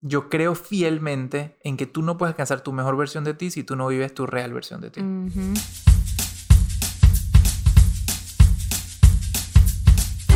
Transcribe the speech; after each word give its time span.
yo 0.00 0.28
creo 0.28 0.54
fielmente 0.54 1.58
en 1.62 1.76
que 1.76 1.86
tú 1.86 2.02
no 2.02 2.16
puedes 2.16 2.32
alcanzar 2.34 2.60
tu 2.60 2.72
mejor 2.72 2.96
versión 2.96 3.24
de 3.24 3.34
ti 3.34 3.50
si 3.50 3.64
tú 3.64 3.76
no 3.76 3.88
vives 3.88 4.14
tu 4.14 4.26
real 4.26 4.52
versión 4.52 4.80
de 4.80 4.90
ti. 4.90 5.00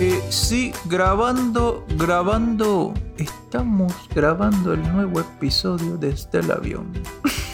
Eh, 0.00 0.22
sí, 0.28 0.72
grabando, 0.86 1.86
grabando. 1.96 2.94
Estamos 3.16 3.92
grabando 4.14 4.72
el 4.72 4.82
nuevo 4.92 5.20
episodio 5.20 5.96
desde 5.96 6.40
el 6.40 6.50
avión. 6.50 6.92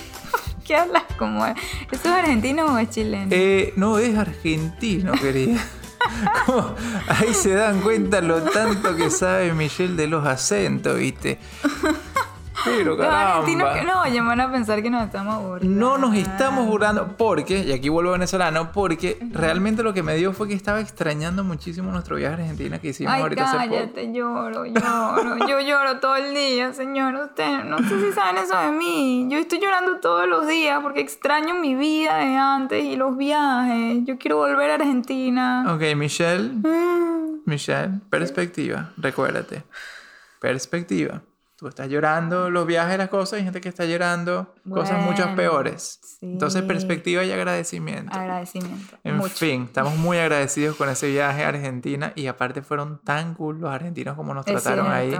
¿Qué 0.64 0.74
hablas 0.74 1.05
como 1.18 1.44
es? 1.44 1.55
¿Eso 1.91 2.08
es 2.08 2.14
argentino 2.14 2.64
o 2.64 2.78
es 2.78 2.88
chileno? 2.91 3.28
Eh, 3.30 3.74
no, 3.77 3.98
es 3.98 4.16
argentino, 4.16 5.12
querida. 5.12 5.61
Ahí 7.08 7.34
se 7.34 7.50
dan 7.50 7.80
cuenta 7.80 8.20
lo 8.20 8.42
tanto 8.42 8.96
que 8.96 9.11
sabe 9.11 9.52
Michelle 9.52 9.94
de 9.94 10.06
los 10.06 10.27
acentos, 10.27 10.98
¿viste? 10.98 11.38
Pero 12.64 12.97
caramba. 12.97 13.83
no, 13.84 14.06
ya 14.08 14.22
van 14.22 14.41
a 14.41 14.50
pensar 14.50 14.83
que 14.83 14.91
nos 14.91 15.05
estamos 15.05 15.42
burlando. 15.42 15.78
No 15.80 15.98
nos 15.98 16.14
estamos 16.16 16.67
burlando 16.67 17.17
porque, 17.17 17.61
y 17.61 17.72
aquí 17.72 17.89
vuelvo 17.89 18.12
venezolano, 18.12 18.72
porque 18.72 19.19
realmente 19.33 19.83
lo 19.83 19.94
que 19.94 20.02
me 20.02 20.14
dio 20.17 20.33
fue 20.33 20.48
que 20.48 20.55
estaba 20.55 20.80
extrañando 20.80 21.44
muchísimo 21.44 21.91
nuestro 21.91 22.17
viaje 22.17 22.34
a 22.34 22.39
Argentina 22.39 22.78
que 22.78 22.89
hicimos 22.89 23.12
Ay, 23.12 23.22
ahorita 23.22 23.44
hace 23.44 23.56
cállate, 23.56 24.12
lloro, 24.12 24.67
lloro. 24.67 25.47
Yo 25.48 25.61
lloro 25.61 26.00
todo 26.00 26.17
el 26.17 26.34
día, 26.34 26.72
señor. 26.72 27.14
Usted, 27.14 27.64
no 27.64 27.78
sé 27.78 28.00
si 28.00 28.12
saben 28.12 28.39
eso 28.42 28.56
de 28.58 28.70
mí. 28.72 29.27
Yo 29.30 29.39
estoy 29.39 29.58
llorando 29.61 30.00
todos 30.00 30.27
los 30.28 30.47
días 30.47 30.80
porque 30.83 31.00
extraño 31.00 31.55
mi 31.55 31.74
vida 31.74 32.17
de 32.19 32.36
antes 32.36 32.84
y 32.84 32.97
los 32.97 33.17
viajes. 33.17 33.98
Yo 34.05 34.19
quiero 34.19 34.36
volver 34.39 34.70
a 34.70 34.74
Argentina. 34.74 35.64
Ok, 35.74 35.97
Michelle, 35.97 36.50
Mm. 36.61 37.41
Michelle, 37.47 38.00
perspectiva, 38.11 38.91
recuérdate. 38.97 39.62
Perspectiva. 40.41 41.22
Tú 41.61 41.69
estás 41.69 41.89
llorando 41.91 42.48
los 42.48 42.66
viajes, 42.66 42.97
las 42.97 43.11
cosas, 43.11 43.34
hay 43.39 43.44
gente 43.44 43.61
que 43.61 43.69
está 43.69 43.84
llorando 43.84 44.55
cosas 44.66 45.05
muchas 45.05 45.27
Bueno, 45.27 45.36
peores. 45.36 46.00
sí. 46.02 46.25
Entonces, 46.25 46.62
perspectiva 46.62 47.22
y 47.22 47.30
agradecimiento. 47.33 48.19
Agradecimiento. 48.19 48.97
En 49.05 49.19
Mucho. 49.19 49.35
fin, 49.35 49.64
estamos 49.64 49.95
muy 49.98 50.17
agradecidos 50.17 50.77
con 50.77 50.89
ese 50.89 51.08
viaje 51.08 51.45
a 51.45 51.48
Argentina 51.48 52.14
y 52.17 52.29
aparte 52.29 52.62
fueron 52.62 53.02
tan 53.05 53.35
cool 53.35 53.61
los 53.61 53.70
argentinos 53.70 54.17
como 54.17 54.33
nos 54.33 54.46
Es 54.46 54.55
trataron 54.55 54.90
ahí 54.90 55.14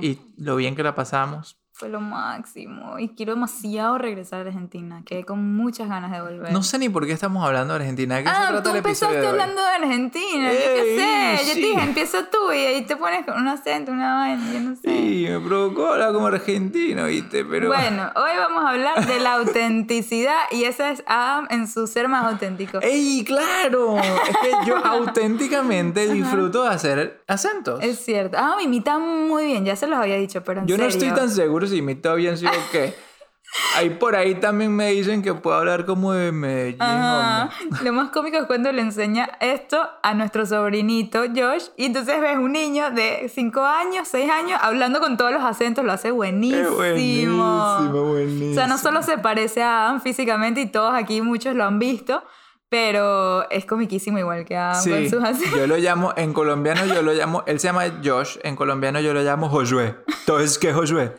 y 0.00 0.18
lo 0.38 0.56
bien 0.56 0.74
que 0.74 0.82
la 0.82 0.94
pasamos. 0.94 1.58
Fue 1.82 1.88
lo 1.88 2.00
máximo. 2.00 2.96
Y 3.00 3.08
quiero 3.08 3.34
demasiado 3.34 3.98
regresar 3.98 4.38
a 4.38 4.42
Argentina. 4.48 5.02
Quedé 5.04 5.24
con 5.24 5.56
muchas 5.56 5.88
ganas 5.88 6.12
de 6.12 6.20
volver. 6.22 6.52
No 6.52 6.62
sé 6.62 6.78
ni 6.78 6.88
por 6.88 7.06
qué 7.06 7.12
estamos 7.12 7.44
hablando 7.44 7.74
de 7.74 7.80
Argentina. 7.80 8.18
¿De 8.18 8.22
qué 8.22 8.28
se 8.28 8.34
Ah, 8.36 8.46
trata 8.50 8.62
tú 8.62 8.70
el 8.70 8.76
empezaste 8.76 9.16
de 9.20 9.26
hablando 9.26 9.60
de 9.60 9.68
Argentina. 9.68 10.52
yo 10.52 10.58
qué 10.60 10.96
sé. 10.96 11.48
Yo 11.48 11.54
te 11.54 11.60
dije, 11.60 11.82
empieza 11.82 12.18
tú 12.30 12.52
y 12.52 12.58
ahí 12.58 12.82
te 12.86 12.94
pones 12.96 13.26
con 13.26 13.36
un 13.36 13.48
acento, 13.48 13.90
una 13.90 14.14
vaina, 14.14 14.52
yo 14.52 14.60
no 14.60 14.76
sé. 14.76 14.82
Sí, 14.84 15.26
me 15.28 15.40
provocó 15.40 15.88
hablar 15.88 16.12
como 16.12 16.28
argentino, 16.28 17.06
¿viste? 17.06 17.44
Pero 17.44 17.66
Bueno, 17.66 18.12
hoy 18.14 18.30
vamos 18.38 18.64
a 18.64 18.68
hablar 18.68 19.04
de 19.04 19.18
la 19.18 19.34
autenticidad 19.34 20.36
y 20.52 20.62
ese 20.62 20.88
es 20.92 21.02
Adam 21.08 21.48
en 21.50 21.66
su 21.66 21.88
ser 21.88 22.06
más 22.06 22.26
auténtico. 22.26 22.78
¡Ey, 22.80 23.24
claro! 23.24 23.96
Es 23.98 24.36
que 24.40 24.50
yo 24.68 24.76
auténticamente 24.84 26.08
disfruto 26.12 26.62
de 26.62 26.68
hacer 26.68 27.22
acentos. 27.26 27.82
Es 27.82 27.98
cierto. 28.04 28.36
Ah, 28.38 28.54
me 28.56 28.62
imita 28.62 29.00
muy 29.00 29.46
bien, 29.46 29.64
ya 29.64 29.74
se 29.74 29.88
los 29.88 29.98
había 29.98 30.16
dicho, 30.16 30.44
pero 30.44 30.60
en 30.60 30.68
Yo 30.68 30.78
no 30.78 30.84
estoy 30.84 31.10
tan 31.10 31.28
seguro 31.28 31.66
si 31.72 31.78
imito 31.78 32.14
bien 32.14 32.36
sí 32.38 32.46
o 32.46 32.50
qué. 32.70 32.94
Ahí 33.76 33.90
por 33.90 34.16
ahí 34.16 34.36
también 34.36 34.74
me 34.74 34.92
dicen 34.92 35.20
que 35.20 35.34
puedo 35.34 35.56
hablar 35.58 35.84
como 35.84 36.12
de 36.14 36.32
Medellín. 36.32 36.80
Ajá. 36.80 37.50
Lo 37.82 37.92
más 37.92 38.08
cómico 38.10 38.38
es 38.38 38.44
cuando 38.46 38.72
le 38.72 38.80
enseña 38.80 39.28
esto 39.40 39.78
a 40.02 40.14
nuestro 40.14 40.46
sobrinito 40.46 41.24
Josh 41.34 41.64
y 41.76 41.84
entonces 41.84 42.18
ves 42.20 42.38
un 42.38 42.52
niño 42.52 42.90
de 42.92 43.30
5 43.34 43.60
años, 43.62 44.08
6 44.08 44.30
años 44.30 44.58
hablando 44.62 45.00
con 45.00 45.18
todos 45.18 45.32
los 45.32 45.42
acentos, 45.44 45.84
lo 45.84 45.92
hace 45.92 46.10
buenísimo. 46.12 46.62
Es 46.62 46.74
buenísimo, 46.74 48.04
buenísimo. 48.08 48.50
O 48.52 48.54
sea, 48.54 48.66
no 48.68 48.78
solo 48.78 49.02
se 49.02 49.18
parece 49.18 49.62
a 49.62 49.82
Adam 49.88 50.00
físicamente 50.00 50.62
y 50.62 50.66
todos 50.66 50.94
aquí 50.94 51.20
muchos 51.20 51.54
lo 51.54 51.64
han 51.64 51.78
visto, 51.78 52.22
pero 52.70 53.50
es 53.50 53.66
comiquísimo 53.66 54.18
igual 54.18 54.46
que 54.46 54.56
Adam 54.56 54.82
con 54.82 54.82
Sí, 54.82 55.10
sus 55.10 55.22
acentos. 55.22 55.58
yo 55.58 55.66
lo 55.66 55.76
llamo, 55.76 56.14
en 56.16 56.32
colombiano 56.32 56.86
yo 56.86 57.02
lo 57.02 57.12
llamo, 57.12 57.42
él 57.46 57.60
se 57.60 57.68
llama 57.68 57.82
Josh, 58.02 58.38
en 58.44 58.56
colombiano 58.56 58.98
yo 59.00 59.12
lo 59.12 59.20
llamo 59.20 59.50
Josué. 59.50 59.94
Entonces, 60.20 60.58
¿qué 60.58 60.72
Josué? 60.72 61.14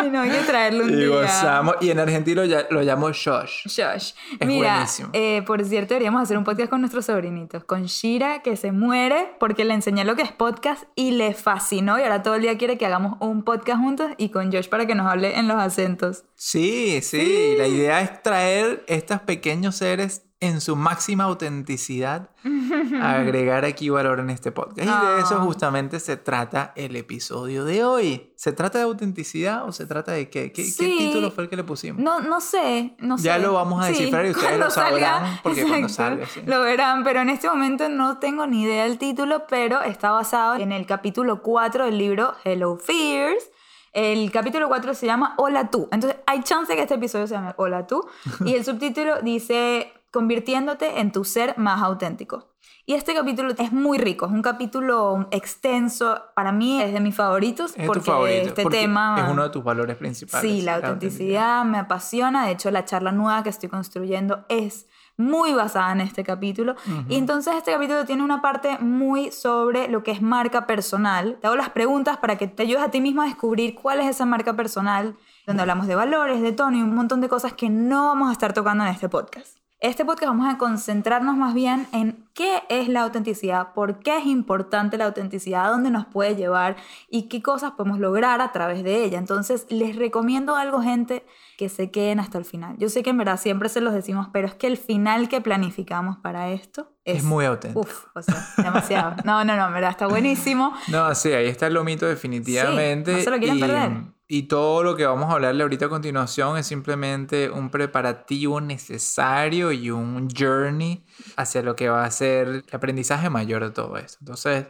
Ay, 0.00 0.10
no, 0.10 0.20
hay 0.20 0.30
que 0.30 0.38
traerlo 0.38 0.84
un 0.84 0.90
Y 0.92 0.96
día. 0.96 1.08
gozamos, 1.08 1.76
y 1.80 1.90
en 1.90 1.98
argentino 1.98 2.42
lo 2.70 2.82
llamo 2.82 3.06
Josh. 3.08 3.64
Josh. 3.64 4.12
Es 4.40 4.46
Mira, 4.46 4.74
buenísimo. 4.74 5.08
eh, 5.12 5.42
por 5.46 5.64
cierto, 5.64 5.94
deberíamos 5.94 6.22
hacer 6.22 6.36
un 6.38 6.44
podcast 6.44 6.70
con 6.70 6.80
nuestros 6.80 7.06
sobrinitos. 7.06 7.64
Con 7.64 7.84
Shira, 7.84 8.42
que 8.42 8.56
se 8.56 8.72
muere 8.72 9.34
porque 9.40 9.64
le 9.64 9.74
enseñé 9.74 10.04
lo 10.04 10.16
que 10.16 10.22
es 10.22 10.32
podcast 10.32 10.84
y 10.94 11.12
le 11.12 11.34
fascinó. 11.34 11.98
Y 11.98 12.02
ahora 12.02 12.22
todo 12.22 12.34
el 12.34 12.42
día 12.42 12.56
quiere 12.58 12.78
que 12.78 12.86
hagamos 12.86 13.16
un 13.20 13.42
podcast 13.44 13.80
juntos. 13.80 14.10
Y 14.18 14.30
con 14.30 14.52
Josh 14.52 14.68
para 14.68 14.86
que 14.86 14.94
nos 14.94 15.06
hable 15.06 15.38
en 15.38 15.48
los 15.48 15.56
acentos. 15.58 16.24
Sí, 16.36 17.00
sí, 17.02 17.54
la 17.56 17.66
idea 17.66 18.00
es 18.00 18.22
traer 18.22 18.84
estos 18.88 19.20
pequeños 19.20 19.76
seres 19.76 20.22
en 20.46 20.60
su 20.60 20.76
máxima 20.76 21.24
autenticidad, 21.24 22.30
agregar 23.02 23.64
aquí 23.64 23.88
valor 23.88 24.20
en 24.20 24.30
este 24.30 24.52
podcast. 24.52 24.78
Y 24.78 25.06
de 25.06 25.20
eso 25.20 25.36
Ah. 25.38 25.44
justamente 25.44 26.00
se 26.00 26.16
trata 26.16 26.72
el 26.76 26.96
episodio 26.96 27.64
de 27.64 27.84
hoy. 27.84 28.32
¿Se 28.36 28.52
trata 28.52 28.78
de 28.78 28.84
autenticidad 28.84 29.66
o 29.66 29.72
se 29.72 29.86
trata 29.86 30.12
de 30.12 30.28
qué? 30.28 30.52
¿Qué, 30.52 30.62
qué 30.62 30.68
Sí. 30.70 30.96
título 30.98 31.30
fue 31.30 31.44
el 31.44 31.50
que 31.50 31.56
le 31.56 31.64
pusimos? 31.64 32.02
No, 32.02 32.20
no 32.20 32.40
sé, 32.40 32.94
no 32.98 33.16
sé. 33.18 33.24
Ya 33.24 33.38
lo 33.38 33.52
vamos 33.54 33.82
a 33.82 33.88
descifrar 33.88 34.26
y 34.26 34.30
ustedes 34.30 34.48
cuando 34.48 34.64
lo 34.66 34.70
sabrán, 34.70 35.40
porque 35.42 35.64
cuando 35.66 35.88
salga, 35.88 36.26
sí. 36.26 36.42
Lo 36.46 36.60
verán, 36.62 37.04
pero 37.04 37.20
en 37.20 37.30
este 37.30 37.48
momento 37.48 37.88
no 37.88 38.18
tengo 38.18 38.46
ni 38.46 38.62
idea 38.62 38.84
del 38.84 38.98
título, 38.98 39.46
pero 39.48 39.82
está 39.82 40.10
basado 40.10 40.56
en 40.56 40.72
el 40.72 40.86
capítulo 40.86 41.42
4 41.42 41.86
del 41.86 41.98
libro 41.98 42.34
Hello 42.44 42.76
Fears. 42.76 43.50
El 43.92 44.30
capítulo 44.32 44.66
4 44.68 44.92
se 44.94 45.06
llama 45.06 45.34
Hola 45.38 45.70
tú. 45.70 45.88
Entonces 45.92 46.18
hay 46.26 46.42
chance 46.42 46.74
que 46.74 46.82
este 46.82 46.94
episodio 46.94 47.28
se 47.28 47.34
llame 47.34 47.54
Hola 47.56 47.86
tú. 47.86 48.04
Y 48.44 48.54
el 48.54 48.64
subtítulo 48.64 49.22
dice 49.22 49.92
convirtiéndote 50.14 51.00
en 51.00 51.10
tu 51.12 51.24
ser 51.24 51.58
más 51.58 51.82
auténtico. 51.82 52.54
Y 52.86 52.94
este 52.94 53.14
capítulo 53.14 53.52
es 53.58 53.72
muy 53.72 53.98
rico, 53.98 54.26
es 54.26 54.32
un 54.32 54.42
capítulo 54.42 55.26
extenso, 55.30 56.22
para 56.36 56.52
mí 56.52 56.80
es 56.80 56.92
de 56.92 57.00
mis 57.00 57.14
favoritos 57.16 57.74
Es 57.76 57.86
porque 57.86 58.02
favorito. 58.02 58.48
este 58.48 58.62
porque 58.62 58.78
tema 58.78 59.16
Es 59.18 59.32
uno 59.32 59.42
de 59.42 59.50
tus 59.50 59.64
valores 59.64 59.96
principales. 59.96 60.48
Sí, 60.48 60.62
la 60.62 60.76
autenticidad 60.76 61.64
me 61.64 61.78
apasiona. 61.78 62.46
De 62.46 62.52
hecho, 62.52 62.70
la 62.70 62.84
charla 62.84 63.10
nueva 63.10 63.42
que 63.42 63.48
estoy 63.48 63.68
construyendo 63.68 64.44
es 64.48 64.86
muy 65.16 65.52
basada 65.52 65.92
en 65.92 66.00
este 66.00 66.22
capítulo. 66.24 66.76
Y 67.08 67.16
entonces 67.16 67.54
este 67.56 67.72
capítulo 67.72 68.04
tiene 68.04 68.22
una 68.22 68.40
parte 68.40 68.78
muy 68.78 69.32
sobre 69.32 69.88
lo 69.88 70.02
que 70.02 70.10
es 70.12 70.22
marca 70.22 70.66
personal. 70.66 71.38
Te 71.40 71.46
hago 71.46 71.56
las 71.56 71.70
preguntas 71.70 72.18
para 72.18 72.36
que 72.36 72.46
te 72.48 72.62
ayudes 72.64 72.82
a 72.82 72.90
ti 72.90 73.00
mismo 73.00 73.22
a 73.22 73.26
descubrir 73.26 73.74
cuál 73.74 74.00
es 74.00 74.06
esa 74.08 74.26
marca 74.26 74.54
personal, 74.54 75.16
donde 75.46 75.62
hablamos 75.62 75.86
de 75.86 75.94
valores, 75.94 76.40
de 76.40 76.52
tono 76.52 76.76
y 76.76 76.82
un 76.82 76.94
montón 76.94 77.20
de 77.20 77.28
cosas 77.28 77.52
que 77.52 77.68
no 77.70 78.06
vamos 78.06 78.28
a 78.28 78.32
estar 78.32 78.52
tocando 78.52 78.84
en 78.84 78.90
este 78.90 79.08
podcast. 79.08 79.63
Este 79.80 80.04
podcast 80.04 80.28
vamos 80.28 80.52
a 80.52 80.56
concentrarnos 80.56 81.36
más 81.36 81.52
bien 81.52 81.86
en 81.92 82.26
qué 82.32 82.62
es 82.70 82.88
la 82.88 83.02
autenticidad, 83.02 83.74
por 83.74 83.98
qué 83.98 84.16
es 84.16 84.26
importante 84.26 84.96
la 84.96 85.04
autenticidad, 85.04 85.68
dónde 85.68 85.90
nos 85.90 86.06
puede 86.06 86.36
llevar 86.36 86.76
y 87.10 87.28
qué 87.28 87.42
cosas 87.42 87.72
podemos 87.72 87.98
lograr 87.98 88.40
a 88.40 88.50
través 88.50 88.82
de 88.82 89.04
ella. 89.04 89.18
Entonces, 89.18 89.66
les 89.68 89.96
recomiendo 89.96 90.56
algo, 90.56 90.80
gente, 90.80 91.26
que 91.58 91.68
se 91.68 91.90
queden 91.90 92.18
hasta 92.18 92.38
el 92.38 92.46
final. 92.46 92.76
Yo 92.78 92.88
sé 92.88 93.02
que 93.02 93.10
en 93.10 93.18
verdad 93.18 93.38
siempre 93.38 93.68
se 93.68 93.80
los 93.80 93.92
decimos, 93.92 94.28
pero 94.32 94.46
es 94.46 94.54
que 94.54 94.68
el 94.68 94.78
final 94.78 95.28
que 95.28 95.40
planificamos 95.40 96.16
para 96.16 96.48
esto 96.48 96.92
es, 97.04 97.18
Es 97.18 97.24
muy 97.24 97.44
auténtico. 97.44 97.80
Uf, 97.80 98.06
o 98.14 98.22
sea, 98.22 98.46
demasiado. 98.56 99.16
No, 99.24 99.44
no, 99.44 99.54
no, 99.54 99.66
en 99.66 99.74
verdad 99.74 99.90
está 99.90 100.06
buenísimo. 100.06 100.72
No, 100.88 101.14
sí, 101.14 101.32
ahí 101.32 101.46
está 101.46 101.66
el 101.66 101.74
lomito 101.74 102.06
definitivamente. 102.06 103.10
Sí, 103.10 103.18
no 103.18 103.24
se 103.24 103.30
lo 103.30 103.38
quieren 103.38 103.56
y, 103.56 103.60
perder. 103.60 103.90
Y 104.36 104.42
todo 104.48 104.82
lo 104.82 104.96
que 104.96 105.06
vamos 105.06 105.30
a 105.30 105.34
hablarle 105.34 105.62
ahorita 105.62 105.86
a 105.86 105.88
continuación 105.88 106.58
es 106.58 106.66
simplemente 106.66 107.50
un 107.50 107.70
preparativo 107.70 108.60
necesario 108.60 109.70
y 109.70 109.92
un 109.92 110.28
journey 110.28 111.04
hacia 111.36 111.62
lo 111.62 111.76
que 111.76 111.88
va 111.88 112.04
a 112.04 112.10
ser 112.10 112.48
el 112.48 112.64
aprendizaje 112.72 113.30
mayor 113.30 113.62
de 113.62 113.70
todo 113.70 113.96
esto. 113.96 114.18
Entonces, 114.22 114.66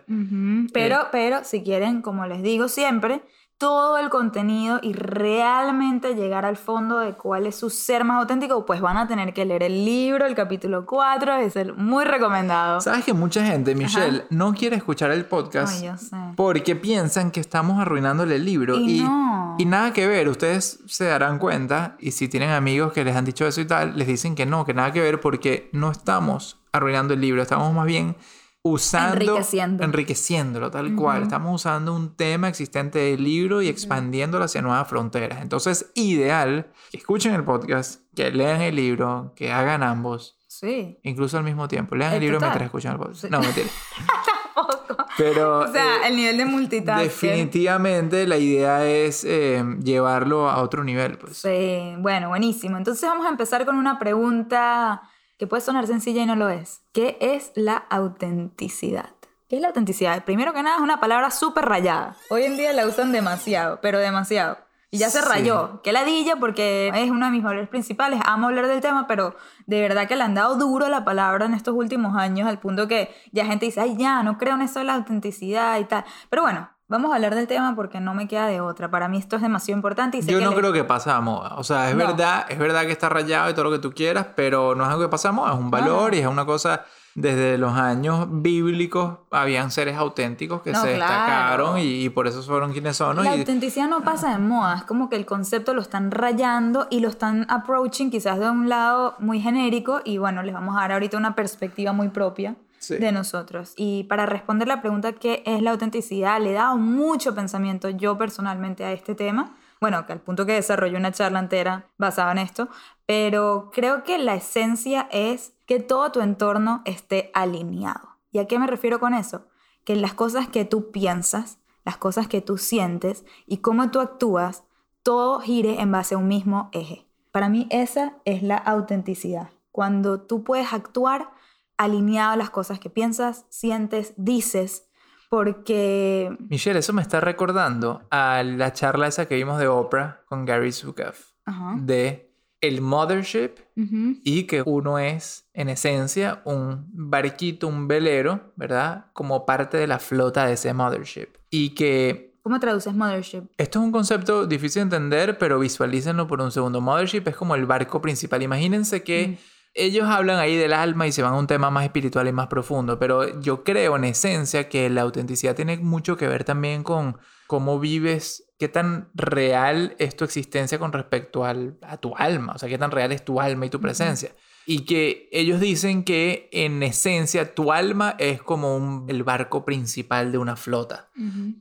Pero, 0.75 1.07
pero 1.11 1.45
si 1.45 1.63
quieren, 1.63 2.03
como 2.03 2.27
les 2.27 2.43
digo 2.43 2.69
siempre, 2.69 3.23
todo 3.59 3.99
el 3.99 4.11
contenido 4.11 4.81
y 4.83 4.93
realmente 4.95 6.15
llegar 6.15 6.45
al 6.45 6.57
fondo 6.57 6.99
de 6.99 7.13
cuál 7.15 7.47
es 7.47 7.57
su 7.57 7.71
ser 7.71 8.05
más 8.05 8.19
auténtico, 8.21 8.67
pues 8.67 8.81
van 8.81 8.97
a 8.97 9.07
tener 9.07 9.33
que 9.33 9.45
leer 9.45 9.63
el 9.63 9.85
libro, 9.85 10.27
el 10.27 10.35
capítulo 10.35 10.85
4, 10.87 11.35
es 11.37 11.57
el 11.57 11.73
muy 11.75 12.05
recomendado. 12.05 12.81
sabes 12.81 13.05
que 13.05 13.13
mucha 13.13 13.45
gente, 13.45 13.75
Michelle, 13.75 14.25
no 14.31 14.55
quiere 14.55 14.77
escuchar 14.77 15.11
el 15.13 15.25
podcast 15.25 15.75
Ay, 15.81 15.87
yo 15.87 15.97
sé. 15.97 16.17
porque 16.37 16.75
piensan 16.77 17.31
que 17.31 17.41
estamos 17.41 17.81
arruinándole 17.81 18.37
el 18.37 18.45
libro. 18.45 18.77
Y 18.77 18.99
Y, 18.99 19.03
no. 19.03 19.57
y 19.59 19.65
nada 19.65 19.93
que 19.93 20.07
ver, 20.07 20.29
ustedes 20.29 20.81
se 20.87 21.05
darán 21.05 21.39
cuenta, 21.39 21.97
y 22.01 22.11
si 22.11 22.29
tienen 22.29 22.51
amigos 22.51 22.93
que 22.93 23.05
les 23.05 23.15
han 23.17 23.25
dicho 23.25 23.47
eso 23.47 23.61
y 23.61 23.67
tal, 23.67 23.97
les 23.97 24.07
dicen 24.09 24.35
que 24.35 24.47
no, 24.47 24.65
que 24.65 24.75
nada 24.75 24.93
que 24.93 25.01
ver 25.01 25.21
porque 25.21 25.69
no 25.73 25.91
estamos 25.91 26.59
arruinando 26.73 27.15
el 27.15 27.21
libro, 27.21 27.41
estamos 27.43 27.73
más 27.73 27.87
bien 27.87 28.17
usando, 28.67 29.15
Enriqueciendo. 29.37 29.85
enriqueciéndolo 29.85 30.71
tal 30.71 30.95
cual. 30.97 31.23
Estamos 31.25 31.55
usando 31.61 31.95
un 31.95 32.17
tema 32.17 32.49
existente 32.49 32.99
del 32.99 33.23
libro 33.23 33.61
y 33.61 33.69
expandiéndolo 33.69 34.45
hacia 34.45 34.63
nuevas 34.63 34.89
fronteras. 34.89 35.43
Entonces, 35.43 35.91
ideal 35.95 36.73
que 36.91 36.97
escuchen 36.97 37.35
el 37.35 37.45
podcast, 37.45 38.01
que 38.17 38.31
lean 38.31 38.63
el 38.63 38.77
libro, 38.77 39.35
que 39.37 39.53
hagan 39.53 39.83
ambos. 39.83 40.39
Sí. 40.49 40.99
Incluso 41.03 41.37
al 41.37 41.45
mismo 41.45 41.69
tiempo. 41.69 41.95
Lean 41.95 42.13
Eh, 42.13 42.17
el 42.17 42.21
libro 42.23 42.37
total. 42.39 42.49
mientras 42.51 42.67
escuchan 42.69 42.93
el 42.93 42.99
podcast. 42.99 43.21
Sí. 43.21 43.29
No, 43.31 43.41
mentira. 43.41 43.67
Tampoco. 44.55 45.05
Pero 45.19 45.59
O 45.61 45.69
sea, 45.73 45.97
eh, 45.97 46.09
el 46.09 46.17
nivel 46.17 46.37
de 46.39 46.45
multitasking. 46.47 47.05
definitivamente 47.09 48.27
la 48.27 48.39
idea 48.39 48.87
es 48.87 49.25
eh, 49.25 49.63
llevarlo 49.83 50.49
a 50.49 50.63
otro 50.63 50.85
nivel. 50.85 51.19
Pues. 51.19 51.37
Sí, 51.37 51.95
bueno, 51.99 52.29
buenísimo. 52.31 52.79
Entonces 52.79 53.03
vamos 53.07 53.27
a 53.27 53.29
empezar 53.29 53.67
con 53.67 53.77
una 53.77 53.99
pregunta 53.99 55.03
que 55.39 55.47
puede 55.47 55.61
sonar 55.63 55.87
sencilla 55.87 56.23
y 56.23 56.27
no 56.27 56.37
lo 56.37 56.49
es. 56.49 56.83
¿Qué 56.93 57.17
es 57.21 57.53
la 57.55 57.77
autenticidad? 57.91 59.11
¿Qué 59.49 59.57
es 59.57 59.63
la 59.63 59.69
autenticidad? 59.69 60.25
Primero 60.25 60.53
que 60.53 60.63
nada 60.63 60.77
es 60.77 60.83
una 60.83 61.01
palabra 61.01 61.31
súper 61.31 61.65
rayada. 61.67 62.17
Hoy 62.31 62.45
en 62.45 62.57
día 62.57 62.73
la 62.73 62.87
usan 62.87 63.13
demasiado, 63.13 63.81
pero 63.83 63.99
demasiado. 63.99 64.59
Y 64.91 64.99
ya 64.99 65.11
se 65.11 65.21
Sí. 65.21 65.29
rayó. 65.29 65.83
Qué 65.83 65.93
ladilla 65.93 66.37
porque 66.37 66.93
es 66.95 67.11
uno 67.11 67.27
de 67.27 67.33
mis 67.33 67.43
valores 67.43 67.69
principales. 67.69 68.21
Amo 68.25 68.47
hablar 68.47 68.69
del 68.69 68.81
tema, 68.81 69.07
pero 69.09 69.35
de 69.67 69.81
verdad 69.81 70.07
que 70.07 70.15
le 70.15 70.23
han 70.23 70.35
dado 70.35 70.55
duro 70.55 70.89
la 70.89 71.05
palabra 71.05 71.47
en 71.47 71.55
estos 71.55 71.75
últimos 71.75 72.17
años 72.17 72.49
al 72.49 72.61
punto 72.61 72.87
que 72.87 73.13
ya 73.33 73.45
gente 73.45 73.67
dice, 73.67 73.81
ay, 73.81 73.97
ya, 73.99 74.23
no 74.23 74.39
creo 74.39 74.55
en 74.55 74.63
eso 74.63 74.79
de 74.79 74.85
la 74.85 74.95
autenticidad 74.95 75.79
y 75.81 75.85
tal. 75.85 76.05
Pero 76.31 76.43
bueno, 76.43 76.71
vamos 76.95 77.13
a 77.13 77.17
hablar 77.17 77.35
del 77.35 77.47
tema 77.47 77.75
porque 77.77 78.01
no 78.01 78.15
me 78.15 78.27
queda 78.29 78.47
de 78.47 78.61
otra. 78.61 78.91
Para 78.91 79.09
mí 79.09 79.19
esto 79.19 79.37
es 79.37 79.43
demasiado 79.43 79.77
importante 79.77 80.17
y 80.19 80.23
sé 80.23 80.33
Yo 80.33 80.39
que 80.39 80.45
no 80.45 80.51
le- 80.53 80.57
creo 80.57 80.73
que 80.73 80.85
pasa 80.85 81.15
de 81.17 81.21
moda. 81.21 81.55
O 81.57 81.65
sea, 81.65 81.91
es 81.91 81.97
No. 81.97 82.07
verdad, 82.07 82.47
es 82.49 82.59
verdad 82.59 82.83
que 82.87 82.93
está 82.93 83.09
rayado 83.09 83.51
y 83.51 83.55
todo 83.55 83.65
lo 83.65 83.71
que 83.71 83.79
tú 83.79 83.93
quieras, 83.93 84.27
pero 84.35 84.75
no 84.75 84.85
es 84.85 84.91
algo 84.91 85.03
que 85.03 85.09
pasa 85.09 85.29
de 85.29 85.35
moda, 85.35 85.53
es 85.53 85.59
un 85.59 85.71
valor 85.71 86.11
no. 86.13 86.17
y 86.17 86.21
es 86.21 86.27
una 86.27 86.45
cosa. 86.47 86.85
Desde 87.17 87.59
los 87.59 87.73
años 87.79 88.27
bíblicos 88.29 89.19
habían 89.31 89.71
seres 89.71 89.97
auténticos 89.97 90.63
que 90.63 90.73
No, 90.73 90.83
se 90.83 90.97
claro. 90.97 91.13
destacaron 91.15 91.79
y, 91.79 92.05
y 92.05 92.09
por 92.09 92.27
eso 92.27 92.43
fueron 92.43 92.73
quienes 92.73 92.97
son. 92.97 93.23
La 93.23 93.37
Y- 93.37 93.39
autenticidad 93.39 93.87
no 93.89 94.03
pasa 94.03 94.33
de 94.33 94.39
moda, 94.39 94.75
es 94.79 94.83
como 94.83 95.09
que 95.09 95.15
el 95.15 95.25
concepto 95.25 95.75
lo 95.75 95.81
están 95.81 96.11
rayando 96.11 96.89
y 96.91 96.99
lo 96.99 97.09
están 97.09 97.47
approaching 97.49 98.11
quizás 98.11 98.41
de 98.41 98.51
un 98.51 98.69
lado 98.69 99.15
muy 99.21 99.41
genérico 99.41 100.01
y 100.05 100.19
bueno, 100.19 100.43
les 100.43 100.53
vamos 100.55 100.77
a 100.77 100.81
dar 100.81 100.93
ahorita 100.93 101.17
una 101.17 101.37
perspectiva 101.37 101.93
muy 101.93 102.09
propia 102.09 102.57
De 102.89 103.13
nosotros. 103.13 103.73
Y 103.77 104.05
para 104.05 104.27
responder 104.27 104.69
la 104.69 104.81
pregunta 104.81 105.13
qué 105.13 105.43
es 105.47 105.63
la 105.63 105.71
autenticidad, 105.71 106.41
le 106.41 106.51
he 106.51 106.55
dado 106.55 106.77
mucho 106.77 107.35
pensamiento 107.35 107.89
yo 107.89 108.19
personalmente 108.19 108.85
a 108.85 108.93
este 108.93 109.15
tema. 109.15 109.57
Bueno, 109.81 110.07
que 110.07 110.13
al 110.13 110.21
punto 110.21 110.47
que 110.47 110.53
desarrollé 110.53 110.97
una 110.97 111.13
charla 111.13 111.41
entera 111.41 111.91
basada 111.99 112.33
en 112.33 112.39
esto, 112.39 112.69
pero 113.07 113.71
creo 113.73 114.03
que 114.03 114.19
la 114.19 114.35
esencia 114.35 115.09
es 115.11 115.53
que 115.67 115.81
todo 115.81 116.11
tu 116.13 116.21
entorno 116.21 116.83
esté 116.85 117.31
alineado. 117.35 118.17
¿Y 118.31 118.39
a 118.39 118.47
qué 118.47 118.59
me 118.59 118.67
refiero 118.67 118.99
con 118.99 119.15
eso? 119.15 119.47
Que 119.85 119.97
las 119.97 120.15
cosas 120.15 120.49
que 120.49 120.65
tú 120.65 120.91
piensas, 120.91 121.59
las 121.85 121.97
cosas 121.99 122.29
que 122.29 122.41
tú 122.41 122.59
sientes 122.59 123.25
y 123.47 123.59
cómo 123.59 123.91
tú 123.91 124.01
actúas, 124.01 124.65
todo 125.03 125.41
gire 125.41 125.81
en 125.81 125.93
base 125.93 126.15
a 126.15 126.19
un 126.19 126.29
mismo 126.29 126.71
eje. 126.73 127.07
Para 127.31 127.49
mí 127.49 127.67
esa 127.71 128.15
es 128.25 128.43
la 128.43 128.57
autenticidad. 128.57 129.51
Cuando 129.71 130.21
tú 130.21 130.45
puedes 130.45 130.73
actuar 130.73 131.31
alineado 131.77 132.33
a 132.33 132.37
las 132.37 132.51
cosas 132.51 132.79
que 132.79 132.91
piensas, 132.91 133.47
sientes, 133.49 134.15
dices, 134.17 134.89
porque... 135.31 136.37
Michelle, 136.49 136.79
eso 136.79 136.93
me 136.93 137.03
está 137.03 137.21
recordando 137.21 138.03
a 138.11 138.43
la 138.45 138.73
charla 138.73 139.09
esa 139.09 139.27
que 139.27 139.35
vimos 139.35 139.59
de 139.59 139.67
Oprah 139.67 140.21
con 140.27 140.45
Gary 140.45 140.73
Zukav 140.73 141.15
Ajá. 141.45 141.75
de 141.79 142.31
el 142.61 142.81
mothership 142.81 143.57
y 143.77 144.45
que 144.45 144.63
uno 144.65 144.99
es 144.99 145.51
en 145.53 145.69
esencia 145.69 146.41
un 146.47 146.87
barquito, 146.93 147.69
un 147.69 147.89
velero, 147.89 148.53
¿verdad? 148.57 149.07
Como 149.13 149.45
parte 149.45 149.77
de 149.77 149.87
la 149.87 149.99
flota 149.99 150.47
de 150.47 150.55
ese 150.55 150.73
mothership. 150.73 151.29
Y 151.51 151.71
que 151.71 152.39
¿Cómo 152.43 152.59
traduces 152.61 152.95
mothership? 152.95 153.43
esto 153.59 153.79
es 153.81 153.85
un 153.85 153.93
concepto 153.93 154.47
difícil 154.47 154.81
de 154.81 154.97
entender, 154.97 155.37
pero 155.37 155.59
visualícenlo 155.59 156.27
por 156.27 156.41
un 156.41 156.53
segundo. 156.53 156.81
Mothership 156.81 157.25
es 157.27 157.37
como 157.37 157.55
el 157.55 157.67
barco 157.67 158.01
principal. 158.01 158.43
Imagínense 158.43 159.03
que 159.03 159.39
ellos 159.75 160.09
hablan 160.09 160.39
ahí 160.39 160.57
del 160.57 160.73
alma 160.73 161.07
y 161.07 161.13
se 161.13 161.23
van 161.23 161.35
a 161.35 161.39
un 161.39 161.47
tema 161.47 161.71
más 161.71 161.85
espiritual 161.85 162.29
y 162.29 162.33
más 162.33 162.47
profundo, 162.47 162.99
pero 162.99 163.41
yo 163.41 163.65
creo 163.65 163.97
en 163.97 164.05
esencia 164.05 164.69
que 164.69 164.89
la 164.89 165.03
autenticidad 165.03 165.55
tiene 165.57 165.77
mucho 165.79 166.17
que 166.17 166.29
ver 166.29 166.45
también 166.45 166.83
con 166.83 167.19
cómo 167.47 167.79
vives, 167.81 168.45
qué 168.59 168.69
tan 168.69 169.11
real 169.15 169.95
es 169.99 170.17
tu 170.17 170.25
existencia 170.25 170.79
con 170.79 170.93
respecto 170.93 171.45
al, 171.45 171.77
a 171.83 171.97
tu 171.99 172.15
alma, 172.17 172.53
o 172.55 172.59
sea, 172.59 172.69
qué 172.69 172.79
tan 172.79 172.91
real 172.91 173.13
es 173.13 173.25
tu 173.25 173.41
alma 173.41 173.67
y 173.67 173.71
tu 173.71 173.81
presencia. 173.81 174.35
Y 174.67 174.87
que 174.87 175.29
ellos 175.31 175.61
dicen 175.61 176.05
que 176.05 176.49
en 176.51 176.83
esencia 176.83 177.55
tu 177.55 177.71
alma 177.71 178.15
es 178.19 178.41
como 178.41 178.75
un- 178.77 179.05
el 179.11 179.23
barco 179.23 179.65
principal 179.67 180.33
de 180.33 180.39
una 180.39 180.57
flota. 180.57 181.11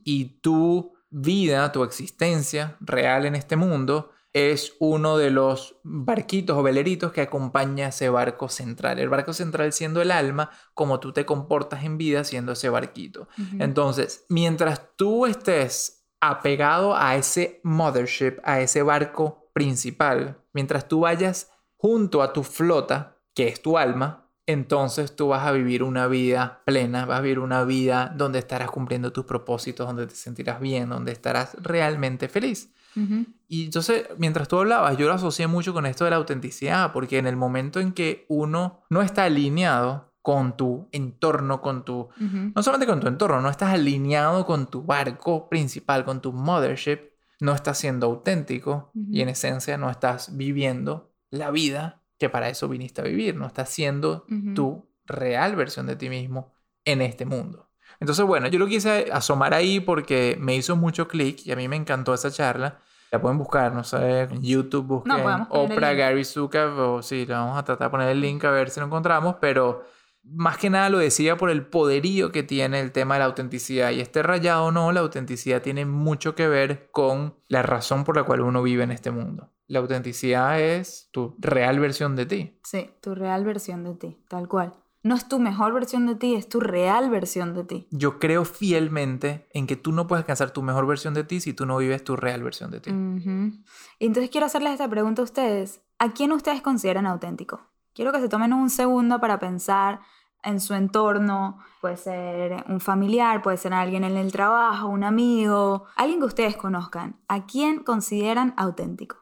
Y 0.04 0.40
tu 0.40 0.94
vida, 1.10 1.70
tu 1.70 1.84
existencia 1.84 2.76
real 2.80 3.26
en 3.26 3.34
este 3.34 3.56
mundo 3.56 4.10
es 4.34 4.74
uno 4.80 5.16
de 5.16 5.30
los 5.30 5.76
barquitos 5.84 6.58
o 6.58 6.62
veleritos 6.62 7.12
que 7.12 7.20
acompaña 7.20 7.86
a 7.86 7.88
ese 7.90 8.08
barco 8.08 8.48
central. 8.48 8.98
El 8.98 9.08
barco 9.08 9.32
central 9.32 9.72
siendo 9.72 10.02
el 10.02 10.10
alma, 10.10 10.50
como 10.74 10.98
tú 10.98 11.12
te 11.12 11.24
comportas 11.24 11.84
en 11.84 11.96
vida 11.96 12.24
siendo 12.24 12.52
ese 12.52 12.68
barquito. 12.68 13.28
Entonces, 13.60 14.26
mientras 14.28 14.82
tú 14.96 15.24
estés 15.26 16.04
apegado 16.20 16.96
a 16.96 17.14
ese 17.14 17.60
mothership, 17.62 18.38
a 18.42 18.60
ese 18.60 18.82
barco 18.82 19.50
principal, 19.52 20.42
mientras 20.52 20.88
tú 20.88 21.00
vayas 21.00 21.52
junto 21.76 22.20
a 22.20 22.32
tu 22.32 22.42
flota, 22.42 23.20
que 23.34 23.46
es 23.46 23.62
tu 23.62 23.78
alma, 23.78 24.32
entonces 24.46 25.14
tú 25.14 25.28
vas 25.28 25.46
a 25.46 25.52
vivir 25.52 25.84
una 25.84 26.08
vida 26.08 26.62
plena, 26.66 27.06
vas 27.06 27.20
a 27.20 27.22
vivir 27.22 27.38
una 27.38 27.62
vida 27.62 28.12
donde 28.16 28.40
estarás 28.40 28.70
cumpliendo 28.70 29.12
tus 29.12 29.26
propósitos, 29.26 29.86
donde 29.86 30.08
te 30.08 30.16
sentirás 30.16 30.58
bien, 30.58 30.88
donde 30.88 31.12
estarás 31.12 31.54
realmente 31.62 32.28
feliz. 32.28 32.74
Ujú. 32.96 33.26
Y 33.48 33.66
entonces, 33.66 34.06
mientras 34.18 34.48
tú 34.48 34.58
hablabas, 34.58 34.96
yo 34.96 35.06
lo 35.06 35.14
asocié 35.14 35.46
mucho 35.46 35.72
con 35.72 35.86
esto 35.86 36.04
de 36.04 36.10
la 36.10 36.16
autenticidad, 36.16 36.92
porque 36.92 37.18
en 37.18 37.26
el 37.26 37.36
momento 37.36 37.80
en 37.80 37.92
que 37.92 38.26
uno 38.28 38.82
no 38.90 39.02
está 39.02 39.24
alineado 39.24 40.12
con 40.22 40.56
tu 40.56 40.88
entorno, 40.90 41.60
con 41.60 41.84
tu... 41.84 42.08
No 42.18 42.62
solamente 42.62 42.90
con 42.90 43.00
tu 43.00 43.08
entorno, 43.08 43.42
no 43.42 43.50
estás 43.50 43.74
alineado 43.74 44.46
con 44.46 44.68
tu 44.68 44.82
barco 44.82 45.50
principal, 45.50 46.04
con 46.06 46.22
tu 46.22 46.32
mothership, 46.32 47.10
no 47.40 47.54
estás 47.54 47.78
siendo 47.78 48.06
auténtico 48.06 48.90
y 49.10 49.20
en 49.20 49.28
esencia 49.28 49.76
no 49.76 49.90
estás 49.90 50.34
viviendo 50.36 51.12
la 51.30 51.50
vida 51.50 52.02
que 52.18 52.30
para 52.30 52.48
eso 52.48 52.68
viniste 52.68 53.02
a 53.02 53.04
vivir, 53.04 53.36
no 53.36 53.46
estás 53.46 53.68
siendo 53.68 54.24
tu 54.54 54.88
real 55.04 55.56
versión 55.56 55.86
de 55.86 55.96
ti 55.96 56.08
mismo 56.08 56.54
en 56.86 57.02
este 57.02 57.26
mundo. 57.26 57.63
Entonces, 58.00 58.24
bueno, 58.24 58.48
yo 58.48 58.58
lo 58.58 58.66
quise 58.66 59.08
asomar 59.12 59.54
ahí 59.54 59.80
porque 59.80 60.36
me 60.40 60.54
hizo 60.54 60.76
mucho 60.76 61.08
clic 61.08 61.46
y 61.46 61.52
a 61.52 61.56
mí 61.56 61.68
me 61.68 61.76
encantó 61.76 62.14
esa 62.14 62.30
charla. 62.30 62.78
La 63.10 63.20
pueden 63.20 63.38
buscar, 63.38 63.72
no 63.72 63.84
sé, 63.84 64.22
en 64.22 64.42
YouTube, 64.42 64.86
busquen 64.86 65.20
el 65.20 65.46
Oprah. 65.48 65.92
Gary 65.92 66.24
Zukav 66.24 66.78
o 66.78 67.02
sí, 67.02 67.26
le 67.26 67.34
vamos 67.34 67.56
a 67.56 67.64
tratar 67.64 67.88
de 67.88 67.90
poner 67.90 68.08
el 68.08 68.20
link 68.20 68.44
a 68.44 68.50
ver 68.50 68.70
si 68.70 68.80
lo 68.80 68.86
encontramos, 68.86 69.36
pero 69.40 69.84
más 70.24 70.56
que 70.58 70.70
nada 70.70 70.88
lo 70.88 70.98
decía 70.98 71.36
por 71.36 71.50
el 71.50 71.66
poderío 71.66 72.32
que 72.32 72.42
tiene 72.42 72.80
el 72.80 72.92
tema 72.92 73.14
de 73.14 73.20
la 73.20 73.26
autenticidad. 73.26 73.90
Y 73.90 74.00
este 74.00 74.22
rayado 74.22 74.66
o 74.66 74.72
no, 74.72 74.90
la 74.90 75.00
autenticidad 75.00 75.62
tiene 75.62 75.84
mucho 75.84 76.34
que 76.34 76.48
ver 76.48 76.88
con 76.90 77.36
la 77.48 77.62
razón 77.62 78.04
por 78.04 78.16
la 78.16 78.24
cual 78.24 78.40
uno 78.40 78.62
vive 78.62 78.82
en 78.82 78.90
este 78.90 79.10
mundo. 79.10 79.52
La 79.66 79.78
autenticidad 79.78 80.60
es 80.60 81.08
tu 81.12 81.36
real 81.38 81.78
versión 81.78 82.16
de 82.16 82.26
ti. 82.26 82.58
Sí, 82.64 82.90
tu 83.00 83.14
real 83.14 83.44
versión 83.44 83.84
de 83.84 83.94
ti, 83.94 84.18
tal 84.28 84.48
cual. 84.48 84.74
No 85.04 85.14
es 85.14 85.28
tu 85.28 85.38
mejor 85.38 85.74
versión 85.74 86.06
de 86.06 86.16
ti, 86.16 86.34
es 86.34 86.48
tu 86.48 86.60
real 86.60 87.10
versión 87.10 87.52
de 87.54 87.62
ti. 87.62 87.86
Yo 87.90 88.18
creo 88.18 88.46
fielmente 88.46 89.46
en 89.52 89.66
que 89.66 89.76
tú 89.76 89.92
no 89.92 90.06
puedes 90.06 90.22
alcanzar 90.22 90.50
tu 90.50 90.62
mejor 90.62 90.86
versión 90.86 91.12
de 91.12 91.24
ti 91.24 91.40
si 91.40 91.52
tú 91.52 91.66
no 91.66 91.76
vives 91.76 92.02
tu 92.02 92.16
real 92.16 92.42
versión 92.42 92.70
de 92.70 92.80
ti. 92.80 92.90
Y 92.90 94.06
entonces 94.06 94.30
quiero 94.30 94.46
hacerles 94.46 94.72
esta 94.72 94.88
pregunta 94.88 95.20
a 95.20 95.24
ustedes. 95.24 95.82
¿A 95.98 96.12
quién 96.12 96.32
ustedes 96.32 96.62
consideran 96.62 97.06
auténtico? 97.06 97.60
Quiero 97.92 98.12
que 98.12 98.20
se 98.20 98.30
tomen 98.30 98.54
un 98.54 98.70
segundo 98.70 99.20
para 99.20 99.38
pensar 99.38 100.00
en 100.42 100.58
su 100.58 100.72
entorno, 100.72 101.58
puede 101.82 101.98
ser 101.98 102.64
un 102.68 102.80
familiar, 102.80 103.42
puede 103.42 103.58
ser 103.58 103.74
alguien 103.74 104.04
en 104.04 104.16
el 104.16 104.32
trabajo, 104.32 104.88
un 104.88 105.04
amigo, 105.04 105.84
alguien 105.96 106.18
que 106.18 106.26
ustedes 106.26 106.56
conozcan. 106.56 107.20
¿A 107.28 107.44
quién 107.44 107.84
consideran 107.84 108.54
auténtico? 108.56 109.18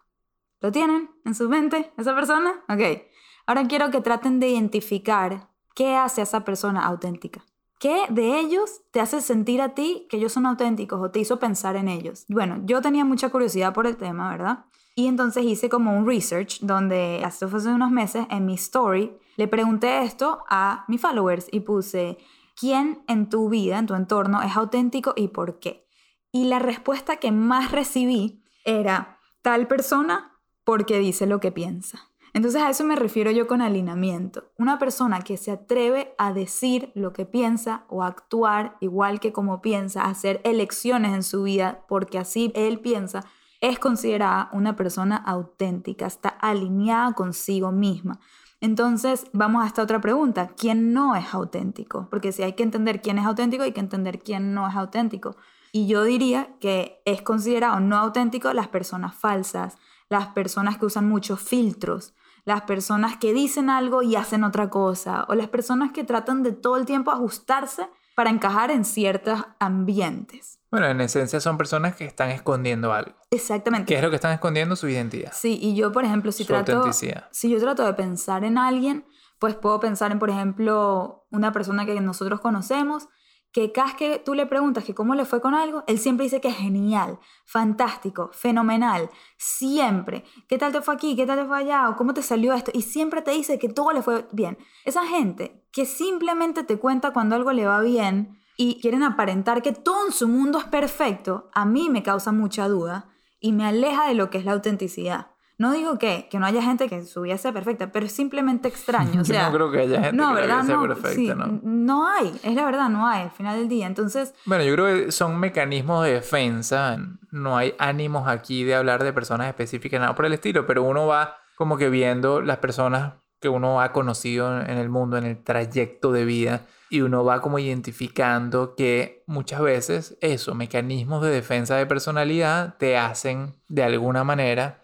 ¿Lo 0.61 0.71
tienen 0.71 1.11
en 1.25 1.35
su 1.35 1.49
mente 1.49 1.93
esa 1.99 2.15
persona? 2.15 2.53
Ok. 2.69 3.03
Ahora 3.47 3.67
quiero 3.67 3.91
que 3.91 4.01
traten 4.01 4.39
de 4.39 4.51
identificar 4.51 5.51
qué 5.75 5.97
hace 5.97 6.23
esa 6.23 6.45
persona 6.45 6.85
auténtica. 6.85 7.45
¿Qué 7.79 8.07
de 8.11 8.39
ellos 8.39 8.83
te 8.93 9.01
hace 9.01 9.21
sentir 9.21 9.61
a 9.61 9.75
ti 9.75 10.07
que 10.09 10.17
ellos 10.17 10.33
son 10.33 10.47
auténticos 10.47 11.01
o 11.01 11.11
te 11.11 11.19
hizo 11.19 11.41
pensar 11.41 11.75
en 11.75 11.89
ellos? 11.89 12.25
Bueno, 12.29 12.61
yo 12.65 12.81
tenía 12.81 13.05
mucha 13.05 13.31
curiosidad 13.31 13.75
por 13.75 13.87
el 13.87 13.97
tema, 13.97 14.31
¿verdad? 14.31 14.67
Y 14.95 15.09
entonces 15.09 15.45
hice 15.45 15.69
como 15.69 15.97
un 15.97 16.07
research 16.07 16.61
donde 16.61 17.23
hace 17.25 17.47
unos 17.47 17.91
meses 17.91 18.27
en 18.31 18.47
mi 18.47 18.55
story 18.55 19.19
le 19.37 19.49
pregunté 19.49 20.03
esto 20.03 20.45
a 20.49 20.85
mis 20.89 21.01
followers 21.01 21.49
y 21.51 21.61
puse, 21.61 22.19
¿quién 22.55 23.03
en 23.09 23.29
tu 23.29 23.49
vida, 23.49 23.79
en 23.79 23.87
tu 23.87 23.95
entorno, 23.95 24.43
es 24.43 24.57
auténtico 24.57 25.15
y 25.17 25.29
por 25.29 25.59
qué? 25.59 25.89
Y 26.31 26.45
la 26.45 26.59
respuesta 26.59 27.17
que 27.17 27.33
más 27.33 27.73
recibí 27.73 28.43
era, 28.65 29.19
tal 29.41 29.67
persona 29.67 30.39
porque 30.65 30.99
dice 30.99 31.27
lo 31.27 31.41
que 31.41 31.51
piensa. 31.51 32.12
Entonces 32.35 32.63
a 32.63 32.71
eso 32.71 32.85
me 32.85 32.97
refiero 32.97 33.31
yo 33.31 33.47
con 33.47 33.61
alineamiento. 33.61 34.51
Una 34.57 34.79
persona 34.79 35.21
que 35.21 35.37
se 35.37 35.51
atreve 35.51 36.15
a 36.17 36.33
decir 36.33 36.91
lo 36.95 37.13
que 37.13 37.27
piensa 37.27 37.85
o 37.89 38.03
actuar 38.03 38.77
igual 38.81 39.21
que 39.21 39.33
como 39.33 39.61
piensa, 39.61 40.05
hacer 40.05 40.41
elecciones 40.45 41.13
en 41.13 41.23
su 41.23 41.43
vida 41.43 41.85
porque 41.89 42.19
así 42.19 42.51
él 42.55 42.81
piensa, 42.81 43.25
es 43.61 43.79
considerada 43.79 44.49
una 44.53 44.77
persona 44.77 45.17
auténtica, 45.17 46.07
está 46.07 46.31
alineada 46.31 47.13
consigo 47.13 47.71
misma. 47.71 48.19
Entonces, 48.61 49.27
vamos 49.33 49.65
a 49.65 49.67
esta 49.67 49.83
otra 49.83 50.01
pregunta. 50.01 50.53
¿Quién 50.57 50.93
no 50.93 51.17
es 51.17 51.35
auténtico? 51.35 52.09
Porque 52.11 52.33
si 52.33 52.43
hay 52.43 52.53
que 52.53 52.63
entender 52.63 53.03
quién 53.03 53.19
es 53.19 53.27
auténtico, 53.27 53.65
hay 53.65 53.73
que 53.73 53.81
entender 53.81 54.21
quién 54.21 54.55
no 54.55 54.69
es 54.69 54.77
auténtico. 54.77 55.37
Y 55.73 55.87
yo 55.87 56.05
diría 56.05 56.55
que 56.61 57.03
es 57.05 57.23
considerado 57.23 57.81
no 57.81 57.97
auténtico 57.97 58.53
las 58.53 58.69
personas 58.69 59.15
falsas, 59.15 59.79
las 60.09 60.29
personas 60.29 60.79
que 60.79 60.87
usan 60.87 61.09
muchos 61.09 61.41
filtros, 61.41 62.15
las 62.45 62.63
personas 62.63 63.17
que 63.17 63.33
dicen 63.33 63.71
algo 63.71 64.03
y 64.03 64.17
hacen 64.17 64.45
otra 64.45 64.69
cosa, 64.69 65.25
o 65.29 65.35
las 65.35 65.49
personas 65.49 65.93
que 65.93 66.05
tratan 66.05 66.43
de 66.43 66.53
todo 66.53 66.77
el 66.77 66.87
tiempo 66.87 67.11
ajustarse 67.11 67.89
para 68.15 68.31
encajar 68.31 68.71
en 68.71 68.85
ciertos 68.85 69.43
ambientes. 69.59 70.59
Bueno, 70.71 70.87
en 70.87 71.01
esencia 71.01 71.41
son 71.41 71.57
personas 71.57 71.97
que 71.97 72.05
están 72.05 72.31
escondiendo 72.31 72.93
algo. 72.93 73.15
Exactamente. 73.31 73.87
¿Qué 73.87 73.97
es 73.97 74.03
lo 74.03 74.11
que 74.11 74.17
están 74.17 74.33
escondiendo? 74.33 74.75
Su 74.75 74.89
identidad. 74.89 75.33
Sí, 75.35 75.59
y 75.61 75.75
yo, 75.75 75.93
por 75.93 76.05
ejemplo, 76.05 76.33
si 76.33 76.45
trato... 76.45 76.91
Si 76.93 77.51
yo 77.51 77.59
trato 77.59 77.85
de 77.85 77.95
pensar 77.95 78.45
en 78.45 78.59
alguien, 78.59 79.07
pues 79.39 79.55
puedo 79.55 79.81
pensar 79.81 80.13
en, 80.13 80.19
por 80.19 80.31
ejemplo, 80.31 81.27
una 81.31 81.53
persona 81.53 81.85
que 81.85 82.01
nosotros 82.01 82.41
conocemos 82.41 83.09
que 83.53 83.71
cada 83.71 83.97
que 83.97 84.19
tú 84.19 84.35
le 84.35 84.47
preguntas 84.47 84.85
que 84.85 84.95
cómo 84.95 85.15
le 85.15 85.27
fue 85.27 85.41
con 85.41 85.55
algo, 85.55 85.85
él 85.87 85.99
siempre 85.99 86.25
dice 86.25 86.41
que 86.41 86.49
es 86.49 86.57
genial, 86.57 87.19
fantástico, 87.45 88.31
fenomenal, 88.33 89.11
siempre. 89.37 90.25
¿Qué 90.49 90.57
tal 90.57 90.73
te 90.73 90.81
fue 90.81 90.95
aquí? 90.95 91.15
¿Qué 91.15 91.27
tal 91.27 91.39
te 91.39 91.45
fue 91.45 91.59
allá? 91.59 91.91
¿O 91.91 91.97
cómo 91.97 92.15
te 92.15 92.23
salió 92.23 92.55
esto? 92.55 92.71
Y 92.75 92.83
siempre 92.83 93.21
te 93.21 93.33
dice 93.33 93.59
que 93.59 93.69
todo 93.69 93.93
le 93.93 94.03
fue 94.03 94.27
bien. 94.33 94.57
Esa 94.85 95.07
gente 95.07 95.63
que 95.71 95.85
simplemente 95.85 96.65
te 96.65 96.79
cuenta 96.79 97.13
cuando 97.13 97.37
algo 97.37 97.53
le 97.53 97.67
va 97.67 97.81
bien 97.81 98.43
y 98.57 98.81
quieren 98.81 99.03
aparentar 99.03 99.61
que 99.61 99.73
todo 99.73 100.07
en 100.07 100.13
su 100.13 100.29
mundo 100.29 100.59
es 100.59 100.65
perfecto, 100.65 101.51
a 101.53 101.67
mí 101.67 101.91
me 101.91 102.03
causa 102.03 102.33
mucha 102.33 102.69
duda 102.69 103.11
y 103.39 103.53
me 103.53 103.67
aleja 103.67 104.07
de 104.07 104.15
lo 104.15 104.31
que 104.31 104.39
es 104.39 104.45
la 104.45 104.53
autenticidad. 104.53 105.32
No 105.59 105.73
digo 105.73 105.99
que, 105.99 106.29
que 106.31 106.39
no 106.39 106.47
haya 106.47 106.63
gente 106.63 106.89
que 106.89 107.05
su 107.05 107.23
vida 107.23 107.39
sea 107.39 107.53
perfecta, 107.53 107.93
pero 107.93 108.07
es 108.07 108.13
simplemente 108.13 108.69
extraño. 108.69 109.21
O 109.21 109.25
sea, 109.27 109.43
Yo 109.43 109.47
no 109.51 109.55
creo 109.55 109.71
que 109.71 109.79
haya 109.81 110.01
gente 110.03 110.17
no, 110.17 110.35
que 110.35 110.41
¿verdad? 110.41 110.65
sea 110.65 110.77
no, 110.77 110.83
perfecta, 110.83 111.15
sí, 111.15 111.29
¿no? 111.29 111.61
No 111.63 112.09
hay, 112.09 112.33
es 112.43 112.55
la 112.55 112.65
verdad, 112.65 112.89
no 112.89 113.07
hay 113.07 113.23
al 113.23 113.31
final 113.31 113.59
del 113.59 113.69
día. 113.69 113.87
Entonces, 113.87 114.35
Bueno, 114.47 114.65
yo 114.65 114.73
creo 114.75 114.87
que 114.87 115.13
son 115.13 115.39
mecanismos 115.39 116.05
de 116.05 116.15
defensa. 116.15 116.97
No 117.31 117.57
hay 117.57 117.75
ánimos 117.79 118.29
aquí 118.29 118.65
de 118.65 118.75
hablar 118.75 119.05
de 119.05 119.13
personas 119.13 119.49
específicas, 119.49 120.01
nada 120.01 120.15
por 120.15 120.27
el 120.27 120.33
estilo, 120.33 120.67
pero 120.67 120.83
uno 120.83 121.07
va 121.07 121.37
como 121.57 121.77
que 121.77 121.89
viendo 121.91 122.41
las 122.41 122.59
personas 122.59 123.15
que 123.41 123.49
uno 123.49 123.81
ha 123.81 123.93
conocido 123.93 124.61
en 124.61 124.79
el 124.79 124.89
mundo, 124.89 125.17
en 125.19 125.25
el 125.25 125.43
trayecto 125.43 126.13
de 126.13 126.25
vida, 126.25 126.63
y 126.91 127.01
uno 127.01 127.25
va 127.25 127.41
como 127.41 127.59
identificando 127.59 128.75
que 128.75 129.25
muchas 129.27 129.61
veces 129.63 130.17
eso, 130.21 130.55
mecanismos 130.55 131.23
de 131.23 131.31
defensa 131.31 131.77
de 131.77 131.87
personalidad, 131.87 132.77
te 132.79 132.97
hacen 132.99 133.55
de 133.69 133.83
alguna 133.83 134.25
manera 134.25 134.82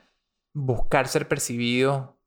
buscar 0.61 1.07
ser 1.09 1.29
percibido, 1.29 2.19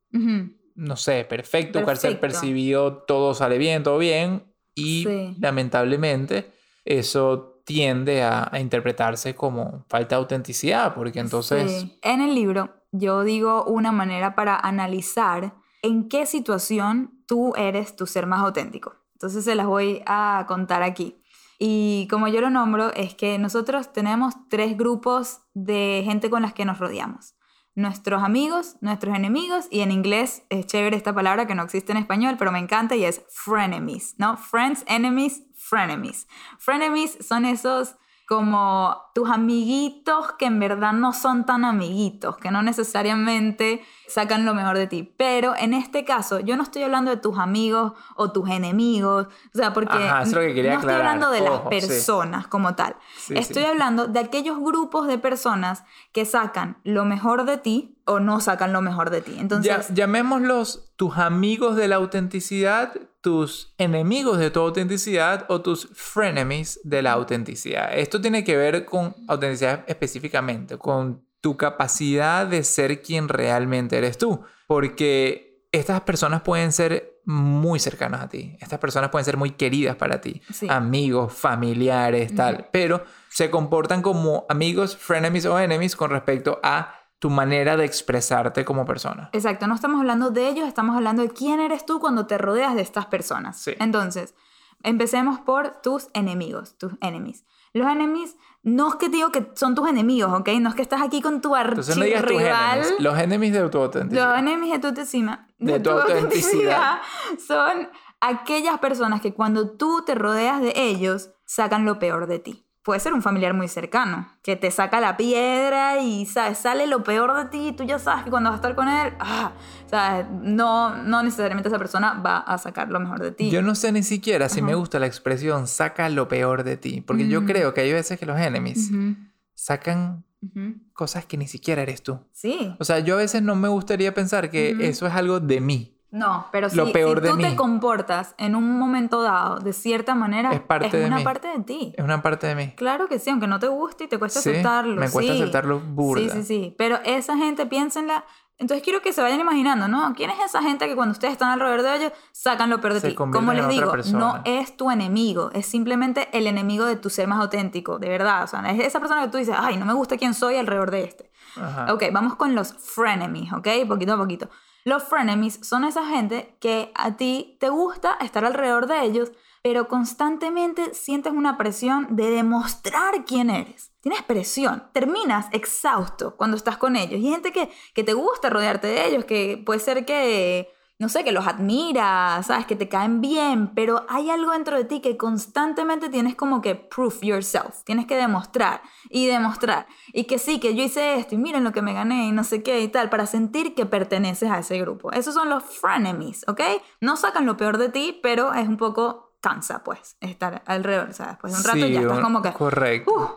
no 0.74 0.96
sé, 0.96 1.24
perfecto, 1.24 1.80
buscar 1.80 1.96
ser 1.96 2.18
Perfecto. 2.18 2.20
percibido, 2.40 2.96
todo 3.04 3.34
sale 3.34 3.58
bien, 3.58 3.82
todo 3.82 3.98
bien, 3.98 4.44
y 4.74 5.04
Sí. 5.04 5.36
lamentablemente 5.38 6.50
eso 6.84 7.62
tiende 7.64 8.22
a, 8.22 8.48
a 8.50 8.58
interpretarse 8.58 9.34
como 9.34 9.84
falta 9.88 10.16
de 10.16 10.20
autenticidad, 10.20 10.94
porque 10.94 11.20
entonces... 11.20 11.70
sí. 11.70 11.98
en 12.02 12.20
el 12.20 12.34
libro 12.34 12.70
yo 12.90 13.22
digo 13.22 13.64
una 13.64 13.92
manera 13.92 14.34
para 14.34 14.56
analizar 14.56 15.54
en 15.82 16.08
qué 16.08 16.26
situación 16.26 17.22
tú 17.26 17.54
eres 17.56 17.96
tu 17.96 18.06
ser 18.06 18.26
más 18.26 18.40
auténtico. 18.40 18.94
Entonces 19.14 19.44
se 19.44 19.54
las 19.54 19.66
voy 19.66 20.02
a 20.06 20.44
contar 20.48 20.82
aquí. 20.82 21.22
Y 21.58 22.08
como 22.10 22.28
yo 22.28 22.40
lo 22.40 22.50
nombro, 22.50 22.92
es 22.94 23.14
que 23.14 23.38
nosotros 23.38 23.92
tenemos 23.92 24.34
tres 24.48 24.76
grupos 24.76 25.40
de 25.54 26.02
gente 26.04 26.28
con 26.28 26.42
las 26.42 26.52
que 26.52 26.64
nos 26.64 26.78
rodeamos. 26.78 27.34
Nuestros 27.74 28.22
amigos, 28.22 28.76
nuestros 28.80 29.16
enemigos, 29.16 29.66
y 29.70 29.80
en 29.80 29.90
inglés 29.90 30.42
es 30.50 30.66
chévere 30.66 30.96
esta 30.96 31.14
palabra 31.14 31.46
que 31.46 31.54
no 31.54 31.62
existe 31.62 31.92
en 31.92 31.98
español, 31.98 32.36
pero 32.38 32.52
me 32.52 32.58
encanta 32.58 32.96
y 32.96 33.04
es 33.04 33.24
frenemies, 33.30 34.14
¿no? 34.18 34.36
Friends, 34.36 34.84
enemies, 34.86 35.42
frenemies. 35.54 36.28
Frenemies 36.58 37.16
son 37.26 37.46
esos 37.46 37.96
como 38.28 38.96
tus 39.14 39.28
amiguitos 39.28 40.32
que 40.38 40.46
en 40.46 40.58
verdad 40.58 40.92
no 40.92 41.12
son 41.12 41.44
tan 41.44 41.64
amiguitos, 41.64 42.36
que 42.36 42.50
no 42.50 42.62
necesariamente 42.62 43.82
sacan 44.12 44.44
lo 44.44 44.54
mejor 44.54 44.76
de 44.76 44.86
ti. 44.86 45.12
Pero 45.16 45.54
en 45.56 45.74
este 45.74 46.04
caso, 46.04 46.40
yo 46.40 46.56
no 46.56 46.62
estoy 46.62 46.82
hablando 46.82 47.10
de 47.10 47.16
tus 47.16 47.38
amigos 47.38 47.92
o 48.16 48.30
tus 48.32 48.48
enemigos, 48.50 49.26
o 49.54 49.58
sea, 49.58 49.72
porque 49.72 49.94
Ajá, 49.94 50.22
eso 50.22 50.30
es 50.30 50.34
lo 50.34 50.40
que 50.42 50.54
quería 50.54 50.74
no 50.74 50.80
estoy 50.80 50.94
hablando 50.94 51.30
de 51.30 51.40
las 51.40 51.60
sí. 51.62 51.68
personas 51.68 52.46
como 52.46 52.74
tal. 52.74 52.96
Sí, 53.16 53.34
estoy 53.36 53.62
sí. 53.62 53.68
hablando 53.68 54.06
de 54.06 54.20
aquellos 54.20 54.58
grupos 54.58 55.06
de 55.06 55.18
personas 55.18 55.84
que 56.12 56.24
sacan 56.24 56.76
lo 56.84 57.04
mejor 57.04 57.44
de 57.44 57.56
ti 57.58 57.96
o 58.04 58.20
no 58.20 58.40
sacan 58.40 58.72
lo 58.72 58.82
mejor 58.82 59.10
de 59.10 59.22
ti. 59.22 59.36
Entonces, 59.38 59.88
Ya- 59.88 59.94
llamémoslos 59.94 60.92
tus 60.96 61.16
amigos 61.18 61.76
de 61.76 61.88
la 61.88 61.96
autenticidad, 61.96 62.92
tus 63.20 63.72
enemigos 63.78 64.38
de 64.38 64.50
tu 64.50 64.60
autenticidad 64.60 65.46
o 65.48 65.60
tus 65.62 65.88
frenemies 65.94 66.80
de 66.84 67.02
la 67.02 67.12
autenticidad. 67.12 67.90
Esto 67.96 68.20
tiene 68.20 68.42
que 68.44 68.56
ver 68.56 68.84
con 68.84 69.14
autenticidad 69.28 69.84
específicamente, 69.86 70.76
con 70.78 71.24
tu 71.42 71.58
capacidad 71.58 72.46
de 72.46 72.64
ser 72.64 73.02
quien 73.02 73.28
realmente 73.28 73.98
eres 73.98 74.16
tú. 74.16 74.42
Porque 74.66 75.66
estas 75.72 76.00
personas 76.02 76.40
pueden 76.40 76.72
ser 76.72 77.20
muy 77.24 77.78
cercanas 77.78 78.22
a 78.22 78.28
ti. 78.28 78.56
Estas 78.60 78.78
personas 78.78 79.10
pueden 79.10 79.24
ser 79.24 79.36
muy 79.36 79.50
queridas 79.50 79.96
para 79.96 80.20
ti. 80.20 80.40
Sí. 80.52 80.66
Amigos, 80.70 81.34
familiares, 81.34 82.34
tal. 82.34 82.68
Pero 82.72 83.04
se 83.28 83.50
comportan 83.50 84.02
como 84.02 84.46
amigos, 84.48 84.96
frenemies 84.96 85.44
o 85.46 85.58
enemies 85.58 85.96
con 85.96 86.10
respecto 86.10 86.60
a 86.62 86.94
tu 87.18 87.30
manera 87.30 87.76
de 87.76 87.84
expresarte 87.84 88.64
como 88.64 88.84
persona. 88.84 89.30
Exacto, 89.32 89.66
no 89.66 89.74
estamos 89.74 90.00
hablando 90.00 90.30
de 90.30 90.48
ellos, 90.48 90.66
estamos 90.66 90.96
hablando 90.96 91.22
de 91.22 91.28
quién 91.28 91.60
eres 91.60 91.86
tú 91.86 92.00
cuando 92.00 92.26
te 92.26 92.38
rodeas 92.38 92.74
de 92.74 92.82
estas 92.82 93.06
personas. 93.06 93.60
Sí. 93.60 93.74
Entonces, 93.78 94.34
empecemos 94.82 95.38
por 95.38 95.80
tus 95.82 96.08
enemigos, 96.14 96.76
tus 96.78 96.94
enemies. 97.00 97.44
Los 97.72 97.86
enemies, 97.86 98.36
no 98.64 98.88
es 98.90 98.94
que 98.94 99.08
te 99.08 99.16
digo 99.16 99.32
que 99.32 99.50
son 99.54 99.74
tus 99.74 99.88
enemigos, 99.88 100.32
¿ok? 100.32 100.48
No 100.60 100.68
es 100.68 100.74
que 100.74 100.82
estás 100.82 101.02
aquí 101.02 101.20
con 101.20 101.40
tu 101.40 101.50
no 101.50 101.54
archirrival. 101.56 102.78
enemies, 102.78 103.00
los 103.00 103.18
enemies 103.18 103.52
de 103.52 103.68
tu 103.68 103.78
autenticidad. 103.78 104.30
Los 104.30 104.38
enemies 104.38 104.72
de 104.72 104.78
tu 104.78 104.86
autenticidad, 104.88 105.40
De 105.58 105.80
tu 105.80 105.90
autenticidad. 105.90 106.98
son 107.44 107.88
aquellas 108.20 108.78
personas 108.78 109.20
que 109.20 109.34
cuando 109.34 109.70
tú 109.70 110.04
te 110.06 110.14
rodeas 110.14 110.60
de 110.60 110.72
ellos, 110.76 111.30
sacan 111.44 111.84
lo 111.84 111.98
peor 111.98 112.26
de 112.28 112.38
ti. 112.38 112.66
Puede 112.82 112.98
ser 112.98 113.12
un 113.14 113.22
familiar 113.22 113.54
muy 113.54 113.68
cercano, 113.68 114.28
que 114.42 114.56
te 114.56 114.68
saca 114.72 114.98
la 115.00 115.16
piedra 115.16 116.00
y 116.00 116.26
¿sabes? 116.26 116.58
sale 116.58 116.88
lo 116.88 117.04
peor 117.04 117.32
de 117.36 117.44
ti 117.44 117.68
y 117.68 117.72
tú 117.72 117.84
ya 117.84 118.00
sabes 118.00 118.24
que 118.24 118.30
cuando 118.30 118.50
vas 118.50 118.56
a 118.56 118.60
estar 118.60 118.74
con 118.74 118.88
él, 118.88 119.12
ah, 119.20 119.52
¿sabes? 119.88 120.26
No, 120.42 120.96
no 120.96 121.22
necesariamente 121.22 121.68
esa 121.68 121.78
persona 121.78 122.14
va 122.14 122.38
a 122.38 122.58
sacar 122.58 122.88
lo 122.88 122.98
mejor 122.98 123.20
de 123.20 123.30
ti. 123.30 123.50
Yo 123.50 123.62
no 123.62 123.76
sé 123.76 123.92
ni 123.92 124.02
siquiera 124.02 124.48
si 124.48 124.62
me 124.62 124.74
gusta 124.74 124.98
la 124.98 125.06
expresión 125.06 125.68
saca 125.68 126.08
lo 126.08 126.26
peor 126.26 126.64
de 126.64 126.76
ti, 126.76 127.02
porque 127.02 127.28
yo 127.28 127.44
creo 127.44 127.72
que 127.72 127.82
hay 127.82 127.92
veces 127.92 128.18
que 128.18 128.26
los 128.26 128.38
enemies 128.38 128.90
Ujú, 128.90 129.14
sacan 129.54 130.24
ujú. 130.42 130.74
cosas 130.92 131.24
que 131.24 131.36
ni 131.36 131.46
siquiera 131.46 131.82
eres 131.82 132.02
tú. 132.02 132.18
Sí. 132.32 132.74
O 132.80 132.84
sea, 132.84 132.98
yo 132.98 133.14
a 133.14 133.18
veces 133.18 133.42
no 133.42 133.54
me 133.54 133.68
gustaría 133.68 134.12
pensar 134.12 134.50
que 134.50 134.72
Ujú. 134.72 134.82
eso 134.82 135.06
es 135.06 135.14
algo 135.14 135.38
de 135.38 135.60
mí. 135.60 135.91
No, 136.12 136.46
pero 136.52 136.68
si, 136.68 136.76
Lo 136.76 136.92
peor 136.92 137.18
si 137.18 137.22
de 137.24 137.30
tú 137.30 137.36
mí. 137.36 137.42
te 137.42 137.56
comportas 137.56 138.34
en 138.36 138.54
un 138.54 138.78
momento 138.78 139.22
dado 139.22 139.58
de 139.60 139.72
cierta 139.72 140.14
manera, 140.14 140.52
Es 140.52 140.60
parte 140.60 140.96
de 140.98 141.06
una 141.06 141.16
mí. 141.16 141.24
parte 141.24 141.48
de 141.48 141.64
ti. 141.64 141.94
Es 141.96 142.04
una 142.04 142.22
parte 142.22 142.46
de 142.46 142.54
mí. 142.54 142.74
Claro 142.76 143.08
que 143.08 143.18
sí, 143.18 143.30
aunque 143.30 143.46
no 143.46 143.58
te 143.58 143.68
guste 143.68 144.04
y 144.04 144.08
te 144.08 144.18
cuesta 144.18 144.40
Sí, 144.40 144.50
aceptarlo. 144.50 145.00
me 145.00 145.08
cuesta 145.10 145.32
sí. 145.32 145.40
aceptarlo 145.40 145.80
burda. 145.80 146.22
Sí, 146.22 146.28
sí, 146.30 146.42
sí. 146.44 146.74
Pero 146.76 146.98
esa 147.04 147.36
gente, 147.38 147.64
piénsenla. 147.66 148.24
Entonces 148.58 148.84
quiero 148.84 149.00
que 149.00 149.12
se 149.12 149.22
vayan 149.22 149.40
imaginando, 149.40 149.88
¿no? 149.88 150.12
¿Quién 150.14 150.30
es 150.30 150.38
esa 150.44 150.62
gente 150.62 150.86
que 150.86 150.94
cuando 150.94 151.12
ustedes 151.12 151.32
están 151.32 151.48
alrededor 151.48 151.82
de 151.82 151.96
ellos 151.96 152.12
sacan 152.30 152.68
lo 152.70 152.80
peor 152.80 152.92
de 152.94 153.00
Se 153.00 153.08
ti? 153.08 153.14
Como 153.14 153.52
les 153.54 153.66
digo, 153.68 153.92
no 154.12 154.40
es 154.44 154.76
tu 154.76 154.90
enemigo, 154.90 155.50
es 155.52 155.66
simplemente 155.66 156.28
el 156.32 156.46
enemigo 156.46 156.84
de 156.84 156.94
tu 156.96 157.10
ser 157.10 157.26
más 157.26 157.40
auténtico, 157.40 157.98
de 157.98 158.08
verdad. 158.10 158.44
O 158.44 158.46
sea, 158.46 158.60
es 158.70 158.78
esa 158.86 159.00
persona 159.00 159.22
que 159.22 159.28
tú 159.28 159.38
dices, 159.38 159.56
ay, 159.58 159.78
no 159.78 159.86
me 159.86 159.94
gusta 159.94 160.16
quién 160.18 160.34
soy 160.34 160.56
alrededor 160.58 160.90
de 160.92 161.04
este. 161.04 161.32
Ajá. 161.56 161.92
Ok, 161.92 162.04
vamos 162.12 162.36
con 162.36 162.54
los 162.54 162.72
frenemies, 162.74 163.52
¿ok? 163.52 163.66
Poquito 163.88 164.12
a 164.12 164.16
poquito. 164.18 164.48
Los 164.84 165.04
frenemies 165.04 165.60
son 165.62 165.84
esa 165.84 166.06
gente 166.06 166.56
que 166.60 166.90
a 166.94 167.16
ti 167.16 167.56
te 167.60 167.68
gusta 167.68 168.18
estar 168.20 168.44
alrededor 168.44 168.86
de 168.86 169.02
ellos, 169.04 169.32
pero 169.62 169.86
constantemente 169.86 170.92
sientes 170.92 171.32
una 171.32 171.56
presión 171.56 172.16
de 172.16 172.30
demostrar 172.30 173.24
quién 173.24 173.48
eres. 173.48 173.92
Tienes 174.00 174.22
presión, 174.22 174.88
terminas 174.92 175.46
exhausto 175.52 176.36
cuando 176.36 176.56
estás 176.56 176.76
con 176.76 176.96
ellos. 176.96 177.20
Y 177.20 177.26
hay 177.26 177.32
gente 177.32 177.52
que, 177.52 177.70
que 177.94 178.02
te 178.02 178.12
gusta 178.12 178.50
rodearte 178.50 178.88
de 178.88 179.06
ellos, 179.06 179.24
que 179.24 179.62
puede 179.64 179.78
ser 179.78 180.04
que, 180.04 180.72
no 181.02 181.08
sé, 181.08 181.24
que 181.24 181.32
los 181.32 181.48
admiras, 181.48 182.46
¿sabes? 182.46 182.64
Que 182.64 182.76
te 182.76 182.88
caen 182.88 183.20
bien, 183.20 183.74
pero 183.74 184.06
hay 184.08 184.30
algo 184.30 184.52
dentro 184.52 184.76
de 184.76 184.84
ti 184.84 185.00
que 185.00 185.16
constantemente 185.16 186.08
tienes 186.10 186.36
como 186.36 186.62
que 186.62 186.76
proof 186.76 187.22
yourself. 187.22 187.82
Tienes 187.82 188.06
que 188.06 188.14
demostrar 188.14 188.82
y 189.10 189.26
demostrar. 189.26 189.88
Y 190.12 190.24
que 190.24 190.38
sí, 190.38 190.60
que 190.60 190.76
yo 190.76 190.84
hice 190.84 191.16
esto 191.16 191.34
y 191.34 191.38
miren 191.38 191.64
lo 191.64 191.72
que 191.72 191.82
me 191.82 191.92
gané 191.92 192.28
y 192.28 192.30
no 192.30 192.44
sé 192.44 192.62
qué 192.62 192.82
y 192.82 192.86
tal, 192.86 193.10
para 193.10 193.26
sentir 193.26 193.74
que 193.74 193.84
perteneces 193.84 194.48
a 194.48 194.60
ese 194.60 194.78
grupo. 194.78 195.10
Esos 195.10 195.34
son 195.34 195.50
los 195.50 195.64
frenemies, 195.64 196.44
¿ok? 196.46 196.60
No 197.00 197.16
sacan 197.16 197.46
lo 197.46 197.56
peor 197.56 197.78
de 197.78 197.88
ti, 197.88 198.20
pero 198.22 198.54
es 198.54 198.68
un 198.68 198.76
poco 198.76 199.34
cansa, 199.40 199.82
pues, 199.82 200.16
estar 200.20 200.62
alrededor, 200.66 201.14
¿sabes? 201.14 201.36
Pues 201.40 201.52
un 201.52 201.64
rato 201.64 201.84
Sí, 201.84 201.90
ya 201.90 202.02
estás 202.02 202.20
como 202.20 202.42
que, 202.42 202.52
Correcto. 202.52 203.12
uh, 203.12 203.28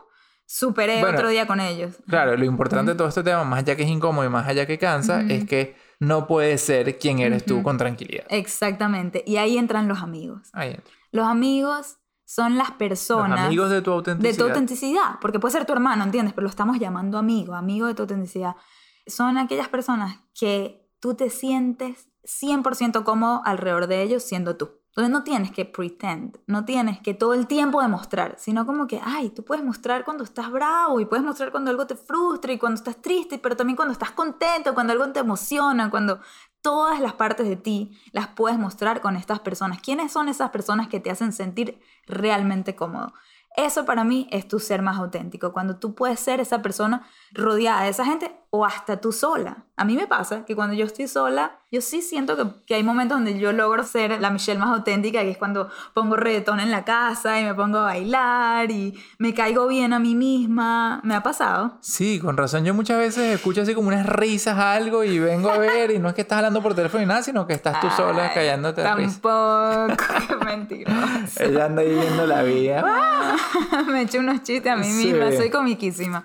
superé 0.46 1.00
Bueno, 1.00 1.18
otro 1.18 1.30
día 1.30 1.48
con 1.48 1.60
ellos. 1.60 1.96
Claro, 2.08 2.38
lo 2.38 2.46
importante 2.46 2.92
de 2.92 2.98
todo 2.98 3.08
este 3.08 3.24
tema, 3.24 3.44
más 3.44 3.62
allá 3.64 3.76
que 3.76 3.82
es 3.82 3.90
incómodo 3.90 4.24
y 4.24 4.30
más 4.30 4.48
allá 4.48 4.68
que 4.68 4.78
cansa, 4.78 5.22
es 5.22 5.46
que 5.46 5.84
no 6.00 6.28
puedes 6.28 6.62
ser 6.62 6.98
quien 7.00 7.20
eres 7.20 7.46
tú 7.46 7.64
con 7.64 7.78
tranquilidad. 7.78 8.26
Exactamente. 8.30 9.24
Y 9.26 9.38
ahí 9.38 9.58
entran 9.58 9.88
los 9.88 10.02
amigos. 10.02 10.50
Ahí 10.54 10.72
entra. 10.72 10.94
Los 11.12 11.28
amigos 11.28 11.98
son 12.26 12.58
las 12.58 12.72
personas... 12.72 13.40
Los 13.40 13.48
amigos 13.48 13.70
de 13.70 13.82
tu 13.82 13.92
de 13.92 13.96
autenticidad. 13.96 14.38
tu 14.38 14.44
autenticidad, 14.44 15.20
porque 15.22 15.40
puede 15.40 15.54
ser 15.54 15.66
tu 15.66 15.74
hermano, 15.74 16.04
¿entiendes? 16.04 16.34
Pero 16.34 16.44
lo 16.44 16.50
estamos 16.50 16.80
llamando 16.80 17.18
amigo, 17.18 17.56
amigo 17.56 17.88
de 17.88 17.94
tu 17.94 18.04
autenticidad. 18.04 18.56
Son 19.08 19.38
aquellas 19.38 19.70
personas 19.70 20.20
que 20.38 20.90
tú 21.00 21.14
te 21.14 21.30
sientes 21.30 22.10
100% 22.24 23.04
cómodo 23.04 23.42
alrededor 23.46 23.88
de 23.88 24.02
ellos 24.02 24.24
siendo 24.24 24.58
tú. 24.58 24.72
Entonces 24.96 25.12
no 25.12 25.24
tienes 25.26 25.52
que 25.52 25.66
pretend, 25.66 26.38
no 26.48 26.64
tienes 26.64 27.02
que 27.02 27.14
todo 27.14 27.34
el 27.34 27.48
tiempo 27.48 27.82
demostrar, 27.82 28.36
sino 28.40 28.66
como 28.66 28.88
que, 28.88 29.02
ay, 29.04 29.30
tú 29.30 29.44
puedes 29.44 29.62
mostrar 29.62 30.06
cuando 30.06 30.24
estás 30.24 30.50
bravo 30.50 31.02
y 31.02 31.06
puedes 31.06 31.26
mostrar 31.26 31.52
cuando 31.52 31.70
algo 31.70 31.86
te 31.86 31.96
frustra 31.96 32.54
y 32.54 32.58
cuando 32.58 32.78
estás 32.78 33.02
triste, 33.02 33.38
pero 33.38 33.58
también 33.58 33.76
cuando 33.76 33.92
estás 33.92 34.12
contento, 34.12 34.74
cuando 34.74 34.94
algo 34.94 35.12
te 35.12 35.20
emociona, 35.20 35.90
cuando 35.90 36.22
todas 36.62 37.02
las 37.02 37.12
partes 37.12 37.50
de 37.50 37.58
ti 37.58 37.92
las 38.14 38.28
puedes 38.30 38.58
mostrar 38.58 39.02
con 39.02 39.18
estas 39.18 39.42
personas. 39.42 39.82
¿Quiénes 39.82 40.14
son 40.14 40.30
esas 40.30 40.52
personas 40.52 40.88
que 40.88 41.02
te 41.02 41.12
hacen 41.12 41.34
sentir 41.34 41.82
realmente 42.08 42.74
cómodo? 42.74 43.12
Eso 43.58 43.84
para 43.84 44.06
mí 44.06 44.30
es 44.32 44.48
tu 44.48 44.60
ser 44.60 44.82
más 44.82 44.98
auténtico, 44.98 45.52
cuando 45.52 45.78
tú 45.78 45.94
puedes 45.94 46.22
ser 46.22 46.40
esa 46.40 46.62
persona 46.62 47.06
rodeada 47.34 47.84
de 47.84 47.90
esa 47.90 48.06
gente 48.06 48.34
o 48.56 48.66
hasta 48.66 48.98
tú 49.02 49.12
sola. 49.12 49.58
A 49.78 49.84
mí 49.84 49.96
me 49.98 50.08
pasa 50.08 50.46
que 50.46 50.56
cuando 50.56 50.74
yo 50.74 50.86
estoy 50.86 51.08
sola, 51.10 51.60
yo 51.70 51.82
sí 51.82 52.02
siento 52.02 52.38
que, 52.38 52.46
que 52.66 52.76
hay 52.76 52.84
momentos 52.84 53.18
donde 53.18 53.38
yo 53.38 53.52
logro 53.52 53.84
ser 53.84 54.22
la 54.22 54.30
Michelle 54.30 54.58
más 54.58 54.70
auténtica, 54.70 55.20
que 55.22 55.32
es 55.32 55.38
cuando 55.38 55.70
pongo 55.94 56.16
reggaetón 56.16 56.62
en 56.62 56.72
la 56.72 56.86
casa 56.86 57.42
y 57.42 57.44
me 57.44 57.54
pongo 57.54 57.80
a 57.80 57.84
bailar 57.84 58.72
y 58.72 58.98
me 59.18 59.34
caigo 59.34 59.68
bien 59.68 59.92
a 59.92 60.00
mí 60.00 60.16
misma. 60.16 61.02
Me 61.04 61.14
ha 61.14 61.22
pasado. 61.24 61.78
Sí, 61.82 62.20
con 62.22 62.38
razón. 62.38 62.64
Yo 62.64 62.74
muchas 62.74 62.98
veces 63.00 63.36
escucho 63.36 63.64
así 63.64 63.74
como 63.76 63.90
unas 63.90 64.06
risas 64.06 64.58
algo 64.58 65.04
y 65.04 65.20
vengo 65.20 65.50
a 65.50 65.58
ver 65.58 65.92
y 65.92 66.00
no 66.00 66.08
es 66.08 66.16
que 66.16 66.22
estás 66.22 66.38
hablando 66.38 66.62
por 66.62 66.74
teléfono 66.74 67.02
ni 67.02 67.08
nada, 67.08 67.22
sino 67.24 67.46
que 67.46 67.54
estás 67.54 67.82
tú 67.82 67.90
sola 67.98 68.28
Ay, 68.30 68.32
callándote. 68.34 68.82
Tampoco, 68.82 69.88
qué 70.28 70.46
mentiroso. 70.46 71.44
Ella 71.44 71.66
anda 71.66 71.82
ahí 71.82 71.94
viendo 71.94 72.26
la 72.26 72.44
vida. 72.44 73.36
me 73.88 74.04
eché 74.04 74.20
unos 74.20 74.42
chistes 74.44 74.72
a 74.72 74.78
mí 74.78 74.86
Sí. 74.86 75.08
misma, 75.08 75.32
soy 75.34 75.50
comiquísima. 75.50 76.24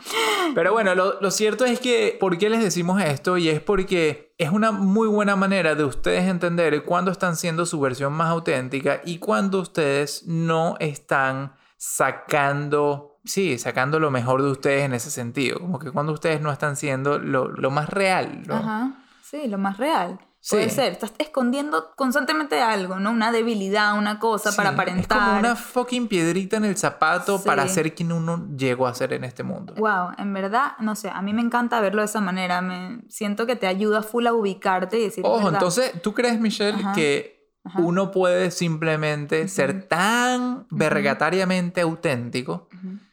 Pero 0.54 0.72
bueno, 0.72 0.94
lo, 0.94 1.20
lo 1.20 1.30
cierto 1.32 1.64
es 1.64 1.80
que, 1.80 2.16
¿por 2.20 2.38
qué 2.38 2.48
les 2.48 2.62
decimos 2.62 3.02
esto? 3.02 3.36
Y 3.38 3.48
es 3.48 3.60
porque 3.60 4.32
es 4.38 4.50
una 4.50 4.70
muy 4.70 5.08
buena 5.08 5.34
manera 5.34 5.74
de 5.74 5.82
ustedes 5.84 6.24
entender 6.28 6.84
cuándo 6.84 7.10
están 7.10 7.34
siendo 7.34 7.66
su 7.66 7.80
versión 7.80 8.12
más 8.12 8.28
auténtica 8.28 9.00
y 9.04 9.18
cuándo 9.18 9.58
ustedes 9.60 10.24
no 10.28 10.76
están 10.78 11.54
sacando, 11.76 13.18
sí, 13.24 13.58
sacando 13.58 13.98
lo 14.00 14.10
mejor 14.10 14.42
de 14.42 14.50
ustedes 14.50 14.84
en 14.84 14.92
ese 14.94 15.10
sentido. 15.10 15.58
Como 15.60 15.78
que 15.78 15.90
cuando 15.90 16.12
ustedes 16.12 16.40
no 16.40 16.50
están 16.52 16.76
siendo 16.76 17.18
lo, 17.18 17.48
lo 17.48 17.70
más 17.70 17.88
real. 17.88 18.42
lo- 18.46 18.54
Ajá, 18.56 18.92
sí, 19.22 19.46
lo 19.48 19.58
más 19.58 19.78
real. 19.78 20.18
Sí. 20.42 20.56
Puede 20.56 20.70
ser, 20.70 20.92
estás 20.92 21.12
escondiendo 21.18 21.92
constantemente 21.96 22.62
algo, 22.62 22.98
¿no? 22.98 23.10
Una 23.10 23.30
debilidad, 23.30 23.98
una 23.98 24.18
cosa 24.18 24.50
Sí, 24.50 24.56
para 24.56 24.70
Es 24.70 24.74
aparentar. 24.74 25.18
como 25.18 25.38
una 25.38 25.54
fucking 25.54 26.08
piedrita 26.08 26.56
en 26.56 26.64
el 26.64 26.78
zapato 26.78 27.36
Sí. 27.38 27.44
para 27.46 27.68
ser 27.68 27.94
quien 27.94 28.10
uno 28.10 28.48
llegó 28.56 28.86
a 28.86 28.94
ser 28.94 29.12
en 29.12 29.24
este 29.24 29.42
mundo. 29.42 29.74
Wow, 29.76 30.12
en 30.16 30.32
verdad, 30.32 30.72
no 30.78 30.96
sé, 30.96 31.10
a 31.10 31.20
mí 31.20 31.34
me 31.34 31.42
encanta 31.42 31.78
verlo 31.80 32.00
de 32.00 32.06
esa 32.06 32.22
manera. 32.22 32.62
Me 32.62 33.02
siento 33.10 33.46
que 33.46 33.54
te 33.54 33.66
ayuda 33.66 34.02
full 34.02 34.26
a 34.26 34.32
ubicarte 34.32 34.98
y 34.98 35.02
decir. 35.02 35.24
Ojo, 35.26 35.36
"¿Verdad?". 35.36 35.52
entonces, 35.54 36.00
¿tú 36.02 36.14
crees, 36.14 36.40
Michelle, 36.40 36.78
Ajá. 36.80 36.92
que 36.94 37.50
Ajá. 37.62 37.78
uno 37.82 38.10
puede 38.10 38.50
simplemente 38.50 39.46
ser 39.46 39.86
tan 39.88 40.66
vergatariamente 40.70 41.82
auténtico. 41.82 42.68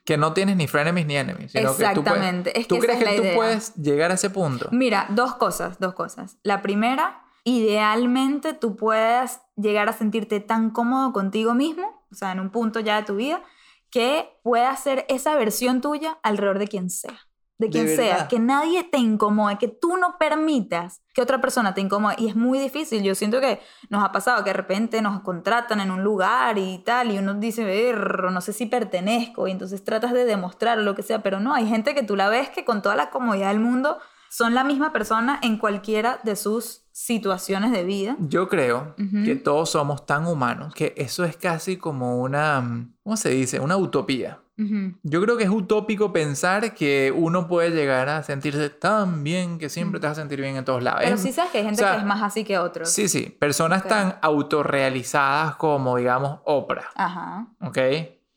Que 0.07 0.15
no 0.17 0.31
tienes 0.31 0.55
ni 0.55 0.67
frenemies 0.67 1.05
ni 1.05 1.17
enemies? 1.17 1.51
sino 1.51 1.63
que 1.63 1.67
tú 1.67 1.75
puedes- 1.77 1.97
Exactamente, 1.97 2.57
es 2.59 2.67
¿Tú 2.67 2.75
que 2.75 2.81
crees 2.81 3.01
es 3.01 3.07
que 3.09 3.15
tú 3.17 3.23
idea. 3.23 3.35
puedes 3.35 3.75
llegar 3.75 4.09
a 4.11 4.13
ese 4.13 4.29
punto? 4.29 4.69
Mira, 4.71 5.05
dos 5.09 5.35
cosas, 5.35 5.79
dos 5.79 5.93
cosas. 5.95 6.37
La 6.43 6.61
primera, 6.61 7.23
idealmente 7.43 8.53
tú 8.53 8.77
puedas 8.77 9.41
llegar 9.57 9.89
a 9.89 9.93
sentirte 9.93 10.39
tan 10.39 10.69
cómodo 10.69 11.11
contigo 11.11 11.53
mismo, 11.53 12.03
o 12.09 12.15
sea, 12.15 12.31
en 12.31 12.39
un 12.39 12.51
punto 12.51 12.79
ya 12.79 12.95
de 12.95 13.03
tu 13.03 13.15
vida, 13.17 13.43
que 13.89 14.29
puedas 14.43 14.81
ser 14.81 15.05
esa 15.09 15.35
versión 15.35 15.81
tuya 15.81 16.17
alrededor 16.23 16.59
de 16.59 16.67
quien 16.69 16.89
sea. 16.89 17.26
De 17.59 17.67
De 17.67 17.71
quien 17.71 17.87
sea, 17.87 18.13
verdad. 18.13 18.27
que 18.27 18.39
nadie 18.39 18.83
te 18.83 18.99
incomode, 18.99 19.57
que 19.57 19.67
tú 19.67 19.97
no 19.97 20.17
permitas 20.19 21.01
que 21.13 21.21
otra 21.23 21.41
persona 21.41 21.73
te 21.73 21.81
incomode. 21.81 22.13
Y 22.19 22.27
es 22.27 22.35
muy 22.35 22.59
difícil. 22.59 23.01
Yo 23.01 23.15
siento 23.15 23.41
que 23.41 23.59
nos 23.89 24.03
ha 24.03 24.11
pasado 24.11 24.43
que 24.43 24.51
de 24.51 24.57
repente 24.57 25.01
nos 25.01 25.21
contratan 25.21 25.79
en 25.81 25.89
un 25.89 26.03
lugar 26.03 26.59
y 26.59 26.77
tal, 26.85 27.11
y 27.11 27.17
uno 27.17 27.33
dice, 27.33 27.93
no 28.31 28.41
sé 28.41 28.53
si 28.53 28.67
pertenezco, 28.67 29.47
y 29.47 29.51
entonces 29.51 29.83
tratas 29.83 30.13
de 30.13 30.25
demostrar 30.25 30.77
lo 30.77 30.93
que 30.93 31.01
sea, 31.01 31.23
pero 31.23 31.39
no, 31.39 31.53
hay 31.55 31.67
gente 31.67 31.95
que 31.95 32.03
tú 32.03 32.15
la 32.15 32.29
ves 32.29 32.49
que 32.49 32.63
con 32.63 32.83
toda 32.83 32.95
la 32.95 33.09
comodidad 33.09 33.47
del 33.49 33.59
mundo 33.59 33.97
son 34.29 34.53
la 34.53 34.63
misma 34.63 34.91
persona 34.93 35.39
en 35.41 35.57
cualquiera 35.57 36.19
de 36.23 36.35
sus 36.35 36.83
situaciones 36.91 37.71
de 37.71 37.83
vida. 37.85 38.17
Yo 38.19 38.49
creo 38.49 38.93
Ujú. 38.99 39.23
que 39.25 39.35
todos 39.35 39.69
somos 39.71 40.05
tan 40.05 40.27
humanos 40.27 40.73
que 40.75 40.93
eso 40.97 41.23
es 41.23 41.37
casi 41.37 41.77
como 41.77 42.17
una, 42.21 42.59
mm, 42.61 42.93
¿cómo 43.03 43.17
se 43.17 43.29
dice? 43.29 43.59
Una 43.59 43.77
utopía. 43.77 44.41
Ujú. 44.59 44.93
Yo 45.03 45.21
creo 45.21 45.37
que 45.37 45.43
es 45.43 45.49
utópico 45.49 46.11
pensar 46.11 46.73
que 46.73 47.13
uno 47.15 47.47
puede 47.47 47.69
llegar 47.71 48.09
a 48.09 48.23
sentirse 48.23 48.69
tan 48.69 49.23
bien 49.23 49.59
que 49.59 49.69
siempre 49.69 49.99
te 49.99 50.07
vas 50.07 50.17
a 50.17 50.21
sentir 50.21 50.41
bien 50.41 50.55
en 50.55 50.65
todos 50.65 50.81
lados. 50.81 51.01
Pero 51.03 51.17
sí 51.17 51.31
sabes 51.31 51.51
que 51.51 51.59
hay 51.59 51.65
gente 51.65 51.83
o 51.83 51.85
sea, 51.85 51.93
que 51.95 51.99
es 51.99 52.05
más 52.05 52.21
así 52.23 52.43
que 52.43 52.57
otros. 52.57 52.89
Sí, 52.91 53.07
sí. 53.07 53.35
Personas 53.39 53.83
Ok. 53.83 53.87
tan 53.87 54.15
autorrealizadas 54.21 55.55
como, 55.55 55.97
digamos, 55.97 56.39
Oprah. 56.45 56.89
Ajá. 56.95 57.47
¿Ok? 57.61 57.77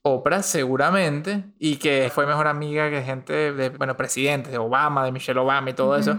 Oprah 0.02 0.42
seguramente, 0.42 1.44
y 1.58 1.76
que 1.76 2.10
fue 2.14 2.26
mejor 2.26 2.46
amiga 2.46 2.88
que 2.88 3.02
gente 3.02 3.52
de, 3.52 3.68
bueno, 3.68 3.96
presidentes, 3.96 4.50
de 4.50 4.58
Obama, 4.58 5.04
de 5.04 5.12
Michelle 5.12 5.38
Obama 5.38 5.70
y 5.70 5.74
todo 5.74 5.90
Ujú. 5.90 6.00
eso. 6.00 6.18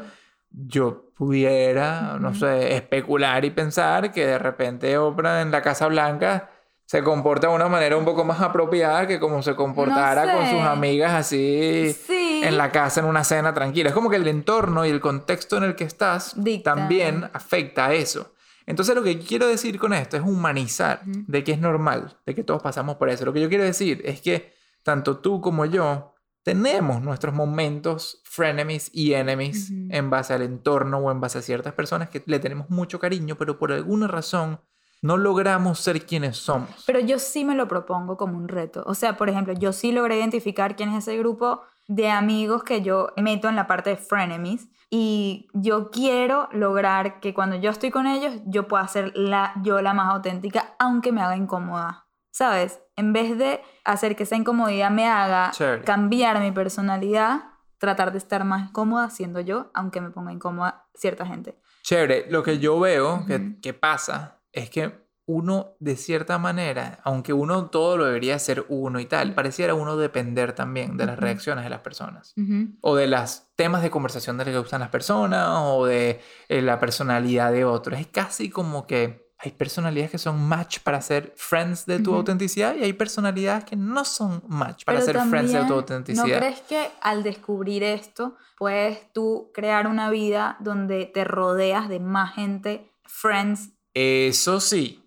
Yo 0.52 1.12
pudiera, 1.16 2.18
no 2.20 2.36
sé, 2.36 2.76
especular 2.76 3.44
y 3.46 3.50
pensar 3.52 4.12
que 4.12 4.26
de 4.26 4.38
repente 4.38 4.98
Oprah 4.98 5.42
en 5.42 5.50
la 5.50 5.62
Casa 5.64 5.88
Blanca 5.88 6.51
se 6.92 7.02
comporta 7.04 7.48
de 7.48 7.54
una 7.56 7.70
manera 7.70 7.96
un 7.96 8.04
poco 8.04 8.26
más 8.26 8.42
apropiada 8.42 9.08
que 9.08 9.18
como 9.18 9.42
se 9.42 9.56
comportara 9.56 10.34
con 10.36 10.44
sé. 10.46 10.52
sus 10.52 10.60
amigas 10.60 11.14
así 11.14 11.96
Sí. 12.06 12.42
en 12.44 12.58
la 12.58 12.70
casa 12.70 13.00
en 13.00 13.06
una 13.06 13.24
cena 13.24 13.54
tranquila. 13.54 13.88
Es 13.88 13.96
como 13.96 14.10
que 14.10 14.18
el 14.18 14.28
entorno 14.28 14.86
y 14.86 14.90
el 14.90 15.00
contexto 15.00 15.56
en 15.56 15.64
el 15.64 15.76
que 15.76 15.86
estás 15.86 16.34
Dicta. 16.36 16.74
también 16.76 17.30
afecta 17.32 17.86
a 17.86 17.94
eso. 17.94 18.34
Entonces 18.66 18.94
lo 18.94 19.04
que 19.04 19.20
quiero 19.20 19.48
decir 19.48 19.80
con 19.80 19.94
esto 19.94 20.18
es 20.18 20.24
humanizar 20.24 21.00
de 21.06 21.46
que 21.46 21.54
es 21.54 21.62
normal, 21.62 22.18
de 22.26 22.36
que 22.36 22.44
todos 22.44 22.62
pasamos 22.62 22.98
por 22.98 23.08
eso. 23.10 23.24
Lo 23.24 23.32
que 23.32 23.40
yo 23.40 23.48
quiero 23.48 23.64
decir 23.64 24.02
es 24.04 24.20
que 24.20 24.54
tanto 24.84 25.16
tú 25.20 25.40
como 25.40 25.64
yo 25.64 26.14
tenemos 26.44 27.02
nuestros 27.02 27.34
momentos 27.34 28.20
frenemies 28.26 28.90
y 28.94 29.14
enemies 29.14 29.72
en 29.92 30.10
base 30.10 30.34
al 30.34 30.42
entorno 30.42 30.98
o 30.98 31.10
en 31.10 31.22
base 31.22 31.38
a 31.38 31.42
ciertas 31.42 31.72
personas 31.74 32.10
que 32.10 32.22
le 32.26 32.40
tenemos 32.40 32.70
mucho 32.70 33.00
cariño, 33.00 33.36
pero 33.38 33.58
por 33.58 33.72
alguna 33.72 34.08
razón 34.08 34.60
no 35.02 35.18
logramos 35.18 35.80
ser 35.80 36.06
quienes 36.06 36.38
somos. 36.38 36.70
Pero 36.86 37.00
yo 37.00 37.18
sí 37.20 37.44
me 37.44 37.56
lo 37.56 37.68
propongo 37.68 38.18
como 38.18 38.38
un 38.38 38.48
reto. 38.48 38.84
O 38.86 38.94
sea, 38.94 39.18
por 39.18 39.30
ejemplo, 39.30 39.54
yo 39.54 39.74
sí 39.74 39.92
logré 39.92 40.18
identificar 40.18 40.76
quién 40.76 40.90
es 40.90 41.08
ese 41.08 41.18
grupo 41.18 41.62
de 41.88 42.10
amigos 42.10 42.64
que 42.64 42.82
yo 42.82 43.10
meto 43.18 43.50
en 43.50 43.56
la 43.56 43.68
parte 43.68 43.90
de 43.90 43.98
frenemies 43.98 44.68
y 44.90 45.50
yo 45.54 45.90
quiero 45.90 46.48
lograr 46.52 47.20
que 47.20 47.34
cuando 47.34 47.56
yo 47.56 47.72
estoy 47.72 47.92
con 47.92 48.08
ellos 48.08 48.34
yo 48.46 48.68
pueda 48.68 48.88
ser 48.88 49.12
la, 49.16 49.54
yo 49.64 49.82
la 49.82 49.94
más 49.94 50.14
auténtica 50.14 50.76
aunque 50.80 51.12
me 51.12 51.22
haga 51.22 51.36
incómoda, 51.36 52.08
¿sabes? 52.30 52.80
En 52.96 53.14
vez 53.14 53.38
de 53.38 53.62
hacer 53.84 54.16
que 54.16 54.24
esa 54.24 54.36
incomodidad 54.36 54.92
me 54.92 55.08
haga 55.08 55.52
cambiar 55.84 56.40
mi 56.40 56.52
personalidad, 56.52 57.44
tratar 57.78 58.12
de 58.12 58.20
estar 58.20 58.46
más 58.46 58.72
cómoda 58.72 59.10
siendo 59.10 59.40
yo, 59.40 59.72
aunque 59.74 60.02
me 60.02 60.12
ponga 60.12 60.32
incómoda 60.32 60.86
cierta 60.94 61.26
gente. 61.26 61.60
Chévere, 61.84 62.28
lo 62.30 62.44
que 62.44 62.60
yo 62.60 62.80
veo 62.80 63.26
que 63.62 63.74
pasa 63.74 64.41
es 64.54 64.70
que 64.70 65.10
uno, 65.26 65.76
de 65.80 65.96
cierta 65.96 66.38
manera, 66.38 67.00
aunque 67.04 67.32
uno 67.32 67.68
todo 67.68 67.96
lo 67.96 68.06
debería 68.06 68.38
ser 68.40 68.66
uno 68.70 69.00
y 69.00 69.06
tal, 69.06 69.34
pareciera 69.34 69.76
uno 69.76 69.96
depender 69.96 70.54
también 70.54 70.98
de 70.98 71.06
las 71.06 71.18
reacciones 71.18 71.64
de 71.64 71.70
las 71.70 71.80
personas. 71.80 72.34
O 72.82 72.96
de 72.96 73.08
los 73.08 73.44
temas 73.56 73.82
de 73.82 73.92
conversación 73.92 74.38
de 74.38 74.46
los 74.46 74.54
que 74.54 74.60
gustan 74.60 74.82
las 74.82 74.90
personas, 74.90 75.48
o 75.52 75.86
de 75.86 76.20
eh, 76.50 76.62
la 76.62 76.80
personalidad 76.80 77.52
de 77.52 77.64
otros. 77.64 78.00
Es 78.00 78.08
casi 78.08 78.50
como 78.50 78.86
que 78.88 79.32
hay 79.38 79.52
personalidades 79.52 80.12
que 80.12 80.18
son 80.18 80.40
match 80.48 80.80
para 80.80 81.02
ser 81.02 81.34
friends 81.36 81.86
de 81.86 82.00
tu 82.00 82.14
autenticidad 82.14 82.76
y 82.76 82.84
hay 82.84 82.94
personalidades 82.94 83.64
que 83.64 83.76
no 83.76 84.06
son 84.06 84.44
match 84.48 84.86
para 84.86 85.00
Pero 85.00 85.14
ser 85.14 85.30
friends 85.30 85.54
de 85.54 85.66
tu 85.66 85.74
autenticidad. 85.74 86.28
¿No 86.28 86.38
crees 86.38 86.62
que 86.62 86.90
al 87.02 87.24
descubrir 87.24 87.84
esto 87.84 88.36
puedes 88.58 89.12
tú 89.14 89.50
crear 89.54 89.88
una 89.88 90.12
vida 90.12 90.58
donde 90.60 91.06
te 91.06 91.24
rodeas 91.24 91.90
de 91.90 92.00
más 92.00 92.36
gente, 92.36 92.92
friends? 93.04 93.72
Eso 93.94 94.60
sí. 94.60 94.98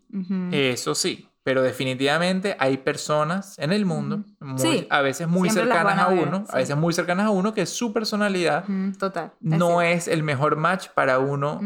Eso 0.53 0.95
sí, 0.95 1.29
pero 1.43 1.61
definitivamente 1.63 2.57
hay 2.61 2.77
personas 2.77 3.59
en 3.59 3.73
el 3.73 3.85
mundo, 3.85 4.23
muy- 4.39 4.59
Sí, 4.61 4.87
a 4.91 5.01
veces 5.03 5.27
muy 5.27 5.51
siempre 5.51 5.75
cercanas 5.75 5.99
a, 6.07 6.09
ver, 6.11 6.29
uno, 6.29 6.39
sí. 6.47 6.53
a 6.53 6.57
veces 6.59 6.77
muy 6.77 6.95
cercanas 6.95 7.27
a 7.27 7.31
uno, 7.31 7.53
que 7.53 7.67
su 7.67 7.93
personalidad 7.93 8.65
Total. 8.97 9.33
no 9.41 9.83
es 9.83 10.07
el 10.07 10.23
mejor 10.23 10.55
match 10.57 10.89
para 10.95 11.19
uno 11.19 11.61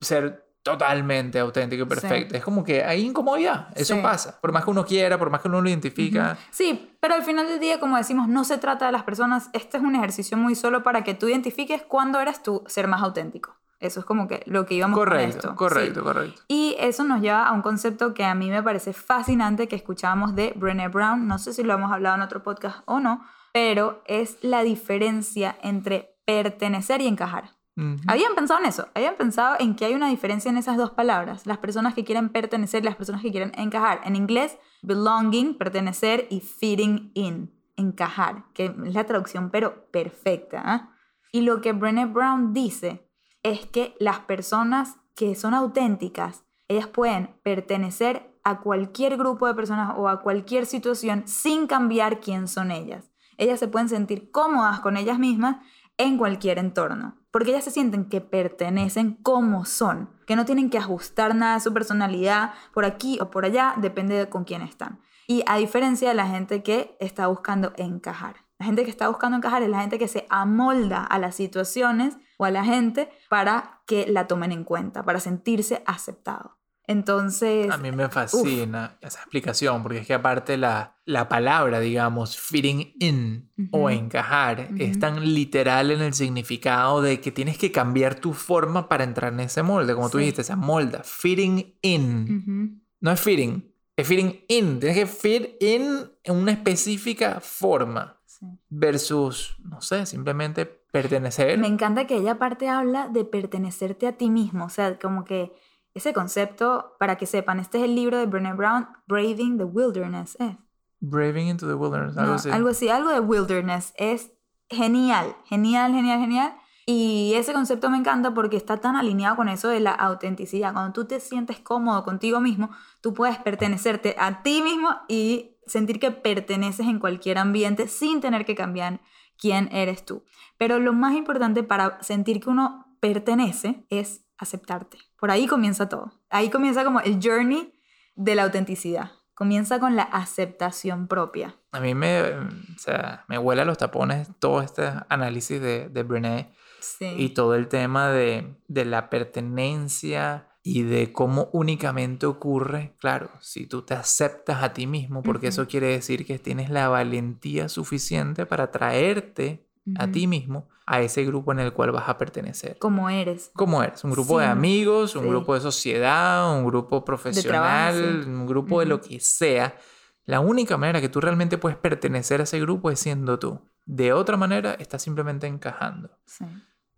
ser 0.00 0.44
totalmente 0.62 1.38
auténtico 1.40 1.84
y 1.84 1.86
perfecto. 1.86 2.36
Es 2.36 2.42
como 2.44 2.62
que 2.64 2.84
hay 2.84 3.02
incomodidad, 3.04 3.68
eso 3.76 4.00
pasa. 4.00 4.40
Por 4.40 4.52
más 4.52 4.64
que 4.64 4.70
uno 4.70 4.84
quiera, 4.84 5.18
por 5.18 5.30
más 5.30 5.40
que 5.40 5.48
uno 5.48 5.60
lo 5.60 5.68
identifica. 5.68 6.38
Sí, 6.50 6.92
pero 7.00 7.14
al 7.14 7.24
final 7.24 7.48
del 7.48 7.58
día, 7.58 7.80
como 7.80 7.96
decimos, 7.96 8.28
no 8.28 8.44
se 8.44 8.58
trata 8.58 8.86
de 8.86 8.92
las 8.92 9.02
personas. 9.02 9.48
Este 9.52 9.76
es 9.76 9.82
un 9.82 9.94
ejercicio 9.96 10.36
muy 10.36 10.54
solo 10.54 10.82
para 10.84 11.02
que 11.02 11.14
tú 11.14 11.26
identifiques 11.28 11.82
cuándo 11.82 12.20
eres 12.20 12.42
tú 12.44 12.62
ser 12.68 12.86
más 12.88 13.02
auténtico. 13.02 13.56
Eso 13.78 14.00
es 14.00 14.06
como 14.06 14.26
que 14.26 14.42
lo 14.46 14.64
que 14.64 14.74
íbamos 14.74 14.96
con 14.96 15.04
Correcto, 15.06 15.36
esto. 15.38 15.54
correcto, 15.56 16.00
Sí. 16.00 16.04
correcto. 16.04 16.42
Y 16.48 16.76
eso 16.78 17.04
nos 17.04 17.20
lleva 17.20 17.46
a 17.46 17.52
un 17.52 17.62
concepto 17.62 18.14
que 18.14 18.24
a 18.24 18.34
mí 18.34 18.48
me 18.50 18.62
parece 18.62 18.92
fascinante 18.92 19.68
que 19.68 19.76
escuchábamos 19.76 20.34
de 20.34 20.52
Brené 20.56 20.88
Brown. 20.88 21.26
No 21.28 21.38
sé 21.38 21.52
si 21.52 21.62
lo 21.62 21.74
hemos 21.74 21.92
hablado 21.92 22.16
en 22.16 22.22
otro 22.22 22.42
podcast 22.42 22.78
o 22.86 23.00
no, 23.00 23.22
pero 23.52 24.02
es 24.06 24.38
la 24.42 24.62
diferencia 24.62 25.56
entre 25.62 26.16
pertenecer 26.24 27.00
y 27.02 27.06
encajar. 27.06 27.50
Ujú. 27.76 27.96
¿Habían 28.08 28.34
pensado 28.34 28.60
en 28.60 28.66
eso? 28.66 28.88
¿Habían 28.94 29.16
pensado 29.16 29.56
en 29.58 29.76
que 29.76 29.84
hay 29.84 29.94
una 29.94 30.08
diferencia 30.08 30.50
en 30.50 30.56
esas 30.56 30.78
dos 30.78 30.92
palabras? 30.92 31.46
Las 31.46 31.58
personas 31.58 31.92
que 31.92 32.04
quieren 32.04 32.30
pertenecer 32.30 32.82
y 32.82 32.86
las 32.86 32.96
personas 32.96 33.20
que 33.20 33.30
quieren 33.30 33.52
encajar. 33.58 34.00
En 34.04 34.16
inglés, 34.16 34.56
belonging, 34.82 35.58
pertenecer 35.58 36.26
y 36.30 36.40
fitting 36.40 37.10
in, 37.14 37.52
encajar, 37.76 38.44
que 38.54 38.74
es 38.86 38.94
la 38.94 39.04
traducción 39.04 39.50
pero 39.50 39.90
perfecta. 39.90 40.62
¿ah? 40.64 40.94
Y 41.32 41.42
lo 41.42 41.60
que 41.60 41.72
Brené 41.74 42.06
Brown 42.06 42.54
dice 42.54 43.05
es 43.52 43.66
que 43.66 43.94
las 43.98 44.20
personas 44.20 44.96
que 45.14 45.34
son 45.34 45.54
auténticas, 45.54 46.44
ellas 46.68 46.88
pueden 46.88 47.36
pertenecer 47.42 48.34
a 48.42 48.60
cualquier 48.60 49.16
grupo 49.16 49.46
de 49.46 49.54
personas 49.54 49.94
o 49.96 50.08
a 50.08 50.20
cualquier 50.20 50.66
situación 50.66 51.26
sin 51.26 51.66
cambiar 51.66 52.20
quién 52.20 52.48
son 52.48 52.70
ellas. 52.70 53.10
Ellas 53.38 53.60
se 53.60 53.68
pueden 53.68 53.88
sentir 53.88 54.30
cómodas 54.30 54.80
con 54.80 54.96
ellas 54.96 55.18
mismas 55.18 55.56
en 55.98 56.18
cualquier 56.18 56.58
entorno, 56.58 57.16
porque 57.30 57.50
ellas 57.50 57.64
se 57.64 57.70
sienten 57.70 58.08
que 58.08 58.20
pertenecen 58.20 59.14
como 59.22 59.64
son, 59.64 60.10
que 60.26 60.36
no 60.36 60.44
tienen 60.44 60.68
que 60.68 60.78
ajustar 60.78 61.34
nada 61.34 61.54
de 61.54 61.60
su 61.60 61.72
personalidad 61.72 62.52
por 62.74 62.84
aquí 62.84 63.18
o 63.20 63.30
por 63.30 63.44
allá, 63.44 63.74
depende 63.78 64.16
de 64.16 64.28
con 64.28 64.44
quién 64.44 64.62
están. 64.62 65.00
Y 65.26 65.42
a 65.46 65.56
diferencia 65.56 66.08
de 66.08 66.14
la 66.14 66.26
gente 66.26 66.62
que 66.62 66.96
está 67.00 67.28
buscando 67.28 67.72
encajar. 67.76 68.36
La 68.58 68.66
gente 68.66 68.84
que 68.84 68.90
está 68.90 69.08
buscando 69.08 69.36
encajar 69.36 69.62
es 69.62 69.68
la 69.68 69.80
gente 69.80 69.98
que 69.98 70.08
se 70.08 70.26
amolda 70.30 71.04
a 71.04 71.18
las 71.18 71.34
situaciones 71.34 72.18
o 72.36 72.44
a 72.44 72.50
la 72.50 72.64
gente 72.64 73.08
para 73.28 73.82
que 73.86 74.06
la 74.08 74.26
tomen 74.26 74.52
en 74.52 74.64
cuenta, 74.64 75.04
para 75.04 75.20
sentirse 75.20 75.82
aceptado. 75.86 76.58
Entonces, 76.88 77.68
A 77.72 77.78
mí 77.78 77.90
me 77.90 78.08
fascina 78.08 78.96
esa 79.00 79.18
explicación, 79.18 79.82
porque 79.82 79.98
es 79.98 80.06
que 80.06 80.14
aparte 80.14 80.56
la, 80.56 80.96
la 81.04 81.28
palabra, 81.28 81.80
digamos, 81.80 82.38
fitting 82.38 82.94
in 83.00 83.50
o 83.72 83.90
encajar 83.90 84.68
es 84.78 84.98
tan 85.00 85.34
literal 85.34 85.90
en 85.90 86.00
el 86.00 86.14
significado 86.14 87.02
de 87.02 87.20
que 87.20 87.32
tienes 87.32 87.58
que 87.58 87.72
cambiar 87.72 88.14
tu 88.20 88.32
forma 88.34 88.88
para 88.88 89.02
entrar 89.02 89.32
en 89.32 89.40
ese 89.40 89.64
molde, 89.64 89.94
como 89.94 90.10
tú 90.10 90.18
Sí. 90.18 90.24
dijiste, 90.24 90.42
esa 90.42 90.54
molda, 90.54 91.02
fitting 91.02 91.76
in. 91.82 92.82
No 93.00 93.10
es 93.10 93.20
fitting, 93.20 93.68
es 93.96 94.06
fitting 94.06 94.44
in. 94.46 94.78
Tienes 94.78 94.96
que 94.96 95.06
fit 95.06 95.60
in 95.60 96.08
en 96.22 96.36
una 96.36 96.52
específica 96.52 97.40
forma 97.40 98.20
sí. 98.26 98.46
versus, 98.68 99.56
no 99.58 99.80
sé, 99.80 100.06
simplemente 100.06 100.84
pertenecer. 101.02 101.58
Me 101.58 101.66
encanta 101.66 102.06
que 102.06 102.16
ella 102.16 102.32
aparte 102.32 102.68
habla 102.68 103.08
de 103.08 103.24
pertenecerte 103.24 104.06
a 104.06 104.12
ti 104.12 104.30
mismo, 104.30 104.64
o 104.66 104.68
sea, 104.68 104.98
como 104.98 105.24
que 105.24 105.52
ese 105.94 106.12
concepto, 106.12 106.94
para 106.98 107.16
que 107.16 107.26
sepan, 107.26 107.58
este 107.58 107.78
es 107.78 107.84
el 107.84 107.94
libro 107.94 108.18
de 108.18 108.26
Brené 108.26 108.52
Brown, 108.52 108.86
Braving 109.06 109.56
the 109.58 109.64
Wilderness, 109.64 110.36
¿es? 110.38 110.56
Braving 111.00 111.48
into 111.48 111.66
the 111.66 111.74
wilderness, 111.74 112.16
algo 112.16 112.30
No, 112.30 112.34
así. 112.36 112.50
algo 112.50 112.68
así, 112.68 112.88
algo 112.88 113.10
de 113.10 113.20
wilderness. 113.20 113.92
Es 113.96 114.32
genial, 114.68 115.36
genial, 115.44 115.92
genial, 115.92 116.20
genial. 116.20 116.56
Y 116.86 117.32
ese 117.34 117.52
concepto 117.52 117.90
me 117.90 117.96
encanta 117.98 118.32
porque 118.32 118.56
está 118.56 118.76
tan 118.76 118.94
alineado 118.96 119.36
con 119.36 119.48
eso 119.48 119.68
de 119.68 119.80
la 119.80 119.90
autenticidad. 119.92 120.72
Cuando 120.72 120.92
tú 120.92 121.04
te 121.06 121.18
sientes 121.20 121.58
cómodo 121.58 122.04
contigo 122.04 122.40
mismo, 122.40 122.70
tú 123.00 123.12
puedes 123.12 123.38
pertenecerte 123.38 124.14
a 124.18 124.42
ti 124.42 124.62
mismo 124.62 124.90
y 125.08 125.56
sentir 125.66 125.98
que 125.98 126.12
perteneces 126.12 126.86
en 126.86 126.98
cualquier 127.00 127.38
ambiente 127.38 127.88
sin 127.88 128.20
tener 128.20 128.44
que 128.44 128.54
cambiar 128.54 129.00
quién 129.38 129.68
eres 129.72 130.04
tú. 130.04 130.24
Pero 130.58 130.78
lo 130.78 130.92
más 130.92 131.14
importante 131.14 131.62
para 131.62 132.02
sentir 132.02 132.40
que 132.40 132.50
uno 132.50 132.96
pertenece 133.00 133.84
es 133.90 134.24
aceptarte. 134.38 134.98
Por 135.18 135.30
ahí 135.30 135.46
comienza 135.46 135.88
todo. 135.88 136.12
Ahí 136.30 136.50
comienza 136.50 136.84
como 136.84 137.00
el 137.00 137.18
journey 137.22 137.72
de 138.14 138.34
la 138.34 138.44
autenticidad. 138.44 139.12
Comienza 139.34 139.78
con 139.78 139.96
la 139.96 140.02
aceptación 140.04 141.08
propia. 141.08 141.56
A 141.72 141.80
mí 141.80 141.94
me, 141.94 142.22
o 142.22 142.78
sea, 142.78 143.24
me 143.28 143.36
huele 143.38 143.62
a 143.62 143.64
los 143.66 143.76
tapones 143.76 144.28
todo 144.38 144.62
este 144.62 144.90
análisis 145.08 145.60
de, 145.60 145.88
de 145.88 146.02
Brené 146.02 146.52
Sí. 146.80 147.06
y 147.16 147.30
todo 147.30 147.54
el 147.54 147.68
tema 147.68 148.10
de, 148.10 148.54
de 148.68 148.84
la 148.84 149.10
pertenencia 149.10 150.48
y 150.68 150.82
de 150.82 151.12
cómo 151.12 151.48
únicamente 151.52 152.26
ocurre, 152.26 152.92
claro, 152.98 153.30
si 153.40 153.66
tú 153.66 153.82
te 153.82 153.94
aceptas 153.94 154.64
a 154.64 154.72
ti 154.72 154.88
mismo, 154.88 155.22
porque 155.22 155.46
eso 155.46 155.68
quiere 155.68 155.86
decir 155.86 156.26
que 156.26 156.40
tienes 156.40 156.70
la 156.70 156.88
valentía 156.88 157.68
suficiente 157.68 158.46
para 158.46 158.72
traerte 158.72 159.64
a 159.96 160.08
ti 160.08 160.26
mismo 160.26 160.68
a 160.84 161.00
ese 161.00 161.24
grupo 161.24 161.52
en 161.52 161.60
el 161.60 161.72
cual 161.72 161.92
vas 161.92 162.08
a 162.08 162.18
pertenecer. 162.18 162.78
Como 162.78 163.08
eres. 163.08 163.52
¿Cómo 163.54 163.80
eres? 163.80 164.02
¿Un 164.02 164.10
grupo 164.10 164.40
de 164.40 164.46
amigos? 164.46 165.14
¿Un 165.14 165.22
sí. 165.22 165.28
grupo 165.28 165.54
de 165.54 165.60
sociedad? 165.60 166.52
¿Un 166.58 166.66
grupo 166.66 167.04
profesional? 167.04 168.22
sí. 168.24 168.28
¿Un 168.28 168.46
grupo 168.46 168.80
de 168.80 168.86
lo 168.86 169.00
que 169.00 169.20
sea? 169.20 169.76
La 170.24 170.40
única 170.40 170.76
manera 170.76 171.00
que 171.00 171.08
tú 171.08 171.20
realmente 171.20 171.58
puedes 171.58 171.78
pertenecer 171.78 172.40
a 172.40 172.44
ese 172.44 172.58
grupo 172.58 172.90
es 172.90 172.98
siendo 172.98 173.38
tú. 173.38 173.60
De 173.84 174.12
otra 174.12 174.36
manera, 174.36 174.74
estás 174.74 175.00
simplemente 175.00 175.46
encajando. 175.46 176.10
Sí. 176.24 176.44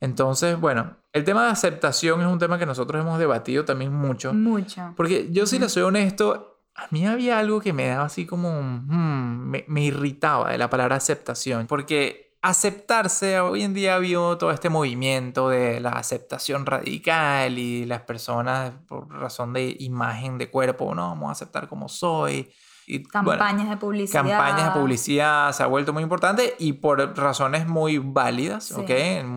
Entonces, 0.01 0.59
bueno, 0.61 0.97
el 1.13 1.25
tema 1.25 1.45
de 1.45 1.51
aceptación 1.51 2.21
es 2.21 2.27
un 2.27 2.39
tema 2.39 2.59
que 2.59 2.67
nosotros 2.67 3.01
hemos 3.01 3.19
debatido 3.19 3.65
también 3.65 3.93
mucho. 3.93 4.33
Mucho. 4.33 4.95
Porque 4.97 5.29
yo, 5.33 5.47
si 5.47 5.57
Ujú. 5.57 5.65
le 5.65 5.69
soy 5.69 5.83
honesto, 5.83 6.63
a 6.75 6.87
mí 6.91 7.07
había 7.07 7.39
algo 7.39 7.61
que 7.61 7.73
me 7.73 7.89
daba 7.89 8.05
así 8.05 8.25
como. 8.27 8.61
hmm, 8.61 9.51
me, 9.51 9.65
me 9.67 9.83
irritaba 9.85 10.53
de 10.53 10.59
la 10.59 10.71
palabra 10.71 10.97
aceptación. 10.97 11.67
Porque 11.67 12.37
aceptarse, 12.41 13.41
hoy 13.41 13.63
en 13.63 13.75
día 13.75 13.99
vio 13.99 14.39
todo 14.39 14.53
este 14.53 14.69
movimiento 14.69 15.49
de 15.49 15.81
la 15.81 15.91
aceptación 15.91 16.67
radical 16.67 17.59
y 17.59 17.85
las 17.85 18.03
personas, 18.03 18.73
por 18.87 19.09
razón 19.11 19.53
de 19.53 19.77
imagen 19.81 20.39
de 20.39 20.49
cuerpo, 20.49 20.95
no, 20.95 21.09
vamos 21.09 21.29
a 21.31 21.33
aceptar 21.33 21.69
como 21.69 21.89
soy. 21.89 22.49
Y, 22.91 22.99
bueno, 23.01 23.11
Campañas 23.39 23.69
de 23.69 23.77
publicidad. 23.77 24.23
campañas 24.27 24.65
de 24.75 24.81
publicidad 24.81 25.53
se 25.53 25.63
ha 25.63 25.67
vuelto 25.67 25.93
muy 25.93 26.03
importante 26.03 26.55
y 26.59 26.73
por 26.73 27.17
razones 27.19 27.67
muy 27.69 27.99
válidas, 27.99 28.65
Sí. 28.65 28.75
¿ok? 28.75 28.89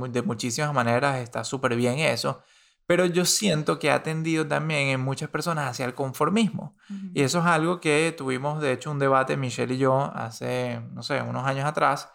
De 0.10 0.22
muchísimas 0.26 0.74
maneras 0.74 1.18
está 1.20 1.44
súper 1.44 1.76
bien 1.76 2.00
eso. 2.00 2.42
Pero 2.88 3.06
yo 3.06 3.26
siento 3.26 3.78
que 3.78 3.92
ha 3.92 4.04
tendido 4.04 4.48
también 4.48 4.88
en 4.90 5.02
muchas 5.02 5.30
personas 5.30 5.70
hacia 5.70 5.86
el 5.86 5.94
conformismo. 5.94 6.76
Ujú. 6.90 7.08
Y 7.14 7.22
eso 7.24 7.40
es 7.40 7.46
algo 7.46 7.80
que 7.80 8.14
tuvimos, 8.18 8.62
de 8.62 8.72
hecho, 8.74 8.90
un 8.92 9.00
debate, 9.00 9.38
Michelle 9.38 9.74
y 9.74 9.78
yo, 9.78 10.12
hace, 10.16 10.82
no 10.94 11.04
sé, 11.04 11.22
unos 11.22 11.46
años 11.46 11.66
atrás, 11.66 12.10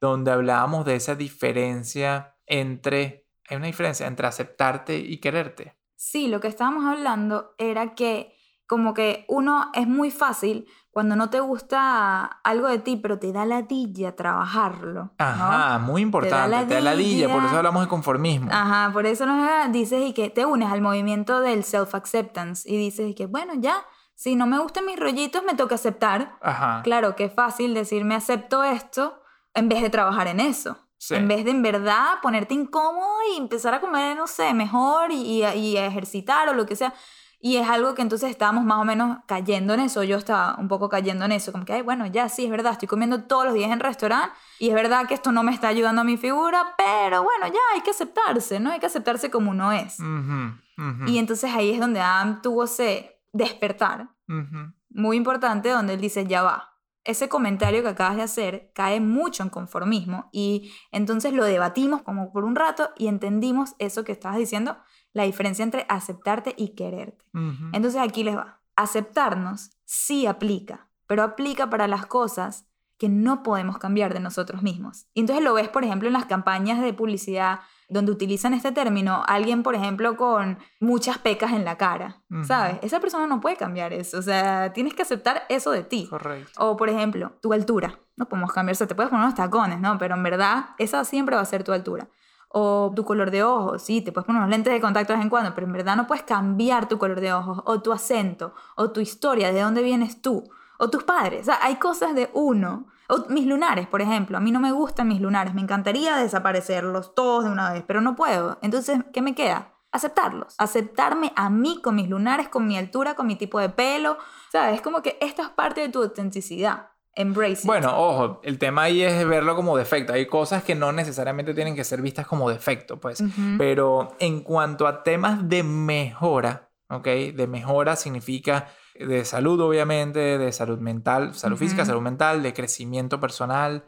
donde 0.00 0.30
hablábamos 0.30 0.84
de 0.84 0.96
esa 0.96 1.14
diferencia 1.14 2.34
entre, 2.46 3.26
hay 3.48 3.56
una 3.56 3.66
diferencia 3.66 4.06
entre 4.06 4.26
aceptarte 4.26 4.96
y 4.98 5.18
quererte. 5.18 5.76
Sí, 5.96 6.28
lo 6.28 6.40
que 6.40 6.48
estábamos 6.48 6.84
hablando 6.86 7.54
era 7.58 7.94
que 7.94 8.34
como 8.68 8.92
que 8.92 9.24
uno 9.28 9.70
es 9.72 9.88
muy 9.88 10.10
fácil 10.10 10.68
cuando 10.90 11.16
no 11.16 11.30
te 11.30 11.40
gusta 11.40 12.24
algo 12.44 12.68
de 12.68 12.78
ti, 12.78 12.96
pero 12.96 13.18
te 13.18 13.32
da 13.32 13.46
ladilla 13.46 14.14
trabajarlo. 14.14 15.04
¿no? 15.04 15.12
Ajá, 15.16 15.78
muy 15.78 16.02
importante. 16.02 16.66
Te 16.66 16.74
da 16.74 16.80
ladilla, 16.82 17.32
por 17.32 17.44
eso 17.44 17.56
hablamos 17.56 17.82
de 17.82 17.88
conformismo. 17.88 18.50
Ajá, 18.52 18.90
por 18.92 19.06
eso 19.06 19.24
nos 19.24 19.72
dices 19.72 20.08
y 20.08 20.12
que 20.12 20.28
te 20.28 20.44
unes 20.44 20.70
al 20.70 20.82
movimiento 20.82 21.40
del 21.40 21.64
self-acceptance 21.64 22.68
y 22.68 22.76
dices 22.76 23.14
que, 23.16 23.24
bueno, 23.24 23.54
ya, 23.56 23.86
si 24.14 24.36
no 24.36 24.46
me 24.46 24.58
gustan 24.58 24.84
mis 24.84 24.98
rollitos, 24.98 25.42
me 25.44 25.54
toca 25.54 25.76
aceptar. 25.76 26.36
Ajá. 26.42 26.82
Claro, 26.84 27.16
qué 27.16 27.30
fácil 27.30 27.72
decirme 27.72 28.16
acepto 28.16 28.64
esto 28.64 29.22
en 29.54 29.70
vez 29.70 29.80
de 29.80 29.88
trabajar 29.88 30.26
en 30.26 30.40
eso. 30.40 30.76
Sí. 30.98 31.14
En 31.14 31.26
vez 31.26 31.44
de 31.46 31.52
en 31.52 31.62
verdad 31.62 32.16
ponerte 32.20 32.52
incómodo 32.52 33.18
y 33.32 33.38
empezar 33.38 33.72
a 33.72 33.80
comer, 33.80 34.14
no 34.14 34.26
sé, 34.26 34.52
mejor 34.52 35.10
y, 35.10 35.42
y 35.42 35.76
a 35.78 35.86
ejercitar 35.86 36.50
o 36.50 36.52
lo 36.52 36.66
que 36.66 36.76
sea. 36.76 36.92
Y 37.40 37.56
es 37.56 37.68
algo 37.68 37.94
que 37.94 38.02
entonces 38.02 38.30
estábamos 38.30 38.64
más 38.64 38.78
o 38.78 38.84
menos 38.84 39.18
cayendo 39.26 39.74
en 39.74 39.80
eso. 39.80 40.02
Yo 40.02 40.16
estaba 40.16 40.56
un 40.58 40.66
poco 40.66 40.88
cayendo 40.88 41.24
en 41.24 41.32
eso. 41.32 41.52
Como 41.52 41.64
que, 41.64 41.72
ay, 41.72 41.82
bueno, 41.82 42.04
ya 42.06 42.28
sí, 42.28 42.44
es 42.44 42.50
verdad, 42.50 42.72
estoy 42.72 42.88
comiendo 42.88 43.24
todos 43.24 43.44
los 43.44 43.54
días 43.54 43.70
en 43.70 43.78
restaurante 43.78 44.34
y 44.58 44.68
es 44.70 44.74
verdad 44.74 45.06
que 45.06 45.14
esto 45.14 45.30
no 45.30 45.44
me 45.44 45.52
está 45.52 45.68
ayudando 45.68 46.00
a 46.00 46.04
mi 46.04 46.16
figura, 46.16 46.74
pero 46.76 47.22
bueno, 47.22 47.46
ya 47.46 47.60
hay 47.74 47.80
que 47.82 47.90
aceptarse, 47.90 48.58
¿no? 48.58 48.72
Hay 48.72 48.80
que 48.80 48.86
aceptarse 48.86 49.30
como 49.30 49.52
uno 49.52 49.70
es. 49.70 50.00
Ujú, 50.00 50.56
ujú, 50.78 51.06
Y 51.06 51.18
entonces 51.18 51.54
ahí 51.54 51.70
es 51.70 51.78
donde 51.80 52.00
Adam 52.00 52.42
tuvo 52.42 52.64
ese 52.64 53.20
despertar 53.32 54.08
ujú. 54.28 54.72
muy 54.90 55.16
importante 55.16 55.68
donde 55.68 55.94
él 55.94 56.00
dice, 56.00 56.26
ya 56.26 56.42
va. 56.42 56.74
Ese 57.04 57.28
comentario 57.28 57.82
que 57.82 57.88
acabas 57.88 58.16
de 58.16 58.22
hacer 58.22 58.72
cae 58.74 59.00
mucho 59.00 59.42
en 59.44 59.48
conformismo 59.48 60.28
y 60.32 60.72
entonces 60.90 61.32
lo 61.32 61.44
debatimos 61.44 62.02
como 62.02 62.32
por 62.32 62.44
un 62.44 62.56
rato 62.56 62.90
y 62.96 63.06
entendimos 63.06 63.76
eso 63.78 64.04
que 64.04 64.12
estabas 64.12 64.36
diciendo, 64.38 64.76
la 65.12 65.24
diferencia 65.24 65.62
entre 65.62 65.86
aceptarte 65.88 66.54
y 66.56 66.70
quererte. 66.70 67.24
Entonces 67.72 68.00
aquí 68.00 68.24
les 68.24 68.36
va. 68.36 68.60
Aceptarnos 68.76 69.70
sí 69.84 70.26
aplica, 70.26 70.88
pero 71.06 71.22
aplica 71.22 71.68
para 71.68 71.88
las 71.88 72.06
cosas 72.06 72.66
que 72.98 73.08
no 73.08 73.42
podemos 73.42 73.78
cambiar 73.78 74.12
de 74.12 74.20
nosotros 74.20 74.62
mismos. 74.62 75.06
Y 75.14 75.20
entonces 75.20 75.44
lo 75.44 75.54
ves, 75.54 75.68
por 75.68 75.84
ejemplo, 75.84 76.08
en 76.08 76.12
las 76.12 76.26
campañas 76.26 76.80
de 76.80 76.92
publicidad 76.92 77.60
donde 77.88 78.12
utilizan 78.12 78.52
este 78.52 78.70
término, 78.70 79.22
alguien, 79.26 79.62
por 79.62 79.74
ejemplo, 79.74 80.16
con 80.16 80.58
muchas 80.78 81.16
pecas 81.18 81.52
en 81.52 81.64
la 81.64 81.78
cara, 81.78 82.22
Ujú. 82.30 82.44
¿sabes? 82.44 82.78
Esa 82.82 83.00
persona 83.00 83.26
no 83.26 83.40
puede 83.40 83.56
cambiar 83.56 83.94
eso, 83.94 84.18
o 84.18 84.22
sea, 84.22 84.72
tienes 84.74 84.94
que 84.94 85.02
aceptar 85.02 85.44
eso 85.48 85.70
de 85.70 85.84
ti. 85.84 86.06
Correcto. 86.10 86.52
O, 86.58 86.76
por 86.76 86.90
ejemplo, 86.90 87.32
tu 87.40 87.52
altura. 87.52 87.98
No 88.16 88.28
podemos 88.28 88.52
cambiar, 88.52 88.74
o 88.74 88.76
sea, 88.76 88.86
te 88.86 88.94
puedes 88.94 89.10
poner 89.10 89.24
unos 89.24 89.36
tacones, 89.36 89.80
¿no? 89.80 89.96
Pero 89.96 90.16
en 90.16 90.22
verdad, 90.22 90.70
esa 90.76 91.04
siempre 91.04 91.36
va 91.36 91.42
a 91.42 91.46
ser 91.46 91.64
tu 91.64 91.72
altura. 91.72 92.08
O 92.48 92.92
tu 92.96 93.04
color 93.04 93.30
de 93.30 93.42
ojos, 93.42 93.82
sí, 93.82 94.00
te 94.00 94.10
puedes 94.10 94.26
poner 94.26 94.40
unos 94.40 94.50
lentes 94.50 94.72
de 94.72 94.80
contacto 94.80 95.12
de 95.12 95.18
vez 95.18 95.24
en 95.24 95.30
cuando, 95.30 95.54
pero 95.54 95.66
en 95.66 95.72
verdad 95.72 95.96
no 95.96 96.06
puedes 96.06 96.24
cambiar 96.24 96.88
tu 96.88 96.98
color 96.98 97.20
de 97.20 97.32
ojos, 97.32 97.62
o 97.66 97.82
tu 97.82 97.92
acento, 97.92 98.54
o 98.76 98.90
tu 98.90 99.00
historia, 99.00 99.52
de 99.52 99.60
dónde 99.60 99.82
vienes 99.82 100.22
tú, 100.22 100.48
o 100.78 100.88
tus 100.88 101.04
padres. 101.04 101.42
O 101.42 101.44
sea, 101.44 101.58
hay 101.60 101.76
cosas 101.76 102.14
de 102.14 102.30
uno. 102.32 102.86
O 103.08 103.24
mis 103.30 103.46
lunares, 103.46 103.86
por 103.86 104.02
ejemplo. 104.02 104.36
A 104.36 104.40
mí 104.40 104.50
no 104.50 104.60
me 104.60 104.72
gustan 104.72 105.08
mis 105.08 105.20
lunares. 105.20 105.54
Me 105.54 105.62
encantaría 105.62 106.16
desaparecerlos 106.16 107.14
todos 107.14 107.44
de 107.44 107.50
una 107.50 107.72
vez, 107.72 107.82
pero 107.86 108.00
no 108.00 108.14
puedo. 108.14 108.58
Entonces, 108.62 109.00
¿qué 109.12 109.22
me 109.22 109.34
queda? 109.34 109.72
Aceptarlos. 109.92 110.54
Aceptarme 110.58 111.32
a 111.34 111.48
mí 111.48 111.80
con 111.82 111.94
mis 111.96 112.08
lunares, 112.08 112.48
con 112.48 112.66
mi 112.66 112.76
altura, 112.76 113.14
con 113.14 113.26
mi 113.26 113.36
tipo 113.36 113.58
de 113.58 113.70
pelo. 113.70 114.18
¿Sabes? 114.52 114.76
Es 114.76 114.82
como 114.82 115.02
que 115.02 115.16
esto 115.20 115.42
es 115.42 115.48
parte 115.48 115.80
de 115.80 115.88
tu 115.88 116.02
autenticidad. 116.02 116.90
Embrace 117.18 117.62
it. 117.62 117.64
Bueno, 117.64 117.98
ojo, 117.98 118.40
el 118.44 118.58
tema 118.58 118.84
ahí 118.84 119.02
es 119.02 119.26
verlo 119.26 119.56
como 119.56 119.76
defecto. 119.76 120.12
Hay 120.12 120.26
cosas 120.26 120.62
que 120.62 120.76
no 120.76 120.92
necesariamente 120.92 121.52
tienen 121.52 121.74
que 121.74 121.82
ser 121.82 122.00
vistas 122.00 122.28
como 122.28 122.48
defecto, 122.48 123.00
pues. 123.00 123.24
Pero 123.58 124.16
en 124.20 124.40
cuanto 124.40 124.86
a 124.86 125.02
temas 125.02 125.48
de 125.48 125.64
mejora, 125.64 126.70
¿ok? 126.88 127.06
De 127.34 127.48
mejora 127.48 127.96
significa 127.96 128.68
de 128.94 129.24
salud, 129.24 129.60
obviamente, 129.60 130.38
de 130.38 130.52
salud 130.52 130.78
mental, 130.78 131.34
salud 131.34 131.56
física, 131.56 131.84
salud 131.84 132.02
mental, 132.02 132.40
de 132.42 132.54
crecimiento 132.54 133.18
personal, 133.18 133.84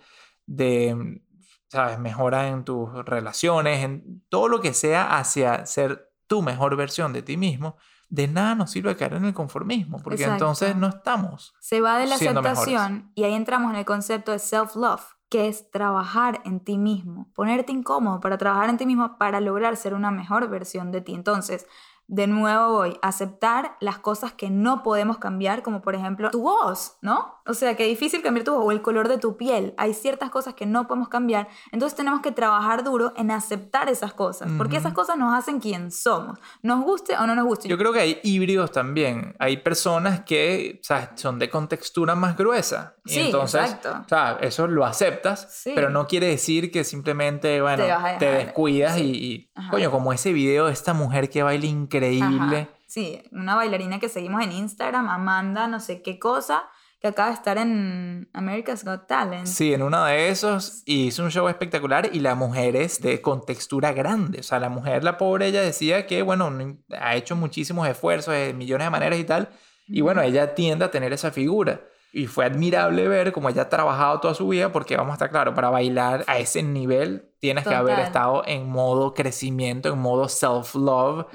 de, 0.47 1.23
¿sabes? 1.69 2.01
Mejora 2.01 2.49
en 2.49 2.65
tus 2.65 2.93
relaciones, 3.05 3.85
en 3.85 4.25
todo 4.29 4.49
lo 4.49 4.61
que 4.61 4.75
sea 4.75 5.19
hacia 5.19 5.67
ser 5.67 6.11
tu 6.27 6.43
mejor 6.43 6.75
versión 6.75 7.13
de 7.13 7.23
ti 7.23 7.37
mismo. 7.37 7.77
De 8.11 8.29
nada 8.29 8.55
nos 8.55 8.71
sirve 8.71 8.97
caer 8.97 9.15
en 9.15 9.25
el 9.25 9.35
conformismo, 9.35 9.99
porque 9.99 10.23
Exacto. 10.23 10.45
entonces 10.45 10.77
no 10.77 10.89
estamos. 10.89 11.55
Se 11.61 11.81
va 11.81 11.99
de 11.99 12.07
la 12.07 12.17
aceptación 12.17 13.13
y 13.15 13.25
ahí 13.25 13.35
entramos 13.35 13.73
en 13.73 13.79
el 13.79 13.85
concepto 13.85 14.33
de 14.33 14.39
self-love, 14.39 15.17
que 15.29 15.49
es 15.49 15.71
trabajar 15.71 16.43
en 16.45 16.61
ti 16.61 16.77
mismo, 16.77 17.31
ponerte 17.35 17.73
incómodo 17.73 18.21
para 18.21 18.37
trabajar 18.37 18.69
en 18.69 18.77
ti 18.77 18.85
mismo 18.85 19.17
para 19.17 19.41
lograr 19.41 19.77
ser 19.77 19.95
una 19.95 20.11
mejor 20.11 20.49
versión 20.51 20.91
de 20.91 21.01
ti. 21.01 21.15
Entonces, 21.15 21.67
de 22.09 22.27
nuevo 22.27 22.73
voy 22.73 22.99
a 23.03 23.09
aceptar 23.09 23.77
las 23.79 23.99
cosas 23.99 24.33
que 24.33 24.51
no 24.51 24.83
podemos 24.83 25.19
cambiar, 25.19 25.63
como 25.63 25.81
por 25.81 25.95
ejemplo 25.95 26.31
tu 26.31 26.43
voz, 26.43 26.97
¿no? 27.03 27.40
O 27.51 27.55
sea, 27.55 27.77
que 27.77 27.85
difícil 27.87 28.23
cambiar 28.23 28.45
tu 28.45 28.53
voz 28.55 28.65
o 28.65 28.71
el 28.73 28.81
color 28.83 29.09
de 29.09 29.19
tu 29.19 29.37
piel. 29.37 29.75
Hay 29.77 29.93
ciertas 29.95 30.31
cosas 30.31 30.55
que 30.55 30.67
no 30.67 30.87
podemos 30.87 31.09
cambiar. 31.09 31.49
Entonces 31.73 31.97
tenemos 31.97 32.21
que 32.21 32.33
trabajar 32.33 32.85
duro 32.85 33.13
en 33.17 33.31
aceptar 33.31 33.89
esas 33.89 34.15
cosas, 34.15 34.51
porque 34.57 34.77
esas 34.77 34.93
cosas 34.93 35.17
nos 35.19 35.35
hacen 35.35 35.61
quien 35.61 35.91
somos, 35.91 36.39
nos 36.63 36.83
guste 36.85 37.17
o 37.17 37.27
no 37.27 37.35
nos 37.35 37.45
guste. 37.45 37.69
Yo 37.69 37.77
creo 37.77 37.93
que 37.93 38.01
hay 38.01 38.21
híbridos 38.23 38.71
también. 38.73 39.35
Hay 39.39 39.59
personas 39.59 40.21
que 40.21 40.81
¿sabes? 40.83 41.09
son 41.17 41.39
de 41.39 41.51
contextura 41.51 42.15
más 42.15 42.37
gruesa. 42.37 42.95
Y 43.05 43.11
Sí, 43.15 43.21
entonces, 43.27 43.61
exacto. 43.63 44.03
o 44.05 44.09
sea, 44.09 44.39
eso 44.41 44.67
lo 44.67 44.85
aceptas, 44.85 45.49
Sí. 45.53 45.73
pero 45.75 45.91
no 45.91 46.07
quiere 46.07 46.29
decir 46.29 46.71
que 46.71 46.85
simplemente, 46.85 47.61
bueno, 47.61 47.85
Te 47.85 48.27
te 48.27 48.33
descuidas 48.33 48.99
y, 48.99 49.03
y, 49.03 49.51
Ajá. 49.55 49.71
coño, 49.71 49.91
como 49.91 50.13
ese 50.13 50.33
video 50.33 50.67
de 50.67 50.73
esta 50.73 50.95
mujer 50.95 51.29
que 51.31 51.43
baila 51.43 51.67
increíble. 51.67 52.57
Ajá. 52.59 52.69
Sí, 52.87 53.23
una 53.33 53.55
bailarina 53.55 54.01
que 54.01 54.09
seguimos 54.09 54.43
en 54.43 54.51
Instagram, 54.53 55.09
Amanda, 55.09 55.69
no 55.69 55.79
sé 55.81 56.03
qué 56.03 56.19
cosa, 56.19 56.65
que 57.01 57.09
acaba 57.09 57.29
de 57.31 57.35
estar 57.35 57.57
en 57.59 58.29
America's 58.35 58.85
Got 58.85 59.07
Talent. 59.07 59.47
Sí, 59.47 59.73
en 59.73 59.83
uno 59.83 60.05
de 60.05 60.29
esos 60.29 60.83
y 60.85 61.07
hizo 61.07 61.23
un 61.25 61.31
show 61.31 61.49
espectacular 61.49 62.11
y 62.13 62.21
la 62.21 62.35
mujer 62.35 62.77
es 62.77 63.01
de 63.01 63.23
contextura 63.23 63.93
grande. 63.93 64.41
O 64.41 64.43
sea, 64.43 64.59
la 64.61 64.69
mujer, 64.69 65.03
la 65.03 65.17
pobre, 65.17 65.47
ella 65.47 65.63
decía 65.63 66.07
que, 66.07 66.21
bueno, 66.23 66.51
no- 66.51 66.77
ha 66.99 67.17
hecho 67.17 67.37
muchísimos 67.37 67.89
esfuerzos 67.89 68.35
de 68.35 68.53
millones 68.53 68.87
de 68.87 68.91
maneras 68.91 69.19
y 69.19 69.25
tal. 69.25 69.49
Y 69.87 70.03
bueno, 70.03 70.21
ella 70.23 70.55
tiende 70.55 70.85
a 70.85 70.91
tener 70.91 71.13
esa 71.13 71.31
figura. 71.31 71.81
Y 72.13 72.27
fue 72.27 72.45
admirable 72.45 73.07
ver 73.09 73.33
cómo 73.33 73.49
ella 73.49 73.63
ha 73.63 73.69
trabajado 73.69 74.21
toda 74.21 74.35
su 74.35 74.49
vida, 74.49 74.73
porque 74.73 74.97
vamos 74.97 75.13
a 75.13 75.15
estar 75.15 75.31
claro, 75.31 75.55
para 75.55 75.71
bailar 75.71 76.25
a 76.27 76.39
ese 76.39 76.63
nivel 76.63 77.31
tienes 77.41 77.67
que 77.67 77.75
haber 77.75 77.99
estado 77.99 78.43
en 78.47 78.69
modo 78.69 79.15
crecimiento, 79.15 79.93
en 79.93 79.99
modo 79.99 80.29
self-love, 80.29 81.27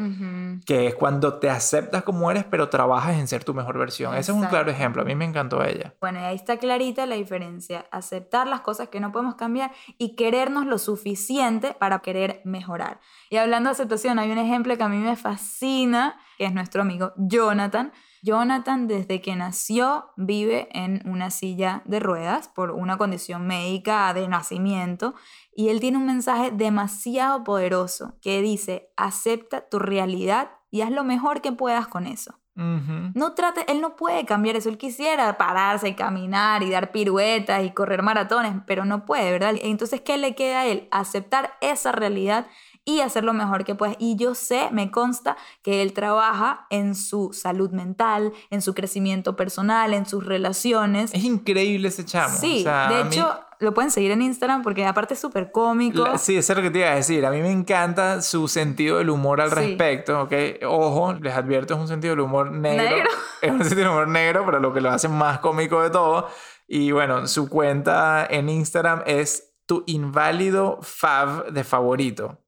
que 0.66 0.88
es 0.88 0.96
cuando 0.96 1.40
te 1.40 1.50
aceptas 1.50 2.04
como 2.04 2.30
eres, 2.30 2.46
pero 2.46 2.70
trabajas 2.70 3.18
en 3.18 3.28
ser 3.28 3.44
tu 3.44 3.54
mejor 3.54 3.78
versión. 3.78 4.14
Ese 4.16 4.32
es 4.32 4.38
un 4.38 4.46
claro 4.46 4.70
ejemplo. 4.70 5.02
A 5.02 5.06
mí 5.06 5.16
me 5.16 5.26
encantó 5.26 5.64
ella. 5.64 5.96
Bueno, 6.00 6.20
y 6.20 6.24
ahí 6.24 6.36
está 6.36 6.58
clarita 6.58 7.06
la 7.08 7.16
diferencia. 7.16 7.88
Aceptar 7.92 8.48
las 8.48 8.62
cosas 8.62 8.90
que 8.90 9.00
no 9.00 9.12
podemos 9.12 9.36
cambiar 9.36 9.72
y 9.98 10.16
querernos 10.16 10.68
lo 10.68 10.78
suficiente 10.78 11.74
para 11.74 12.00
querer 12.00 12.42
mejorar. 12.46 13.00
Y 13.32 13.38
hablando 13.38 13.70
de 13.70 13.72
aceptación, 13.74 14.20
hay 14.20 14.32
un 14.32 14.38
ejemplo 14.38 14.78
que 14.78 14.84
a 14.84 14.90
mí 14.90 14.98
me 14.98 15.16
fascina, 15.16 16.20
que 16.38 16.46
es 16.46 16.54
nuestro 16.54 16.84
amigo 16.84 17.14
Jonathan. 17.18 17.92
Jonathan, 18.26 18.88
desde 18.88 19.22
que 19.22 19.36
nació, 19.36 20.12
vive 20.18 20.68
en 20.72 21.08
una 21.08 21.30
silla 21.30 21.84
de 21.86 22.00
ruedas 22.00 22.48
por 22.48 22.72
una 22.72 22.98
condición 22.98 23.46
médica 23.46 24.12
de 24.16 24.28
nacimiento. 24.28 25.14
Y 25.56 25.70
él 25.70 25.80
tiene 25.80 26.00
un 26.00 26.08
mensaje 26.08 26.50
demasiado 26.50 27.44
poderoso 27.44 28.18
que 28.22 28.42
dice, 28.42 28.90
acepta 28.98 29.70
tu 29.70 29.78
realidad 29.78 30.50
y 30.72 30.82
haz 30.82 30.90
lo 30.90 31.04
mejor 31.04 31.42
que 31.42 31.52
puedas 31.52 31.88
con 31.88 32.08
eso. 32.08 32.34
No 32.58 33.34
trate, 33.34 33.70
él 33.70 33.82
no 33.82 33.98
puede 33.98 34.26
cambiar 34.26 34.56
eso. 34.56 34.70
Él 34.70 34.78
quisiera 34.78 35.38
pararse 35.38 35.90
y 35.90 35.94
caminar 35.94 36.64
y 36.64 36.70
dar 36.70 36.92
piruetas 36.92 37.64
y 37.66 37.72
correr 37.72 38.02
maratones, 38.02 38.54
pero 38.66 38.86
no 38.86 39.06
puede, 39.06 39.30
¿verdad? 39.32 39.56
Entonces, 39.62 40.00
¿qué 40.02 40.18
le 40.18 40.36
queda 40.36 40.62
a 40.62 40.66
él? 40.66 40.88
Aceptar 40.90 41.52
esa 41.60 41.92
realidad 41.92 42.48
y 42.86 43.02
hacer 43.02 43.24
lo 43.24 43.34
mejor 43.34 43.64
que 43.66 43.74
puede. 43.76 43.96
Y 44.00 44.16
yo 44.16 44.36
sé, 44.36 44.70
me 44.72 44.92
consta 44.92 45.36
que 45.64 45.82
él 45.82 45.92
trabaja 45.94 46.68
en 46.70 46.96
su 46.96 47.34
salud 47.34 47.72
mental, 47.72 48.32
en 48.52 48.62
su 48.62 48.74
crecimiento 48.76 49.36
personal, 49.36 49.94
en 49.94 50.06
sus 50.06 50.24
relaciones. 50.26 51.14
Es 51.14 51.24
increíble 51.24 51.88
ese 51.88 52.06
chamo. 52.06 52.38
Sí, 52.38 52.60
O 52.60 52.64
sea, 52.64 52.90
de 52.90 53.04
mí- 53.06 53.16
hecho, 53.16 53.40
lo 53.60 53.74
pueden 53.74 53.90
seguir 53.90 54.12
en 54.12 54.22
Instagram 54.22 54.62
porque 54.62 54.86
aparte 54.86 55.14
es 55.16 55.20
súper 55.20 55.52
cómico. 55.52 56.04
La- 56.04 56.18
sí, 56.18 56.36
eso 56.38 56.54
es 56.54 56.58
lo 56.58 56.62
que 56.64 56.70
te 56.70 56.80
iba 56.80 56.90
a 56.90 56.96
decir. 56.96 57.26
A 57.26 57.32
mí 57.32 57.42
me 57.42 57.52
encanta 57.52 58.22
su 58.22 58.48
sentido 58.48 58.98
del 59.00 59.10
humor 59.10 59.42
al 59.42 59.50
Sí. 59.50 59.56
respecto, 59.56 60.22
¿ok? 60.22 60.34
Ojo, 60.68 61.14
les 61.14 61.34
advierto, 61.34 61.74
es 61.74 61.80
un 61.80 61.88
sentido 61.88 62.12
del 62.12 62.20
humor 62.22 62.52
negro. 62.52 62.84
Negro. 62.84 63.10
Es 63.42 63.52
un 63.52 63.60
sentido 63.60 63.82
del 63.84 63.90
humor 63.92 64.08
negro, 64.08 64.44
pero 64.46 64.60
lo 64.60 64.74
que 64.74 64.82
lo 64.82 64.90
hace 64.92 65.08
más 65.08 65.40
cómico 65.40 65.82
de 65.82 65.90
todo. 65.90 66.28
Y 66.68 66.92
bueno, 66.92 67.28
su 67.28 67.48
cuenta 67.50 68.26
en 68.30 68.50
Instagram 68.50 69.04
es 69.06 69.55
tu 69.66 69.84
inválido 69.88 70.80
fav 70.82 71.52
de 71.52 71.64
favorito. 71.64 72.40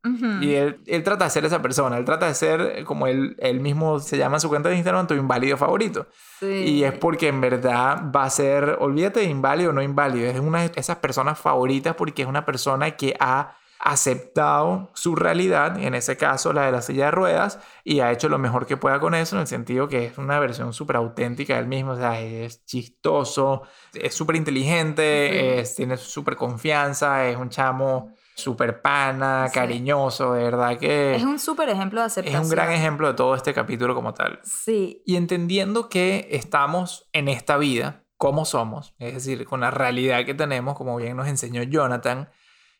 Y 0.41 0.53
él, 0.53 0.79
él 0.85 1.03
trata 1.03 1.25
de 1.25 1.31
ser 1.31 1.45
esa 1.45 1.61
persona, 1.61 1.97
él 1.97 2.05
trata 2.05 2.27
de 2.27 2.33
ser, 2.33 2.83
como 2.85 3.07
él, 3.07 3.35
él 3.39 3.59
mismo 3.59 3.99
se 3.99 4.17
llama 4.17 4.37
en 4.37 4.41
su 4.41 4.49
cuenta 4.49 4.69
de 4.69 4.75
Instagram, 4.75 5.07
tu 5.07 5.15
inválido 5.15 5.57
favorito. 5.57 6.07
Sí. 6.39 6.45
Y 6.45 6.83
es 6.83 6.93
porque 6.93 7.27
en 7.27 7.41
verdad 7.41 8.03
va 8.15 8.23
a 8.23 8.29
ser, 8.29 8.77
olvídate 8.79 9.21
de 9.21 9.25
inválido 9.25 9.71
o 9.71 9.73
no 9.73 9.81
inválido, 9.81 10.29
es 10.29 10.39
una 10.39 10.61
de 10.61 10.71
esas 10.75 10.97
personas 10.97 11.39
favoritas 11.39 11.95
porque 11.95 12.21
es 12.21 12.27
una 12.27 12.45
persona 12.45 12.91
que 12.91 13.15
ha 13.19 13.57
aceptado 13.79 14.89
su 14.93 15.15
realidad, 15.15 15.77
en 15.79 15.93
ese 15.93 16.17
caso 16.17 16.53
la 16.53 16.65
de 16.65 16.71
la 16.71 16.81
silla 16.81 17.05
de 17.05 17.11
ruedas, 17.11 17.59
y 17.83 17.99
ha 17.99 18.11
hecho 18.11 18.29
lo 18.29 18.37
mejor 18.37 18.65
que 18.65 18.77
pueda 18.77 18.99
con 18.99 19.13
eso, 19.13 19.35
en 19.35 19.41
el 19.41 19.47
sentido 19.47 19.87
que 19.87 20.05
es 20.05 20.17
una 20.17 20.39
versión 20.39 20.73
súper 20.73 20.95
auténtica 20.95 21.55
del 21.55 21.67
mismo, 21.67 21.91
o 21.91 21.95
sea, 21.95 22.19
es 22.19 22.65
chistoso, 22.65 23.63
es 23.93 24.13
súper 24.13 24.35
inteligente, 24.35 25.63
tiene 25.75 25.97
súper 25.97 26.35
confianza, 26.35 27.27
es 27.27 27.37
un 27.37 27.49
chamo 27.49 28.13
súper 28.35 28.81
pana, 28.81 29.49
cariñoso, 29.51 30.33
de 30.33 30.43
verdad 30.43 30.77
que... 30.77 31.15
Es 31.15 31.23
un 31.23 31.39
súper 31.39 31.69
ejemplo 31.69 32.01
de 32.01 32.05
aceptación. 32.05 32.41
Es 32.41 32.47
un 32.47 32.51
gran 32.55 32.71
ejemplo 32.71 33.07
de 33.07 33.15
todo 33.15 33.33
este 33.33 33.51
capítulo 33.51 33.95
como 33.95 34.13
tal. 34.13 34.39
Sí. 34.43 35.01
Y 35.05 35.15
entendiendo 35.15 35.89
que 35.89 36.27
estamos 36.31 37.09
en 37.13 37.29
esta 37.29 37.57
vida, 37.57 38.03
como 38.15 38.45
somos, 38.45 38.93
es 38.99 39.13
decir, 39.15 39.45
con 39.45 39.61
la 39.61 39.71
realidad 39.71 40.23
que 40.23 40.35
tenemos, 40.35 40.75
como 40.75 40.97
bien 40.97 41.17
nos 41.17 41.27
enseñó 41.27 41.63
Jonathan, 41.63 42.29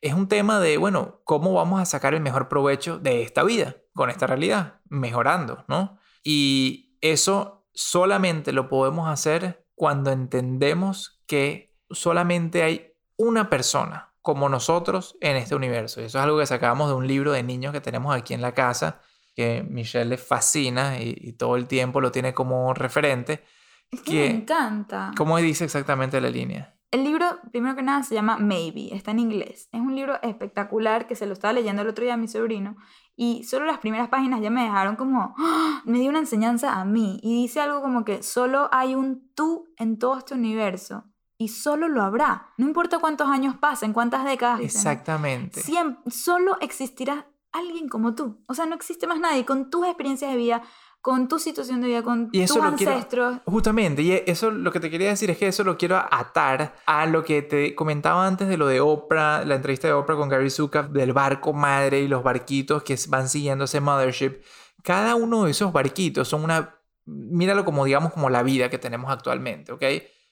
es 0.01 0.13
un 0.13 0.27
tema 0.27 0.59
de, 0.59 0.77
bueno, 0.77 1.21
¿cómo 1.23 1.53
vamos 1.53 1.81
a 1.81 1.85
sacar 1.85 2.13
el 2.13 2.21
mejor 2.21 2.49
provecho 2.49 2.99
de 2.99 3.23
esta 3.23 3.43
vida, 3.43 3.77
con 3.93 4.09
esta 4.09 4.27
realidad? 4.27 4.79
Mejorando, 4.89 5.65
¿no? 5.67 5.97
Y 6.23 6.97
eso 7.01 7.65
solamente 7.73 8.51
lo 8.51 8.69
podemos 8.69 9.09
hacer 9.09 9.65
cuando 9.75 10.11
entendemos 10.11 11.21
que 11.27 11.75
solamente 11.89 12.63
hay 12.63 12.93
una 13.17 13.49
persona 13.49 14.13
como 14.21 14.49
nosotros 14.49 15.17
en 15.21 15.37
este 15.37 15.55
universo. 15.55 16.01
Y 16.01 16.05
eso 16.05 16.17
es 16.17 16.23
algo 16.23 16.39
que 16.39 16.45
sacamos 16.45 16.89
de 16.89 16.95
un 16.95 17.07
libro 17.07 17.31
de 17.31 17.43
niños 17.43 17.71
que 17.71 17.81
tenemos 17.81 18.15
aquí 18.15 18.33
en 18.33 18.41
la 18.41 18.53
casa, 18.53 19.01
que 19.35 19.63
Michelle 19.63 20.05
le 20.05 20.17
fascina 20.17 20.99
y, 20.99 21.33
todo 21.33 21.55
el 21.55 21.67
tiempo 21.67 22.01
lo 22.01 22.11
tiene 22.11 22.33
como 22.33 22.73
referente. 22.73 23.43
Es 23.89 24.01
que, 24.01 24.29
me 24.29 24.35
encanta. 24.41 25.11
¿Cómo 25.15 25.37
dice 25.37 25.63
exactamente 25.63 26.19
la 26.19 26.29
línea? 26.29 26.76
El 26.91 27.03
libro, 27.03 27.25
primero 27.51 27.75
que 27.75 27.83
nada, 27.83 28.01
se 28.03 28.15
llama 28.15 28.37
Maybe, 28.37 28.95
está 28.95 29.11
en 29.11 29.19
inglés. 29.19 29.67
Es 29.73 29.81
un 29.81 29.95
libro 29.95 30.21
espectacular 30.21 31.05
que 31.05 31.15
se 31.15 31.25
lo 31.25 31.33
estaba 31.33 31.51
leyendo 31.51 31.81
el 31.81 31.89
otro 31.89 32.05
día 32.05 32.13
a 32.13 32.17
mi 32.17 32.29
sobrino 32.29 32.77
y 33.15 33.43
solo 33.43 33.65
las 33.65 33.79
primeras 33.79 34.07
páginas 34.07 34.41
ya 34.41 34.49
me 34.49 34.63
dejaron 34.63 34.95
como, 34.95 35.35
¡ah! 35.37 35.81
me 35.85 35.99
dio 35.99 36.09
una 36.09 36.19
enseñanza 36.19 36.79
a 36.79 36.85
mí 36.85 37.19
y 37.21 37.41
dice 37.41 37.59
algo 37.59 37.81
como 37.81 38.05
que 38.05 38.23
solo 38.23 38.69
hay 38.71 38.95
un 38.95 39.29
tú 39.33 39.67
en 39.77 39.99
todo 39.99 40.17
este 40.17 40.33
universo 40.33 41.03
y 41.37 41.49
solo 41.49 41.89
lo 41.89 42.03
habrá. 42.03 42.53
No 42.57 42.65
importa 42.67 42.99
cuántos 42.99 43.27
años 43.27 43.55
pasen, 43.57 43.91
cuántas 43.91 44.23
décadas. 44.23 44.61
Exactamente. 44.61 45.61
Siempre, 45.61 46.09
solo 46.09 46.57
existirá 46.61 47.27
alguien 47.51 47.89
como 47.89 48.15
tú. 48.15 48.43
O 48.47 48.53
sea, 48.53 48.65
no 48.65 48.75
existe 48.75 49.07
más 49.07 49.19
nadie 49.19 49.45
con 49.45 49.69
tus 49.69 49.85
experiencias 49.85 50.31
de 50.31 50.37
vida, 50.37 50.63
con 51.07 51.29
tu 51.29 51.39
situación 51.39 51.79
de 51.79 51.87
vida, 51.87 52.03
con 52.03 52.29
tus 52.29 52.57
ancestros. 52.57 53.37
justamente, 53.45 54.01
y 54.01 54.11
eso 54.25 54.51
lo 54.51 54.73
que 54.73 54.81
te 54.81 54.89
quería 54.89 55.07
decir 55.07 55.31
es 55.31 55.37
que 55.37 55.47
eso 55.47 55.63
lo 55.63 55.77
quiero 55.77 55.95
atar 55.95 56.75
a 56.85 57.05
lo 57.05 57.23
que 57.23 57.41
te 57.41 57.73
comentaba 57.75 58.27
antes 58.27 58.49
de 58.49 58.57
lo 58.57 58.67
de 58.67 58.81
Oprah, 58.81 59.45
la 59.45 59.55
entrevista 59.55 59.87
de 59.87 59.93
Oprah 59.93 60.17
con 60.17 60.27
Gary 60.27 60.49
Zukav, 60.49 60.89
del 60.89 61.13
barco 61.13 61.53
madre 61.53 62.01
y 62.01 62.09
los 62.09 62.23
barquitos 62.23 62.83
que 62.83 62.99
van 63.07 63.29
siguiendo 63.29 63.63
ese 63.63 63.79
mothership. 63.79 64.41
Cada 64.83 65.15
uno 65.15 65.45
de 65.45 65.51
esos 65.51 65.71
barquitos 65.71 66.27
son 66.27 66.43
una, 66.43 66.75
míralo 67.05 67.63
como 67.63 67.85
digamos 67.85 68.11
como 68.11 68.29
la 68.29 68.43
vida 68.43 68.69
que 68.69 68.77
tenemos 68.77 69.09
actualmente, 69.09 69.71
¿ok? 69.71 69.83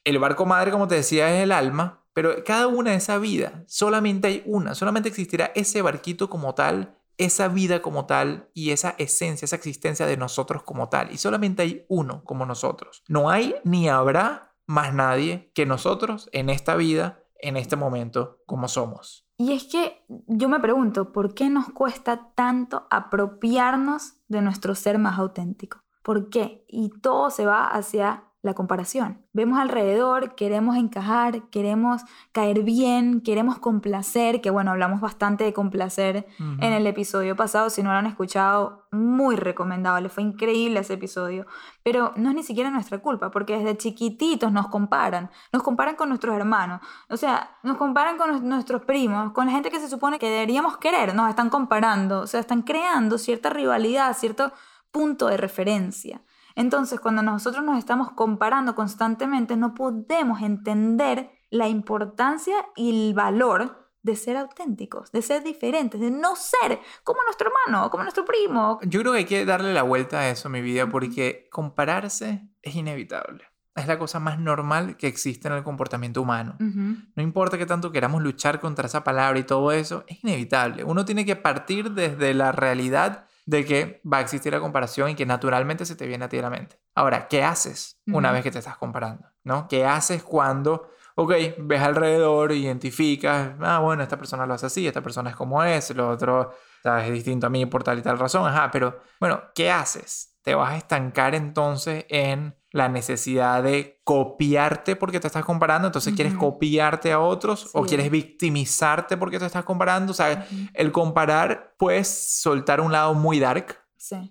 el 0.04 0.20
barco 0.20 0.46
madre, 0.46 0.72
como 0.72 0.90
te 0.90 0.96
decía, 0.96 1.34
es 1.34 1.42
el 1.42 1.54
alma, 1.54 2.04
pero 2.12 2.44
cada 2.44 2.68
una 2.68 2.92
de 2.92 2.98
esa 2.98 3.18
vida, 3.18 3.64
solamente 3.66 4.28
hay 4.28 4.44
una, 4.46 4.76
solamente 4.76 5.08
existirá 5.08 5.54
ese 5.56 5.82
barquito 5.82 6.30
como 6.30 6.54
tal, 6.54 6.98
esa 7.18 7.48
vida 7.48 7.82
como 7.82 8.06
tal 8.06 8.50
y 8.54 8.72
esa 8.72 8.96
esencia, 8.98 9.46
esa 9.46 9.56
existencia 9.56 10.06
de 10.06 10.18
nosotros 10.18 10.64
como 10.64 10.90
tal. 10.90 11.12
Y 11.12 11.18
solamente 11.18 11.62
hay 11.62 11.86
uno 11.88 12.24
como 12.24 12.46
nosotros. 12.46 13.04
No 13.08 13.30
hay 13.30 13.56
ni 13.64 13.90
habrá 13.90 14.56
más 14.68 14.94
nadie 14.94 15.52
que 15.54 15.66
nosotros 15.66 16.30
en 16.32 16.50
esta 16.50 16.76
vida, 16.76 17.24
en 17.40 17.58
este 17.58 17.76
momento, 17.76 18.40
como 18.46 18.68
somos. 18.68 19.28
Y 19.38 19.54
es 19.54 19.66
que 19.66 20.06
yo 20.08 20.48
me 20.48 20.60
pregunto, 20.60 21.12
¿por 21.12 21.34
qué 21.34 21.50
nos 21.50 21.70
cuesta 21.70 22.32
tanto 22.36 22.88
apropiarnos 22.90 24.14
de 24.28 24.42
nuestro 24.42 24.76
ser 24.76 24.98
más 24.98 25.20
auténtico? 25.20 25.80
¿Por 26.04 26.30
qué? 26.30 26.66
Y 26.68 26.90
todo 27.02 27.30
se 27.30 27.46
va 27.46 27.68
hacia 27.68 28.32
la 28.46 28.54
comparación. 28.54 29.26
Vemos 29.34 29.60
alrededor, 29.60 30.36
queremos 30.36 30.78
encajar, 30.78 31.50
queremos 31.50 32.04
caer 32.32 32.62
bien, 32.62 33.22
queremos 33.22 33.58
complacer, 33.58 34.40
que 34.40 34.52
bueno, 34.52 34.70
hablamos 34.70 35.02
bastante 35.02 35.44
de 35.44 35.52
complacer 35.52 36.28
en 36.40 36.74
el 36.74 36.86
episodio 36.86 37.36
pasado, 37.36 37.72
si 37.72 37.82
no 37.82 37.92
lo 37.92 37.98
han 37.98 38.06
escuchado, 38.06 38.86
muy 38.92 39.36
recomendable, 39.36 40.10
fue 40.10 40.22
increíble 40.22 40.82
ese 40.82 40.94
episodio, 40.94 41.48
pero 41.82 42.14
no 42.18 42.30
es 42.30 42.36
ni 42.36 42.44
siquiera 42.44 42.70
nuestra 42.70 43.00
culpa, 43.00 43.32
porque 43.32 43.58
desde 43.58 43.78
chiquititos 43.78 44.52
nos 44.52 44.68
comparan, 44.68 45.32
nos 45.52 45.64
comparan 45.64 45.96
con 45.96 46.10
nuestros 46.10 46.36
hermanos, 46.36 46.82
o 47.10 47.18
sea, 47.18 47.58
nos 47.64 47.78
comparan 47.78 48.18
con 48.18 48.48
nuestros 48.48 48.84
primos, 48.84 49.32
con 49.32 49.48
la 49.48 49.54
gente 49.54 49.72
que 49.72 49.80
se 49.80 49.90
supone 49.90 50.20
que 50.20 50.30
deberíamos 50.30 50.78
querer, 50.78 51.16
nos 51.16 51.30
están 51.30 51.50
comparando, 51.50 52.22
o 52.22 52.28
sea, 52.28 52.40
están 52.40 52.62
creando 52.62 53.18
cierta 53.18 53.50
rivalidad, 53.50 54.16
cierto 54.16 54.54
punto 54.92 55.28
de 55.28 55.38
referencia. 55.38 56.22
Entonces, 56.56 57.00
cuando 57.00 57.22
nosotros 57.22 57.64
nos 57.64 57.78
estamos 57.78 58.12
comparando 58.12 58.76
constantemente, 58.76 59.58
no 59.58 59.74
podemos 59.74 60.42
entender 60.42 61.30
la 61.50 61.68
importancia 61.68 62.56
y 62.76 63.10
el 63.10 63.14
valor 63.14 63.86
de 64.02 64.16
ser 64.16 64.38
auténticos, 64.38 65.12
de 65.12 65.22
ser 65.22 65.44
diferentes, 65.44 66.00
de 66.00 66.12
no 66.12 66.36
ser 66.36 66.80
como 67.04 67.24
nuestro 67.24 67.50
hermano, 67.50 67.90
como 67.90 68.04
nuestro 68.04 68.24
primo. 68.24 68.80
Yo 68.84 69.02
creo 69.02 69.14
que 69.14 69.20
hay 69.20 69.26
que 69.26 69.46
darle 69.46 69.74
la 69.74 69.82
vuelta 69.82 70.20
a 70.20 70.30
eso, 70.30 70.48
mi 70.48 70.62
vida, 70.62 70.88
porque 70.88 71.50
compararse 71.52 72.48
es 72.62 72.76
inevitable. 72.76 73.46
Es 73.74 73.88
la 73.88 73.98
cosa 73.98 74.20
más 74.20 74.40
normal 74.40 74.96
que 74.96 75.08
existe 75.08 75.48
en 75.48 75.56
el 75.56 75.64
comportamiento 75.64 76.22
humano. 76.22 76.56
No 76.60 77.24
importa 77.24 77.58
que 77.58 77.66
tanto 77.66 77.92
queramos 77.92 78.22
luchar 78.22 78.60
contra 78.62 78.86
esa 78.86 79.04
palabra 79.04 79.40
y 79.40 79.44
todo 79.44 79.72
eso, 79.72 80.06
es 80.08 80.24
inevitable. 80.24 80.84
Uno 80.84 81.04
tiene 81.04 81.26
que 81.26 81.36
partir 81.36 81.92
desde 81.92 82.34
la 82.34 82.52
realidad 82.52 83.26
de 83.46 83.64
que 83.64 84.02
va 84.12 84.18
a 84.18 84.22
existir 84.22 84.52
la 84.52 84.60
comparación 84.60 85.10
y 85.10 85.16
que 85.16 85.26
naturalmente 85.26 85.86
se 85.86 85.96
te 85.96 86.08
viene 86.08 86.26
a 86.26 86.30
ti 86.30 86.40
a 86.40 86.42
la 86.42 86.50
mente. 86.50 86.80
Ahora, 86.96 87.28
¿qué 87.28 87.44
haces 87.44 88.00
una 88.08 88.32
vez 88.32 88.44
que 88.44 88.52
te 88.52 88.60
estás 88.60 88.78
comparando? 88.78 89.28
¿No? 89.44 89.68
¿Qué 89.68 89.86
haces 89.86 90.24
cuando, 90.24 90.90
ok, 91.16 91.34
ves 91.60 91.82
alrededor, 91.82 92.52
identificas, 92.52 93.52
ah, 93.62 93.80
bueno, 93.80 94.02
esta 94.02 94.18
persona 94.18 94.46
lo 94.46 94.56
hace 94.56 94.66
así, 94.66 94.88
esta 94.88 95.02
persona 95.02 95.30
es 95.30 95.36
como 95.36 95.64
es, 95.64 95.96
lo 95.96 96.10
otro 96.10 96.54
es 96.84 97.12
distinto 97.12 97.48
a 97.48 97.50
mí 97.50 97.66
por 97.66 97.84
tal 97.84 98.00
y 98.00 98.02
tal 98.02 98.18
razón, 98.20 98.48
ajá, 98.48 98.70
pero 98.72 99.00
bueno, 99.20 99.42
¿qué 99.54 99.72
haces? 99.72 100.38
Te 100.42 100.56
vas 100.56 100.74
a 100.74 100.78
estancar 100.78 101.34
entonces 101.36 102.06
en 102.10 102.56
la 102.76 102.90
necesidad 102.90 103.64
de 103.64 104.02
copiarte 104.04 104.98
porque 104.98 105.22
te 105.22 105.28
estás 105.28 105.46
comparando, 105.46 105.88
entonces 105.88 106.14
quieres 106.14 106.34
copiarte 106.34 107.14
a 107.14 107.22
otros 107.22 107.70
o 107.72 107.86
quieres 107.86 108.12
victimizarte 108.12 109.16
porque 109.16 109.40
te 109.40 109.46
estás 109.46 109.64
comparando, 109.64 110.12
o 110.12 110.14
sea, 110.14 110.46
el 110.74 110.92
comparar 110.92 111.74
puedes 111.78 112.10
soltar 112.42 112.82
un 112.82 112.92
lado 112.92 113.14
muy 113.14 113.40
dark, 113.40 113.78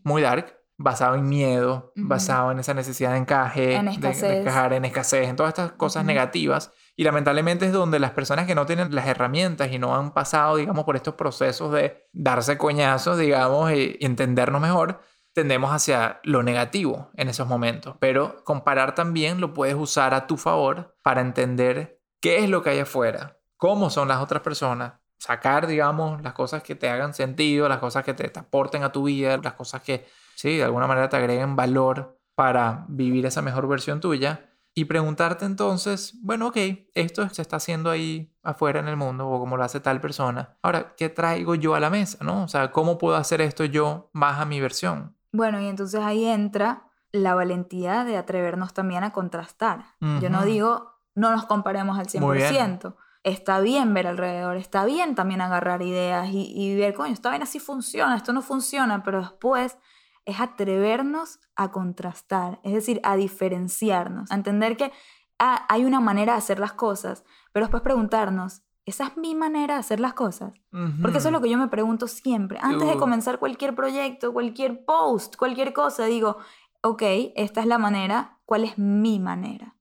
muy 0.02 0.20
dark, 0.20 0.60
basado 0.76 1.14
en 1.14 1.26
miedo, 1.26 1.90
basado 1.96 2.52
en 2.52 2.58
esa 2.58 2.74
necesidad 2.74 3.12
de 3.12 3.16
encaje, 3.16 3.76
en 3.76 3.86
de, 3.98 4.12
de, 4.12 4.40
encajar, 4.40 4.74
en 4.74 4.84
escasez, 4.84 5.26
en 5.26 5.36
todas 5.36 5.48
estas 5.48 5.72
cosas 5.72 6.04
negativas. 6.04 6.70
Y 6.96 7.04
lamentablemente 7.04 7.64
es 7.64 7.72
donde 7.72 7.98
las 7.98 8.10
personas 8.10 8.46
que 8.46 8.54
no 8.54 8.66
tienen 8.66 8.94
las 8.94 9.06
herramientas 9.06 9.72
y 9.72 9.78
no 9.78 9.96
han 9.96 10.12
pasado, 10.12 10.56
digamos, 10.56 10.84
por 10.84 10.96
estos 10.96 11.14
procesos 11.14 11.72
de 11.72 12.08
darse 12.12 12.58
coñazos, 12.58 13.16
digamos, 13.16 13.72
y 13.72 13.96
entendernos 14.00 14.60
mejor, 14.60 15.00
tendemos 15.34 15.72
hacia 15.72 16.20
lo 16.22 16.42
negativo 16.42 17.10
en 17.16 17.28
esos 17.28 17.46
momentos, 17.46 17.96
pero 17.98 18.42
comparar 18.44 18.94
también 18.94 19.40
lo 19.40 19.52
puedes 19.52 19.74
usar 19.74 20.14
a 20.14 20.26
tu 20.26 20.36
favor 20.36 20.96
para 21.02 21.20
entender 21.20 22.00
qué 22.20 22.38
es 22.38 22.48
lo 22.48 22.62
que 22.62 22.70
hay 22.70 22.78
afuera, 22.78 23.38
cómo 23.56 23.90
son 23.90 24.08
las 24.08 24.22
otras 24.22 24.42
personas, 24.42 24.94
sacar, 25.18 25.66
digamos, 25.66 26.22
las 26.22 26.34
cosas 26.34 26.62
que 26.62 26.76
te 26.76 26.88
hagan 26.88 27.14
sentido, 27.14 27.68
las 27.68 27.78
cosas 27.78 28.04
que 28.04 28.14
te, 28.14 28.30
aporten 28.38 28.84
a 28.84 28.92
tu 28.92 29.04
vida, 29.04 29.36
las 29.38 29.54
cosas 29.54 29.82
que, 29.82 30.06
sí, 30.36 30.56
de 30.56 30.64
alguna 30.64 30.86
manera 30.86 31.08
te 31.08 31.16
agreguen 31.16 31.56
valor 31.56 32.18
para 32.34 32.84
vivir 32.88 33.26
esa 33.26 33.42
mejor 33.42 33.66
versión 33.68 34.00
tuya. 34.00 34.50
Y 34.76 34.86
preguntarte 34.86 35.44
entonces, 35.44 36.14
bueno, 36.20 36.48
ok, 36.48 36.56
esto 36.94 37.28
se 37.28 37.42
está 37.42 37.56
haciendo 37.56 37.90
ahí 37.90 38.34
afuera 38.42 38.80
en 38.80 38.88
el 38.88 38.96
mundo 38.96 39.28
o 39.28 39.38
como 39.38 39.56
lo 39.56 39.62
hace 39.62 39.78
tal 39.78 40.00
persona. 40.00 40.58
Ahora, 40.62 40.94
¿qué 40.96 41.08
traigo 41.08 41.54
yo 41.54 41.76
a 41.76 41.80
la 41.80 41.90
mesa? 41.90 42.18
¿No? 42.24 42.42
O 42.42 42.48
sea, 42.48 42.72
¿cómo 42.72 42.98
puedo 42.98 43.16
hacer 43.16 43.40
esto 43.40 43.64
yo 43.64 44.10
más 44.12 44.40
a 44.40 44.46
mi 44.46 44.60
versión? 44.60 45.16
Bueno, 45.34 45.60
y 45.60 45.66
entonces 45.66 46.00
ahí 46.00 46.24
entra 46.24 46.84
la 47.10 47.34
valentía 47.34 48.04
de 48.04 48.16
atrevernos 48.16 48.72
también 48.72 49.04
a 49.04 49.12
contrastar. 49.12 49.84
Yo 50.00 50.30
no 50.30 50.44
digo 50.44 50.94
no 51.14 51.30
nos 51.30 51.46
comparemos 51.46 51.98
al 51.98 52.06
100%. 52.06 52.96
Está 53.22 53.60
bien 53.60 53.94
ver 53.94 54.06
alrededor, 54.06 54.56
está 54.56 54.84
bien 54.84 55.14
también 55.14 55.40
agarrar 55.40 55.80
ideas 55.80 56.28
y, 56.30 56.76
ver, 56.76 56.92
coño, 56.92 57.12
está 57.12 57.30
bien, 57.30 57.42
así 57.42 57.58
funciona, 57.58 58.16
esto 58.16 58.32
no 58.34 58.42
funciona, 58.42 59.02
pero 59.02 59.20
después 59.20 59.78
es 60.26 60.40
atrevernos 60.40 61.40
a 61.56 61.70
contrastar, 61.70 62.60
es 62.62 62.74
decir, 62.74 63.00
a 63.02 63.16
diferenciarnos, 63.16 64.30
a 64.30 64.34
entender 64.34 64.76
que 64.76 64.92
ah, 65.38 65.64
hay 65.68 65.84
una 65.84 66.00
manera 66.00 66.34
de 66.34 66.38
hacer 66.38 66.58
las 66.58 66.74
cosas, 66.74 67.24
pero 67.52 67.64
después 67.64 67.82
preguntarnos, 67.82 68.62
esa 68.86 69.06
es 69.08 69.16
mi 69.16 69.34
manera 69.34 69.74
de 69.74 69.80
hacer 69.80 70.00
las 70.00 70.14
cosas. 70.14 70.52
Porque 71.00 71.18
eso 71.18 71.28
es 71.28 71.32
lo 71.32 71.40
que 71.40 71.50
yo 71.50 71.58
me 71.58 71.68
pregunto 71.68 72.08
siempre. 72.08 72.58
Antes 72.60 72.88
de 72.88 72.96
comenzar 72.96 73.38
cualquier 73.38 73.74
proyecto, 73.74 74.32
cualquier 74.32 74.84
post, 74.84 75.36
cualquier 75.36 75.72
cosa, 75.72 76.04
digo, 76.04 76.36
ok, 76.82 77.02
esta 77.34 77.60
es 77.60 77.66
la 77.66 77.78
manera, 77.78 78.38
¿cuál 78.44 78.64
es 78.64 78.76
mi 78.78 79.18
manera? 79.20 79.76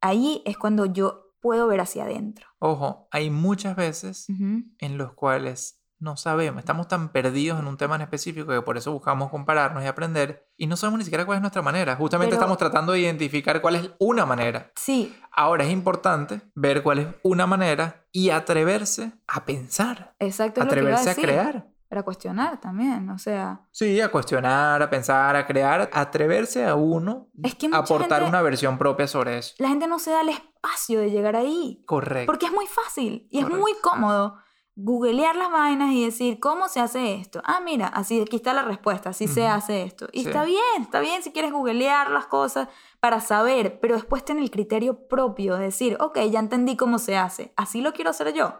Ahí 0.00 0.42
es 0.44 0.56
cuando 0.56 0.86
yo 0.86 1.32
puedo 1.40 1.66
ver 1.66 1.80
hacia 1.80 2.04
adentro. 2.04 2.46
Ojo, 2.58 3.08
hay 3.10 3.30
muchas 3.30 3.76
veces 3.76 4.26
en 4.28 4.98
los 4.98 5.12
cuales 5.12 5.75
no 5.98 6.16
sabemos, 6.16 6.58
estamos 6.58 6.88
tan 6.88 7.08
perdidos 7.08 7.58
en 7.58 7.66
un 7.66 7.76
tema 7.76 7.96
en 7.96 8.02
específico 8.02 8.52
que 8.52 8.60
por 8.62 8.76
eso 8.76 8.92
buscamos 8.92 9.30
compararnos 9.30 9.82
y 9.82 9.86
aprender 9.86 10.46
y 10.56 10.66
no 10.66 10.76
sabemos 10.76 10.98
ni 10.98 11.04
siquiera 11.04 11.24
cuál 11.24 11.36
es 11.36 11.42
nuestra 11.42 11.62
manera. 11.62 11.96
Justamente 11.96 12.34
estamos 12.34 12.58
tratando 12.58 12.92
de 12.92 13.00
identificar 13.00 13.60
cuál 13.62 13.76
es 13.76 13.90
una 13.98 14.26
manera. 14.26 14.70
Sí. 14.76 15.16
Ahora 15.32 15.64
es 15.64 15.70
importante 15.70 16.42
ver 16.54 16.82
cuál 16.82 16.98
es 16.98 17.06
una 17.22 17.46
manera 17.46 18.06
y 18.12 18.30
atreverse 18.30 19.12
a 19.26 19.44
pensar. 19.44 20.14
Exacto. 20.18 20.62
Atreverse 20.62 21.10
a, 21.10 21.14
crear. 21.14 21.66
Para 21.88 22.02
cuestionar 22.02 22.60
también, 22.60 23.08
o 23.10 23.18
sea. 23.18 23.60
Sí, 23.70 24.00
a 24.00 24.10
cuestionar, 24.10 24.82
a 24.82 24.90
pensar, 24.90 25.36
a 25.36 25.46
crear, 25.46 25.88
atreverse 25.92 26.66
a 26.66 26.74
uno 26.74 27.28
a 27.72 27.76
aportar 27.76 28.24
una 28.24 28.42
versión 28.42 28.76
propia 28.76 29.06
sobre 29.06 29.38
eso. 29.38 29.54
La 29.58 29.68
gente 29.68 29.86
no 29.86 29.98
se 29.98 30.10
da 30.10 30.22
el 30.22 30.30
espacio 30.30 31.00
de 31.00 31.10
llegar 31.10 31.36
ahí. 31.36 31.82
Correcto. 31.86 32.26
Porque 32.26 32.46
es 32.46 32.52
muy 32.52 32.66
fácil 32.66 33.28
y 33.30 33.38
es 33.38 33.48
muy 33.48 33.72
cómodo 33.82 34.36
googlear 34.78 35.34
las 35.36 35.50
vainas 35.50 35.92
y 35.92 36.04
decir, 36.04 36.38
¿cómo 36.38 36.68
se 36.68 36.80
hace 36.80 37.14
esto? 37.14 37.40
Ah, 37.44 37.60
mira, 37.64 37.86
así 37.86 38.20
aquí 38.20 38.36
está 38.36 38.52
la 38.52 38.62
respuesta, 38.62 39.10
así 39.10 39.26
se 39.26 39.46
hace 39.46 39.82
esto. 39.82 40.06
Y 40.12 40.26
está 40.26 40.44
bien, 40.44 40.82
está 40.82 41.00
bien 41.00 41.22
si 41.22 41.32
quieres 41.32 41.50
googlear 41.50 42.10
las 42.10 42.26
cosas 42.26 42.68
para 43.00 43.20
saber, 43.20 43.80
pero 43.80 43.94
después 43.94 44.22
ten 44.24 44.38
el 44.38 44.50
criterio 44.50 45.08
propio 45.08 45.56
de 45.56 45.64
decir, 45.64 45.96
ok, 45.98 46.18
ya 46.30 46.40
entendí 46.40 46.76
cómo 46.76 46.98
se 46.98 47.16
hace, 47.16 47.54
así 47.56 47.80
lo 47.80 47.94
quiero 47.94 48.10
hacer 48.10 48.34
yo. 48.34 48.54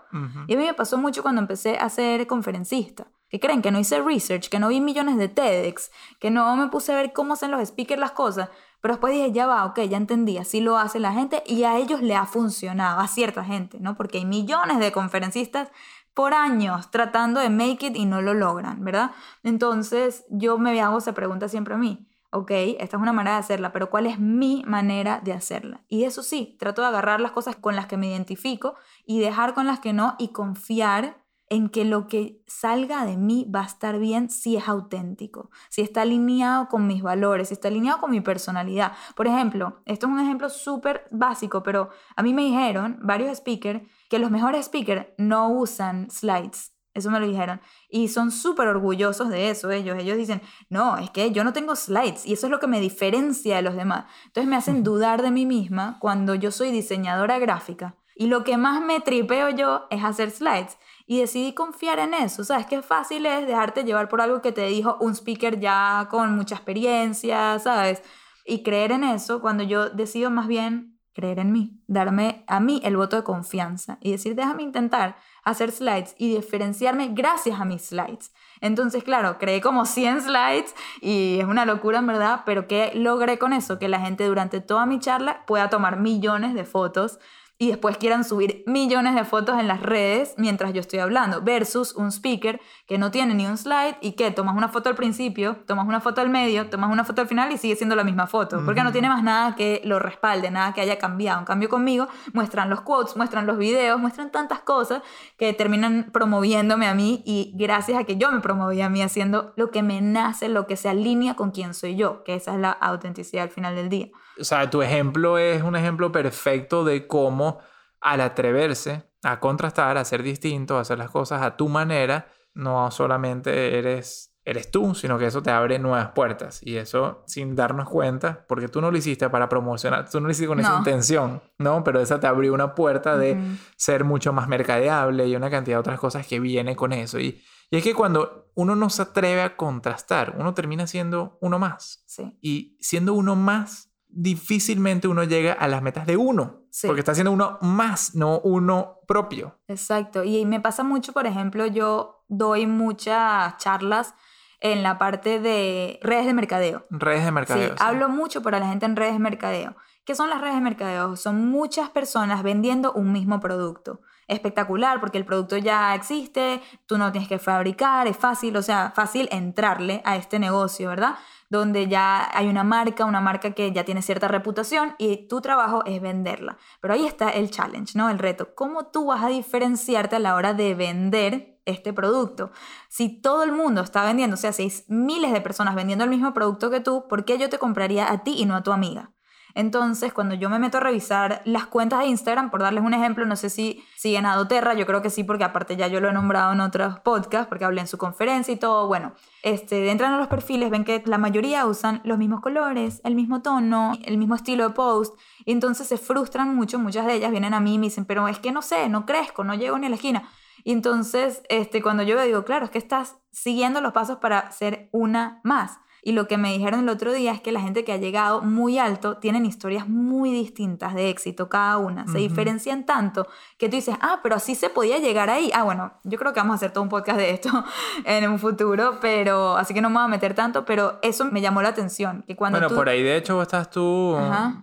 Y 0.48 0.54
a 0.54 0.56
mí 0.56 0.64
me 0.64 0.74
pasó 0.74 0.96
mucho 0.96 1.22
cuando 1.22 1.42
empecé 1.42 1.76
a 1.76 1.88
ser 1.90 2.26
conferencista. 2.26 3.08
Que 3.28 3.40
creen 3.40 3.60
que 3.60 3.72
no 3.72 3.80
hice 3.80 4.00
research, 4.00 4.48
que 4.48 4.60
no 4.60 4.68
vi 4.68 4.80
millones 4.80 5.18
de 5.18 5.28
TEDx, 5.28 5.90
que 6.20 6.30
no 6.30 6.54
me 6.54 6.68
puse 6.68 6.92
a 6.92 6.94
ver 6.94 7.12
cómo 7.12 7.32
hacen 7.32 7.50
los 7.50 7.68
speakers 7.68 8.00
las 8.00 8.12
cosas. 8.12 8.50
Pero 8.80 8.94
después 8.94 9.12
dije, 9.12 9.32
ya 9.32 9.48
va, 9.48 9.64
ok, 9.64 9.80
ya 9.80 9.96
entendí, 9.96 10.38
así 10.38 10.60
lo 10.60 10.78
hace 10.78 11.00
la 11.00 11.12
gente 11.12 11.42
y 11.44 11.64
a 11.64 11.76
ellos 11.76 12.02
le 12.02 12.14
ha 12.14 12.24
funcionado, 12.24 13.00
a 13.00 13.08
cierta 13.08 13.42
gente, 13.42 13.80
¿no? 13.80 13.96
Porque 13.96 14.18
hay 14.18 14.24
millones 14.24 14.78
de 14.78 14.92
conferencistas 14.92 15.72
por 16.16 16.32
años 16.32 16.90
tratando 16.90 17.40
de 17.40 17.50
make 17.50 17.88
it 17.88 17.94
y 17.94 18.06
no 18.06 18.22
lo 18.22 18.32
logran, 18.32 18.82
¿verdad? 18.82 19.10
Entonces 19.42 20.24
yo 20.30 20.56
me 20.56 20.80
hago 20.80 20.96
esa 20.96 21.12
pregunta 21.12 21.46
siempre 21.46 21.74
a 21.74 21.76
mí. 21.76 22.08
Ok, 22.30 22.50
esta 22.52 22.96
es 22.96 23.02
una 23.02 23.12
manera 23.12 23.34
de 23.34 23.40
hacerla, 23.40 23.70
pero 23.70 23.90
¿cuál 23.90 24.06
es 24.06 24.18
mi 24.18 24.64
manera 24.66 25.20
de 25.22 25.34
hacerla? 25.34 25.84
Y 25.88 26.04
eso 26.04 26.22
sí, 26.22 26.56
trato 26.58 26.80
de 26.80 26.88
agarrar 26.88 27.20
las 27.20 27.32
cosas 27.32 27.56
con 27.56 27.76
las 27.76 27.86
que 27.86 27.98
me 27.98 28.08
identifico 28.08 28.76
y 29.04 29.20
dejar 29.20 29.52
con 29.52 29.66
las 29.66 29.78
que 29.78 29.92
no 29.92 30.16
y 30.18 30.28
confiar 30.28 31.22
en 31.48 31.68
que 31.68 31.84
lo 31.84 32.08
que 32.08 32.42
salga 32.46 33.04
de 33.04 33.16
mí 33.16 33.50
va 33.54 33.62
a 33.62 33.66
estar 33.66 33.98
bien 33.98 34.30
si 34.30 34.56
es 34.56 34.68
auténtico, 34.68 35.50
si 35.68 35.82
está 35.82 36.02
alineado 36.02 36.68
con 36.68 36.86
mis 36.86 37.02
valores, 37.02 37.48
si 37.48 37.54
está 37.54 37.68
alineado 37.68 38.00
con 38.00 38.10
mi 38.10 38.20
personalidad. 38.20 38.92
Por 39.14 39.26
ejemplo, 39.26 39.82
esto 39.84 40.06
es 40.06 40.12
un 40.12 40.20
ejemplo 40.20 40.48
súper 40.48 41.06
básico, 41.10 41.62
pero 41.62 41.90
a 42.16 42.22
mí 42.22 42.34
me 42.34 42.42
dijeron 42.42 42.98
varios 43.02 43.38
speakers 43.38 43.82
que 44.10 44.18
los 44.18 44.30
mejores 44.30 44.66
speakers 44.66 45.06
no 45.18 45.50
usan 45.50 46.10
slides. 46.10 46.72
Eso 46.96 47.10
me 47.10 47.20
lo 47.20 47.26
dijeron. 47.26 47.60
Y 47.90 48.08
son 48.08 48.30
súper 48.30 48.68
orgullosos 48.68 49.28
de 49.28 49.50
eso 49.50 49.70
ellos. 49.70 49.98
Ellos 49.98 50.16
dicen, 50.16 50.40
no, 50.70 50.96
es 50.96 51.10
que 51.10 51.30
yo 51.30 51.44
no 51.44 51.52
tengo 51.52 51.76
slides 51.76 52.24
y 52.24 52.32
eso 52.32 52.46
es 52.46 52.50
lo 52.50 52.58
que 52.58 52.66
me 52.66 52.80
diferencia 52.80 53.56
de 53.56 53.62
los 53.62 53.76
demás. 53.76 54.06
Entonces 54.24 54.48
me 54.48 54.56
hacen 54.56 54.82
dudar 54.82 55.20
de 55.20 55.30
mí 55.30 55.44
misma 55.44 55.98
cuando 56.00 56.34
yo 56.34 56.50
soy 56.50 56.70
diseñadora 56.70 57.38
gráfica. 57.38 57.96
Y 58.18 58.28
lo 58.28 58.44
que 58.44 58.56
más 58.56 58.80
me 58.80 59.00
tripeo 59.00 59.50
yo 59.50 59.86
es 59.90 60.02
hacer 60.02 60.30
slides. 60.30 60.78
Y 61.06 61.20
decidí 61.20 61.54
confiar 61.54 62.00
en 62.00 62.14
eso. 62.14 62.44
¿Sabes 62.44 62.66
qué 62.66 62.82
fácil 62.82 63.26
es 63.26 63.46
dejarte 63.46 63.84
llevar 63.84 64.08
por 64.08 64.20
algo 64.20 64.42
que 64.42 64.52
te 64.52 64.66
dijo 64.66 64.96
un 65.00 65.14
speaker 65.14 65.60
ya 65.60 66.08
con 66.10 66.34
mucha 66.34 66.56
experiencia, 66.56 67.58
¿sabes? 67.60 68.02
Y 68.44 68.62
creer 68.62 68.92
en 68.92 69.04
eso 69.04 69.40
cuando 69.40 69.62
yo 69.62 69.88
decido 69.90 70.30
más 70.30 70.48
bien 70.48 70.96
creer 71.16 71.38
en 71.38 71.50
mí, 71.50 71.80
darme 71.86 72.44
a 72.46 72.60
mí 72.60 72.82
el 72.84 72.98
voto 72.98 73.16
de 73.16 73.24
confianza 73.24 73.96
y 74.02 74.12
decir, 74.12 74.34
déjame 74.34 74.62
intentar 74.62 75.16
hacer 75.44 75.72
slides 75.72 76.14
y 76.18 76.34
diferenciarme 76.34 77.08
gracias 77.14 77.58
a 77.58 77.64
mis 77.64 77.86
slides. 77.86 78.34
Entonces, 78.60 79.02
claro, 79.02 79.38
creé 79.38 79.62
como 79.62 79.86
100 79.86 80.20
slides 80.20 80.74
y 81.00 81.38
es 81.40 81.46
una 81.46 81.64
locura 81.64 82.00
en 82.00 82.06
verdad, 82.06 82.42
pero 82.44 82.68
¿qué 82.68 82.92
logré 82.94 83.38
con 83.38 83.54
eso? 83.54 83.78
Que 83.78 83.88
la 83.88 83.98
gente 83.98 84.24
durante 84.24 84.60
toda 84.60 84.84
mi 84.84 84.98
charla 84.98 85.46
pueda 85.46 85.70
tomar 85.70 85.98
millones 85.98 86.52
de 86.52 86.64
fotos 86.64 87.18
y 87.58 87.68
después 87.68 87.96
quieran 87.96 88.24
subir 88.24 88.62
millones 88.66 89.14
de 89.14 89.24
fotos 89.24 89.58
en 89.58 89.66
las 89.66 89.80
redes 89.80 90.34
mientras 90.36 90.72
yo 90.74 90.80
estoy 90.80 90.98
hablando, 90.98 91.40
versus 91.40 91.94
un 91.94 92.12
speaker 92.12 92.60
que 92.86 92.98
no 92.98 93.10
tiene 93.10 93.34
ni 93.34 93.46
un 93.46 93.56
slide 93.56 93.96
y 94.00 94.12
que 94.12 94.30
tomas 94.30 94.56
una 94.56 94.68
foto 94.68 94.90
al 94.90 94.94
principio, 94.94 95.56
tomas 95.66 95.86
una 95.86 96.00
foto 96.00 96.20
al 96.20 96.28
medio, 96.28 96.68
tomas 96.68 96.90
una 96.90 97.04
foto 97.04 97.22
al 97.22 97.28
final 97.28 97.50
y 97.52 97.58
sigue 97.58 97.76
siendo 97.76 97.96
la 97.96 98.04
misma 98.04 98.26
foto, 98.26 98.62
porque 98.64 98.82
no 98.82 98.92
tiene 98.92 99.08
más 99.08 99.22
nada 99.22 99.54
que 99.56 99.80
lo 99.84 99.98
respalde, 99.98 100.50
nada 100.50 100.74
que 100.74 100.82
haya 100.82 100.98
cambiado. 100.98 101.38
En 101.38 101.46
cambio 101.46 101.68
conmigo 101.68 102.08
muestran 102.32 102.68
los 102.68 102.82
quotes, 102.82 103.16
muestran 103.16 103.46
los 103.46 103.56
videos, 103.56 103.98
muestran 103.98 104.30
tantas 104.30 104.60
cosas 104.60 105.02
que 105.38 105.52
terminan 105.52 106.10
promoviéndome 106.12 106.86
a 106.86 106.94
mí 106.94 107.22
y 107.24 107.52
gracias 107.54 107.98
a 107.98 108.04
que 108.04 108.16
yo 108.16 108.30
me 108.30 108.40
promoví 108.40 108.80
a 108.82 108.90
mí 108.90 109.00
haciendo 109.00 109.52
lo 109.56 109.70
que 109.70 109.82
me 109.82 110.00
nace, 110.00 110.48
lo 110.48 110.66
que 110.66 110.76
se 110.76 110.88
alinea 110.88 111.34
con 111.34 111.50
quién 111.50 111.72
soy 111.72 111.96
yo, 111.96 112.22
que 112.24 112.34
esa 112.34 112.54
es 112.54 112.60
la 112.60 112.70
autenticidad 112.70 113.44
al 113.44 113.50
final 113.50 113.74
del 113.74 113.88
día 113.88 114.08
o 114.38 114.44
sea, 114.44 114.68
tu 114.70 114.82
ejemplo 114.82 115.38
es 115.38 115.62
un 115.62 115.76
ejemplo 115.76 116.12
perfecto 116.12 116.84
de 116.84 117.06
cómo 117.06 117.58
al 118.00 118.20
atreverse 118.20 119.10
a 119.22 119.40
contrastar, 119.40 119.96
a 119.96 120.04
ser 120.04 120.22
distinto, 120.22 120.78
a 120.78 120.82
hacer 120.82 120.98
las 120.98 121.10
cosas 121.10 121.42
a 121.42 121.56
tu 121.56 121.68
manera, 121.68 122.28
no 122.54 122.90
solamente 122.90 123.78
eres 123.78 124.36
eres 124.46 124.70
tú, 124.70 124.94
sino 124.94 125.18
que 125.18 125.26
eso 125.26 125.42
te 125.42 125.50
abre 125.50 125.80
nuevas 125.80 126.12
puertas. 126.12 126.60
Y 126.62 126.76
eso 126.76 127.24
sin 127.26 127.56
darnos 127.56 127.88
cuenta, 127.88 128.46
porque 128.46 128.68
tú 128.68 128.80
no 128.80 128.92
lo 128.92 128.96
hiciste 128.96 129.28
para 129.28 129.48
promocionar, 129.48 130.08
tú 130.08 130.20
no 130.20 130.26
lo 130.26 130.30
hiciste 130.30 130.46
con 130.46 130.60
esa 130.60 130.78
intención, 130.78 131.42
¿no? 131.58 131.82
Pero 131.82 132.00
esa 132.00 132.20
te 132.20 132.28
abrió 132.28 132.54
una 132.54 132.76
puerta 132.76 133.18
de 133.18 133.36
ser 133.76 134.04
mucho 134.04 134.32
más 134.32 134.46
mercadeable 134.46 135.26
y 135.26 135.34
una 135.34 135.50
cantidad 135.50 135.76
de 135.76 135.80
otras 135.80 135.98
cosas 135.98 136.28
que 136.28 136.38
viene 136.38 136.76
con 136.76 136.92
eso. 136.92 137.18
Y, 137.18 137.42
y 137.70 137.76
es 137.76 137.82
que 137.82 137.92
cuando 137.92 138.52
uno 138.54 138.76
no 138.76 138.88
se 138.88 139.02
atreve 139.02 139.42
a 139.42 139.56
contrastar, 139.56 140.36
uno 140.38 140.54
termina 140.54 140.86
siendo 140.86 141.38
uno 141.40 141.58
más. 141.58 142.04
Sí. 142.06 142.38
Y 142.40 142.78
siendo 142.80 143.14
uno 143.14 143.34
más, 143.34 143.95
difícilmente 144.16 145.08
uno 145.08 145.24
llega 145.24 145.52
a 145.52 145.68
las 145.68 145.82
metas 145.82 146.06
de 146.06 146.16
uno. 146.16 146.62
Porque 146.82 147.00
está 147.00 147.12
haciendo 147.12 147.32
uno 147.32 147.58
más, 147.60 148.14
no 148.14 148.40
uno 148.40 149.00
propio. 149.06 149.58
Exacto. 149.68 150.24
Y 150.24 150.44
me 150.44 150.60
pasa 150.60 150.82
mucho, 150.82 151.12
por 151.12 151.26
ejemplo, 151.26 151.66
yo 151.66 152.24
doy 152.28 152.66
muchas 152.66 153.56
charlas 153.58 154.14
en 154.60 154.82
la 154.82 154.98
parte 154.98 155.38
de 155.38 155.98
redes 156.02 156.26
de 156.26 156.34
mercadeo. 156.34 156.84
Redes 156.90 157.24
de 157.24 157.30
mercadeo. 157.30 157.70
Sí, 157.70 157.76
hablo 157.78 158.08
mucho 158.08 158.42
para 158.42 158.58
la 158.58 158.68
gente 158.68 158.86
en 158.86 158.96
redes 158.96 159.12
de 159.12 159.18
mercadeo. 159.18 159.76
¿Qué 160.04 160.14
son 160.14 160.30
las 160.30 160.40
redes 160.40 160.54
de 160.54 160.60
mercadeo? 160.60 161.16
Son 161.16 161.48
muchas 161.48 161.90
personas 161.90 162.42
vendiendo 162.42 162.92
un 162.92 163.12
mismo 163.12 163.40
producto. 163.40 164.00
Espectacular 164.28 164.98
porque 164.98 165.18
el 165.18 165.24
producto 165.24 165.56
ya 165.56 165.94
existe, 165.94 166.60
tú 166.86 166.98
no 166.98 167.12
tienes 167.12 167.28
que 167.28 167.38
fabricar, 167.38 168.06
es 168.06 168.16
fácil, 168.16 168.56
o 168.56 168.62
sea, 168.62 168.92
fácil 168.94 169.28
entrarle 169.30 170.02
a 170.04 170.16
este 170.16 170.38
negocio, 170.38 170.88
¿verdad? 170.88 171.16
Donde 171.48 171.88
ya 171.88 172.28
hay 172.36 172.48
una 172.48 172.64
marca, 172.64 173.04
una 173.04 173.20
marca 173.20 173.52
que 173.52 173.72
ya 173.72 173.84
tiene 173.84 174.02
cierta 174.02 174.28
reputación 174.28 174.94
y 174.98 175.28
tu 175.28 175.40
trabajo 175.40 175.84
es 175.84 176.00
venderla. 176.00 176.58
Pero 176.80 176.94
ahí 176.94 177.06
está 177.06 177.30
el 177.30 177.50
challenge, 177.50 177.96
¿no? 177.96 178.10
El 178.10 178.18
reto. 178.18 178.54
¿Cómo 178.54 178.86
tú 178.86 179.06
vas 179.06 179.22
a 179.22 179.28
diferenciarte 179.28 180.16
a 180.16 180.20
la 180.20 180.34
hora 180.34 180.54
de 180.54 180.74
vender 180.74 181.60
este 181.64 181.92
producto? 181.92 182.50
Si 182.88 183.20
todo 183.20 183.42
el 183.42 183.52
mundo 183.52 183.80
está 183.82 184.04
vendiendo, 184.04 184.34
o 184.34 184.38
sea, 184.38 184.52
si 184.52 184.64
hay 184.64 184.72
miles 184.88 185.32
de 185.32 185.40
personas 185.40 185.74
vendiendo 185.74 186.04
el 186.04 186.10
mismo 186.10 186.32
producto 186.34 186.70
que 186.70 186.80
tú, 186.80 187.06
¿por 187.08 187.24
qué 187.24 187.38
yo 187.38 187.48
te 187.48 187.58
compraría 187.58 188.10
a 188.10 188.22
ti 188.22 188.34
y 188.38 188.46
no 188.46 188.56
a 188.56 188.62
tu 188.62 188.72
amiga? 188.72 189.15
Entonces, 189.56 190.12
cuando 190.12 190.34
yo 190.34 190.50
me 190.50 190.58
meto 190.58 190.76
a 190.76 190.80
revisar 190.80 191.40
las 191.46 191.64
cuentas 191.64 192.00
de 192.00 192.06
Instagram, 192.08 192.50
por 192.50 192.60
darles 192.60 192.84
un 192.84 192.92
ejemplo, 192.92 193.24
no 193.24 193.36
sé 193.36 193.48
si 193.48 193.82
siguen 193.96 194.26
a 194.26 194.36
Doterra, 194.36 194.74
yo 194.74 194.84
creo 194.84 195.00
que 195.00 195.08
sí, 195.08 195.24
porque 195.24 195.44
aparte 195.44 195.76
ya 195.76 195.88
yo 195.88 195.98
lo 195.98 196.10
he 196.10 196.12
nombrado 196.12 196.52
en 196.52 196.60
otros 196.60 197.00
podcasts, 197.00 197.48
porque 197.48 197.64
hablé 197.64 197.80
en 197.80 197.86
su 197.86 197.96
conferencia 197.96 198.52
y 198.52 198.58
todo. 198.58 198.86
Bueno, 198.86 199.14
este, 199.42 199.90
entran 199.90 200.12
a 200.12 200.18
los 200.18 200.28
perfiles, 200.28 200.68
ven 200.68 200.84
que 200.84 201.02
la 201.06 201.16
mayoría 201.16 201.64
usan 201.64 202.02
los 202.04 202.18
mismos 202.18 202.42
colores, 202.42 203.00
el 203.02 203.14
mismo 203.14 203.40
tono, 203.40 203.92
el 204.04 204.18
mismo 204.18 204.34
estilo 204.34 204.68
de 204.68 204.74
post, 204.74 205.18
y 205.46 205.52
entonces 205.52 205.88
se 205.88 205.96
frustran 205.96 206.54
mucho. 206.54 206.78
Muchas 206.78 207.06
de 207.06 207.14
ellas 207.14 207.30
vienen 207.30 207.54
a 207.54 207.60
mí 207.60 207.76
y 207.76 207.78
me 207.78 207.86
dicen, 207.86 208.04
pero 208.04 208.28
es 208.28 208.38
que 208.38 208.52
no 208.52 208.60
sé, 208.60 208.90
no 208.90 209.06
crezco, 209.06 209.42
no 209.42 209.54
llego 209.54 209.78
ni 209.78 209.86
a 209.86 209.88
la 209.88 209.96
esquina. 209.96 210.28
Y 210.64 210.72
entonces, 210.72 211.42
este, 211.48 211.80
cuando 211.80 212.02
yo 212.02 212.20
digo, 212.20 212.44
claro, 212.44 212.66
es 212.66 212.70
que 212.70 212.78
estás 212.78 213.16
siguiendo 213.32 213.80
los 213.80 213.94
pasos 213.94 214.18
para 214.18 214.50
ser 214.52 214.90
una 214.92 215.40
más. 215.44 215.78
Y 216.06 216.12
lo 216.12 216.28
que 216.28 216.38
me 216.38 216.52
dijeron 216.52 216.82
el 216.82 216.88
otro 216.88 217.12
día 217.12 217.32
es 217.32 217.40
que 217.40 217.50
la 217.50 217.60
gente 217.60 217.82
que 217.82 217.92
ha 217.92 217.96
llegado 217.96 218.40
muy 218.40 218.78
alto 218.78 219.16
tienen 219.16 219.44
historias 219.44 219.88
muy 219.88 220.30
distintas 220.30 220.94
de 220.94 221.10
éxito 221.10 221.48
cada 221.48 221.78
una. 221.78 222.06
Se 222.06 222.18
diferencian 222.18 222.86
tanto 222.86 223.26
que 223.58 223.68
tú 223.68 223.74
dices, 223.74 223.96
ah, 224.00 224.20
pero 224.22 224.36
así 224.36 224.54
se 224.54 224.70
podía 224.70 224.98
llegar 224.98 225.30
ahí. 225.30 225.50
Ah, 225.52 225.64
bueno, 225.64 225.94
yo 226.04 226.16
creo 226.16 226.32
que 226.32 226.38
vamos 226.38 226.52
a 226.52 226.56
hacer 226.58 226.70
todo 226.70 226.84
un 226.84 226.90
podcast 226.90 227.18
de 227.18 227.30
esto 227.30 227.50
en 228.04 228.30
un 228.30 228.38
futuro, 228.38 228.98
pero 229.00 229.56
así 229.56 229.74
que 229.74 229.80
no 229.80 229.90
me 229.90 229.96
voy 229.96 230.04
a 230.04 230.06
meter 230.08 230.32
tanto, 230.32 230.64
pero 230.64 231.00
eso 231.02 231.24
me 231.24 231.40
llamó 231.40 231.60
la 231.60 231.70
atención. 231.70 232.22
Que 232.24 232.36
cuando 232.36 232.60
bueno, 232.60 232.72
por 232.72 232.88
ahí 232.88 233.02
de 233.02 233.16
hecho 233.16 233.42
estás 233.42 233.68
tú 233.68 234.16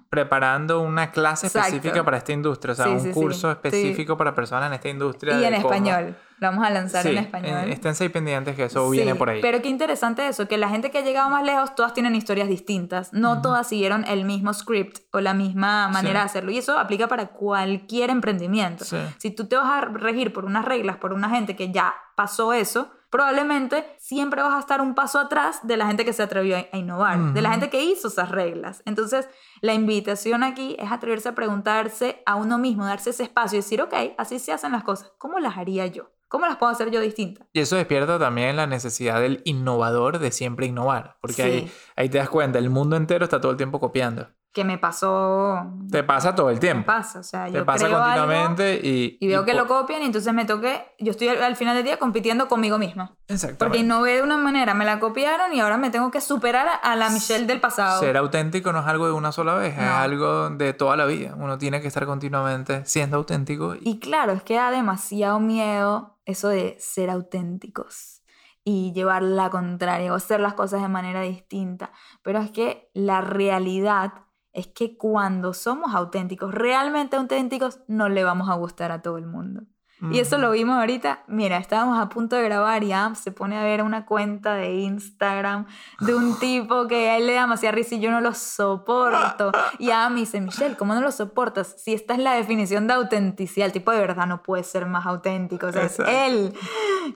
preparando 0.09 0.79
una 0.79 1.11
clase 1.11 1.47
específica 1.47 2.05
para 2.05 2.19
esta 2.19 2.31
industria, 2.31 2.71
o 2.71 2.75
sea, 2.75 2.87
un 2.87 3.11
curso 3.11 3.51
específico 3.51 4.15
para 4.15 4.33
personas 4.33 4.67
en 4.67 4.75
esta 4.75 4.87
industria. 4.87 5.41
Y 5.41 5.43
en 5.43 5.55
español. 5.55 6.15
Lo 6.43 6.49
vamos 6.49 6.65
a 6.65 6.69
lanzar 6.69 7.03
Sí, 7.03 7.09
en 7.09 7.17
español. 7.19 7.69
eh, 7.69 7.73
esténse 7.73 8.03
ahí 8.03 8.09
pendientes 8.09 8.55
que 8.55 8.65
eso 8.65 8.89
viene 8.89 9.13
Sí, 9.13 9.17
por 9.17 9.29
ahí. 9.29 9.41
Pero 9.41 9.61
qué 9.61 9.69
interesante 9.69 10.27
eso, 10.27 10.47
que 10.47 10.57
la 10.57 10.67
gente 10.69 10.91
que 10.91 10.97
ha 10.97 11.01
llegado 11.01 11.29
más 11.29 11.43
lejos, 11.43 11.73
todas 11.73 11.93
tienen 11.93 12.15
historias 12.15 12.49
distintas. 12.49 13.13
No 13.13 13.41
todas 13.41 13.65
siguieron 13.67 14.03
el 14.05 14.25
mismo 14.25 14.53
script 14.53 14.99
o 15.13 15.21
la 15.21 15.33
misma 15.33 15.87
manera 15.87 16.19
Sí. 16.19 16.23
de 16.23 16.25
hacerlo. 16.25 16.51
Y 16.51 16.57
eso 16.57 16.77
aplica 16.77 17.07
para 17.07 17.27
cualquier 17.27 18.09
emprendimiento. 18.09 18.83
Si 19.17 19.31
tú 19.31 19.47
te 19.47 19.55
vas 19.55 19.69
a 19.71 19.81
regir 19.85 20.33
por 20.33 20.43
unas 20.45 20.65
reglas, 20.65 20.97
por 20.97 21.13
una 21.13 21.29
gente 21.29 21.55
que 21.55 21.71
ya 21.71 21.93
pasó 22.15 22.51
eso, 22.53 22.91
probablemente 23.09 23.85
siempre 23.99 24.41
vas 24.41 24.55
a 24.55 24.59
estar 24.59 24.81
un 24.81 24.95
paso 24.95 25.19
atrás 25.19 25.59
de 25.63 25.77
la 25.77 25.85
gente 25.85 26.03
que 26.03 26.13
se 26.13 26.23
atrevió 26.23 26.57
a 26.57 26.75
innovar, 26.77 27.19
de 27.33 27.41
la 27.43 27.51
gente 27.51 27.69
que 27.69 27.83
hizo 27.83 28.07
esas 28.07 28.29
reglas. 28.29 28.81
Entonces, 28.85 29.29
la 29.61 29.73
invitación 29.75 30.43
aquí 30.43 30.75
es 30.79 30.91
atreverse 30.91 31.29
a 31.29 31.35
preguntarse 31.35 32.23
a 32.25 32.35
uno 32.35 32.57
mismo, 32.57 32.85
darse 32.85 33.11
ese 33.11 33.21
espacio 33.23 33.57
y 33.57 33.61
decir, 33.61 33.81
ok, 33.83 33.93
así 34.17 34.39
se 34.39 34.51
hacen 34.51 34.71
las 34.71 34.83
cosas. 34.83 35.11
¿Cómo 35.19 35.39
las 35.39 35.57
haría 35.57 35.85
yo? 35.87 36.09
¿Cómo 36.33 36.47
las 36.47 36.57
puedo 36.57 36.71
hacer 36.71 36.89
yo 36.89 36.99
distintas? 36.99 37.45
Y 37.53 37.59
eso 37.59 37.75
despierta 37.75 38.17
también 38.17 38.55
la 38.55 38.65
necesidad 38.65 39.21
del 39.21 39.41
innovador 39.45 40.17
de 40.17 40.31
siempre 40.31 40.65
innovar. 40.65 41.15
Porque 41.21 41.35
Sí. 41.35 41.41
ahí, 41.43 41.71
ahí 41.95 42.09
te 42.09 42.17
das 42.17 42.27
cuenta, 42.27 42.57
el 42.57 42.71
mundo 42.71 42.95
entero 42.95 43.23
está 43.23 43.39
todo 43.39 43.51
el 43.51 43.57
tiempo 43.57 43.79
copiando. 43.79 44.27
Que 44.51 44.63
me 44.63 44.77
pasó 44.77 45.65
Te 45.89 46.03
pasa 46.03 46.35
todo 46.35 46.49
el 46.49 46.55
Me 46.55 46.61
tiempo. 46.61 46.85
pasa, 46.85 47.19
o 47.19 47.23
sea, 47.23 47.45
Te 47.45 47.53
yo 47.53 47.65
pasa 47.65 47.85
creo 47.85 47.97
algo 47.97 48.05
continuamente 48.07 48.79
y... 48.83 49.17
y 49.19 49.27
veo 49.27 49.41
y 49.41 49.45
que 49.45 49.53
lo 49.55 49.67
copian 49.67 50.03
y 50.03 50.05
entonces 50.05 50.31
me 50.31 50.45
toqué, 50.45 50.85
yo 50.99 51.09
estoy 51.11 51.27
al, 51.29 51.41
al 51.41 51.55
final 51.55 51.75
del 51.75 51.83
día 51.85 51.97
compitiendo 51.97 52.47
conmigo 52.47 52.77
misma. 52.77 53.07
Porque 53.15 53.33
Exactamente. 53.33 53.77
innové 53.79 54.15
de 54.17 54.21
una 54.21 54.37
manera, 54.37 54.75
me 54.75 54.85
la 54.85 54.99
copiaron 54.99 55.53
y 55.53 55.59
ahora 55.59 55.77
me 55.77 55.89
tengo 55.89 56.11
que 56.11 56.21
superar 56.21 56.67
a, 56.83 56.95
la 56.95 57.09
Michelle 57.09 57.47
del 57.47 57.59
pasado. 57.61 57.99
Ser 57.99 58.15
auténtico 58.17 58.71
no 58.71 58.79
es 58.81 58.85
algo 58.85 59.07
de 59.07 59.13
una 59.13 59.31
sola 59.31 59.55
vez, 59.55 59.73
es 59.75 59.83
No. 59.83 59.95
algo 59.95 60.49
de 60.51 60.73
toda 60.73 60.95
la 60.97 61.05
vida. 61.05 61.33
Uno 61.37 61.57
tiene 61.57 61.81
que 61.81 61.87
estar 61.87 62.05
continuamente 62.05 62.85
siendo 62.85 63.17
auténtico. 63.17 63.73
Y... 63.75 63.89
Y 63.89 63.99
claro, 63.99 64.33
es 64.33 64.43
que 64.43 64.55
da 64.55 64.69
demasiado 64.69 65.39
miedo 65.39 66.12
eso 66.25 66.49
de 66.49 66.75
ser 66.79 67.09
auténticos 67.09 68.23
y 68.63 68.93
llevar 68.93 69.23
la 69.23 69.49
contraria 69.49 70.13
o 70.13 70.15
hacer 70.15 70.39
las 70.39 70.53
cosas 70.53 70.81
de 70.81 70.87
manera 70.87 71.21
distinta. 71.21 71.91
Pero 72.21 72.39
es 72.39 72.51
que 72.51 72.89
la 72.93 73.21
realidad 73.21 74.13
es 74.53 74.67
que 74.67 74.97
cuando 74.97 75.53
somos 75.53 75.93
auténticos, 75.93 76.53
realmente 76.53 77.17
auténticos, 77.17 77.81
no 77.87 78.07
le 78.09 78.23
vamos 78.23 78.49
a 78.49 78.55
gustar 78.55 78.91
a 78.91 79.01
todo 79.01 79.17
el 79.17 79.25
mundo. 79.25 79.63
Y 80.11 80.19
eso 80.19 80.37
lo 80.37 80.51
vimos 80.51 80.77
ahorita. 80.77 81.23
Mira, 81.27 81.57
estábamos 81.57 81.99
a 81.99 82.09
punto 82.09 82.35
de 82.35 82.43
grabar 82.43 82.83
y 82.83 82.91
Am 82.91 83.15
se 83.15 83.31
pone 83.31 83.57
a 83.57 83.63
ver 83.63 83.81
una 83.81 84.05
cuenta 84.05 84.55
de 84.55 84.73
Instagram 84.81 85.65
de 86.01 86.13
un 86.15 86.37
tipo 86.39 86.87
que 86.87 87.09
a 87.09 87.17
él 87.17 87.27
le 87.27 87.33
da 87.33 87.41
demasiada 87.41 87.73
risa 87.73 87.95
y 87.95 87.99
yo 87.99 88.11
no 88.11 88.21
lo 88.21 88.33
soporto. 88.33 89.51
Y 89.79 89.91
Am 89.91 90.13
me 90.13 90.21
dice, 90.21 90.41
Michelle, 90.41 90.75
¿cómo 90.75 90.93
no 90.93 91.01
lo 91.01 91.11
soportas? 91.11 91.75
Si 91.77 91.93
esta 91.93 92.13
es 92.13 92.19
la 92.19 92.33
definición 92.33 92.87
de 92.87 92.93
autenticidad, 92.93 93.67
el 93.67 93.71
tipo 93.73 93.91
de 93.91 93.99
verdad 93.99 94.27
no 94.27 94.43
puede 94.43 94.63
ser 94.63 94.85
más 94.85 95.05
auténtico, 95.05 95.67
o 95.67 95.71
sea, 95.71 95.83
es 95.83 95.99
Exacto. 95.99 96.11
él. 96.11 96.53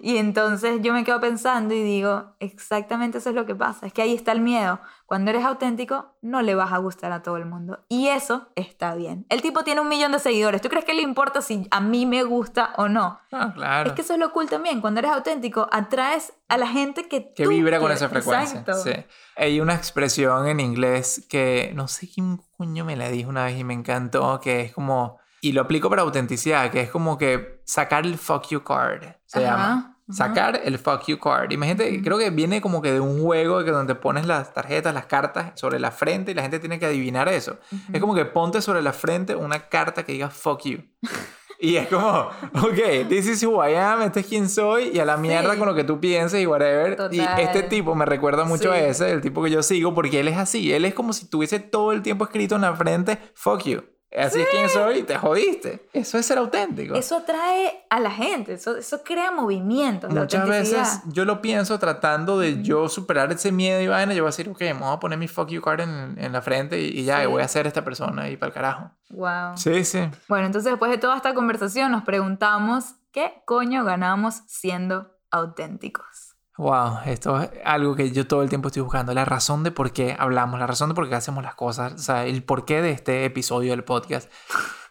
Y 0.02 0.18
entonces 0.18 0.82
yo 0.82 0.94
me 0.94 1.04
quedo 1.04 1.20
pensando 1.20 1.74
y 1.74 1.82
digo, 1.84 2.36
exactamente 2.40 3.18
eso 3.20 3.30
es 3.30 3.36
lo 3.36 3.46
que 3.46 3.56
pasa. 3.56 3.86
Es 3.86 3.94
que 3.94 4.02
ahí 4.02 4.14
está 4.14 4.32
el 4.32 4.42
miedo. 4.42 4.80
Cuando 5.06 5.32
eres 5.32 5.46
auténtico, 5.46 6.18
no 6.22 6.42
le 6.42 6.54
vas 6.56 6.74
a 6.74 6.78
gustar 6.80 7.14
a 7.14 7.24
todo 7.24 7.38
el 7.38 7.46
mundo. 7.46 7.80
Y 7.88 8.08
eso 8.10 8.50
está 8.56 8.94
bien. 8.96 9.26
El 9.30 9.42
tipo 9.42 9.64
tiene 9.64 9.80
un 9.80 9.88
millón 9.88 10.12
de 10.12 10.20
seguidores. 10.20 10.62
¿Tú 10.62 10.68
crees 10.68 10.84
que 10.84 10.94
le 10.94 11.02
importa 11.02 11.42
si 11.42 11.66
a 11.72 11.80
mí 11.80 12.06
me 12.06 12.24
gusta 12.24 12.74
o 12.78 12.88
no? 12.88 13.20
Ah, 13.32 13.52
claro. 13.54 13.90
Es 13.90 13.96
que 13.96 14.02
eso 14.02 14.14
es 14.14 14.20
lo 14.20 14.32
cool 14.32 14.48
también. 14.50 14.80
Cuando 14.82 15.00
eres 15.00 15.12
auténtico, 15.12 15.68
atraes 15.72 16.32
a 16.48 16.58
la 16.58 16.68
gente 16.68 17.08
que 17.10 17.34
que 17.34 17.44
tú 17.44 17.50
vibra 17.50 17.78
con 17.80 17.88
quieres. 17.88 18.02
esa 18.02 18.10
frecuencia. 18.10 18.60
Exacto. 18.62 18.82
Sí. 18.84 18.94
Hay 19.36 19.60
una 19.60 19.76
expresión 19.76 20.48
en 20.48 20.60
inglés 20.60 21.26
que 21.30 21.72
no 21.76 21.88
sé 21.88 22.08
quién 22.10 22.42
coño 22.58 22.86
me 22.86 22.96
la 22.96 23.10
dijo 23.10 23.30
una 23.30 23.46
vez 23.46 23.58
y 23.60 23.64
me 23.64 23.74
encantó, 23.74 24.40
que 24.40 24.62
es 24.62 24.74
como, 24.74 25.20
y 25.42 25.52
lo 25.52 25.62
aplico 25.62 25.90
para 25.90 26.04
autenticidad, 26.04 26.72
que 26.72 26.82
es 26.82 26.90
como 26.90 27.18
que 27.18 27.62
sacar 27.66 28.06
el 28.06 28.18
fuck 28.18 28.48
you 28.48 28.64
card, 28.64 29.04
se 29.26 29.46
Ajá, 29.46 29.52
llama. 29.58 29.94
Sacar 30.10 30.62
el 30.64 30.80
fuck 30.80 31.04
you 31.08 31.20
card. 31.20 31.52
Imagínate, 31.52 31.92
Ujú. 31.96 32.02
creo 32.02 32.18
que 32.18 32.30
viene 32.30 32.62
como 32.62 32.82
que 32.82 32.94
de 32.94 33.02
un 33.02 33.22
juego 33.22 33.62
que 33.66 33.72
donde 33.72 33.94
pones 33.94 34.26
las 34.26 34.54
tarjetas, 34.54 34.94
las 34.94 35.06
cartas 35.06 35.52
sobre 35.60 35.80
la 35.82 35.92
frente 35.92 36.32
y 36.32 36.34
la 36.34 36.44
gente 36.44 36.60
tiene 36.60 36.80
que 36.80 36.86
adivinar 36.86 37.28
eso. 37.28 37.58
Es 37.92 38.00
como 38.00 38.16
que 38.16 38.24
ponte 38.24 38.62
sobre 38.62 38.82
la 38.82 38.94
frente 38.94 39.36
una 39.36 39.68
carta 39.68 40.04
que 40.06 40.14
diga 40.14 40.30
fuck 40.30 40.62
you. 40.64 40.80
Y 41.60 41.76
es 41.76 41.88
como, 41.88 42.30
ok, 42.62 43.08
this 43.10 43.28
is 43.28 43.44
who 43.44 43.64
I 43.68 43.74
am, 43.76 44.02
este 44.04 44.20
es 44.20 44.28
quien 44.28 44.48
soy, 44.50 44.92
y 44.94 45.00
a 45.00 45.06
la 45.06 45.18
mierda 45.18 45.54
Sí. 45.54 45.58
con 45.60 45.68
lo 45.68 45.74
que 45.76 45.84
tú 45.84 46.00
pienses 46.00 46.42
y 46.42 46.46
whatever. 46.46 46.94
Y 47.12 47.18
Total. 47.18 47.40
este 47.40 47.64
tipo 47.64 47.96
me 47.96 48.06
recuerda 48.06 48.44
mucho 48.44 48.72
a 48.72 48.80
ese, 48.80 49.12
el 49.12 49.22
tipo 49.22 49.44
que 49.44 49.50
yo 49.50 49.64
sigo, 49.64 49.94
porque 49.96 50.20
él 50.20 50.28
es 50.28 50.38
así. 50.38 50.72
Él 50.72 50.86
es 50.86 50.94
como 50.94 51.14
si 51.14 51.28
tuviese 51.30 51.60
todo 51.60 51.92
el 51.94 52.02
tiempo 52.04 52.26
escrito 52.26 52.56
en 52.56 52.62
la 52.62 52.76
frente, 52.76 53.18
fuck 53.34 53.64
you. 53.64 53.82
Así 54.16 54.40
es 54.40 54.48
quien 54.50 54.70
soy, 54.70 55.04
te 55.04 55.18
jodiste. 55.18 55.88
Eso 55.94 56.18
es 56.18 56.26
ser 56.26 56.38
auténtico. 56.38 56.96
Eso 56.96 57.18
atrae 57.18 57.86
a 57.90 58.00
la 58.00 58.10
gente. 58.10 58.54
Eso, 58.54 58.78
eso 58.78 59.04
crea 59.04 59.32
movimiento. 59.32 60.08
Muchas 60.10 60.48
veces 60.48 61.02
yo 61.08 61.26
lo 61.26 61.42
pienso 61.42 61.78
tratando 61.78 62.40
de 62.40 62.64
yo 62.64 62.88
superar 62.90 63.32
ese 63.32 63.52
miedo 63.52 63.82
y 63.82 63.88
vaina. 63.88 64.14
Yo 64.14 64.24
voy 64.24 64.30
a 64.30 64.32
decir, 64.32 64.50
ok, 64.50 64.62
me 64.62 64.74
voy 64.74 64.94
a 64.94 65.00
poner 65.00 65.20
mi 65.20 65.28
fuck 65.28 65.50
you 65.50 65.62
card 65.62 65.82
en, 65.82 66.16
en 66.18 66.32
la 66.32 66.42
frente 66.42 66.80
y, 66.82 67.00
y 67.00 67.04
ya, 67.04 67.20
y 67.22 67.26
Sí. 67.26 67.32
voy 67.32 67.42
a 67.44 67.48
ser 67.48 67.68
esta 67.68 67.84
persona 67.84 68.30
y 68.30 68.38
para 68.38 68.48
el 68.48 68.54
carajo. 68.54 68.92
Wow. 69.10 69.58
Sí, 69.58 69.84
sí. 69.84 70.00
Bueno, 70.30 70.46
entonces 70.48 70.72
después 70.72 70.90
de 70.90 70.98
toda 70.98 71.16
esta 71.18 71.34
conversación 71.34 71.92
nos 71.92 72.04
preguntamos 72.04 72.96
qué 73.12 73.42
coño 73.46 73.84
ganamos 73.84 74.42
siendo 74.48 75.18
auténticos. 75.32 76.27
Wow, 76.58 77.02
esto 77.06 77.40
es 77.40 77.52
algo 77.64 77.96
que 77.96 78.12
yo 78.12 78.26
todo 78.26 78.42
el 78.42 78.50
tiempo 78.50 78.70
estoy 78.70 78.82
buscando. 78.82 79.14
La 79.14 79.26
razón 79.26 79.64
de 79.64 79.72
por 79.72 79.92
qué 79.92 80.16
hablamos, 80.18 80.60
la 80.60 80.66
razón 80.66 80.90
de 80.90 80.96
por 80.96 81.08
qué 81.08 81.14
hacemos 81.14 81.44
las 81.44 81.54
cosas, 81.54 81.94
o 81.94 81.98
sea, 82.00 82.26
el 82.26 82.44
porqué 82.44 82.82
de 82.82 82.92
este 82.92 83.26
episodio 83.26 83.72
del 83.72 83.84
podcast. 83.84 84.32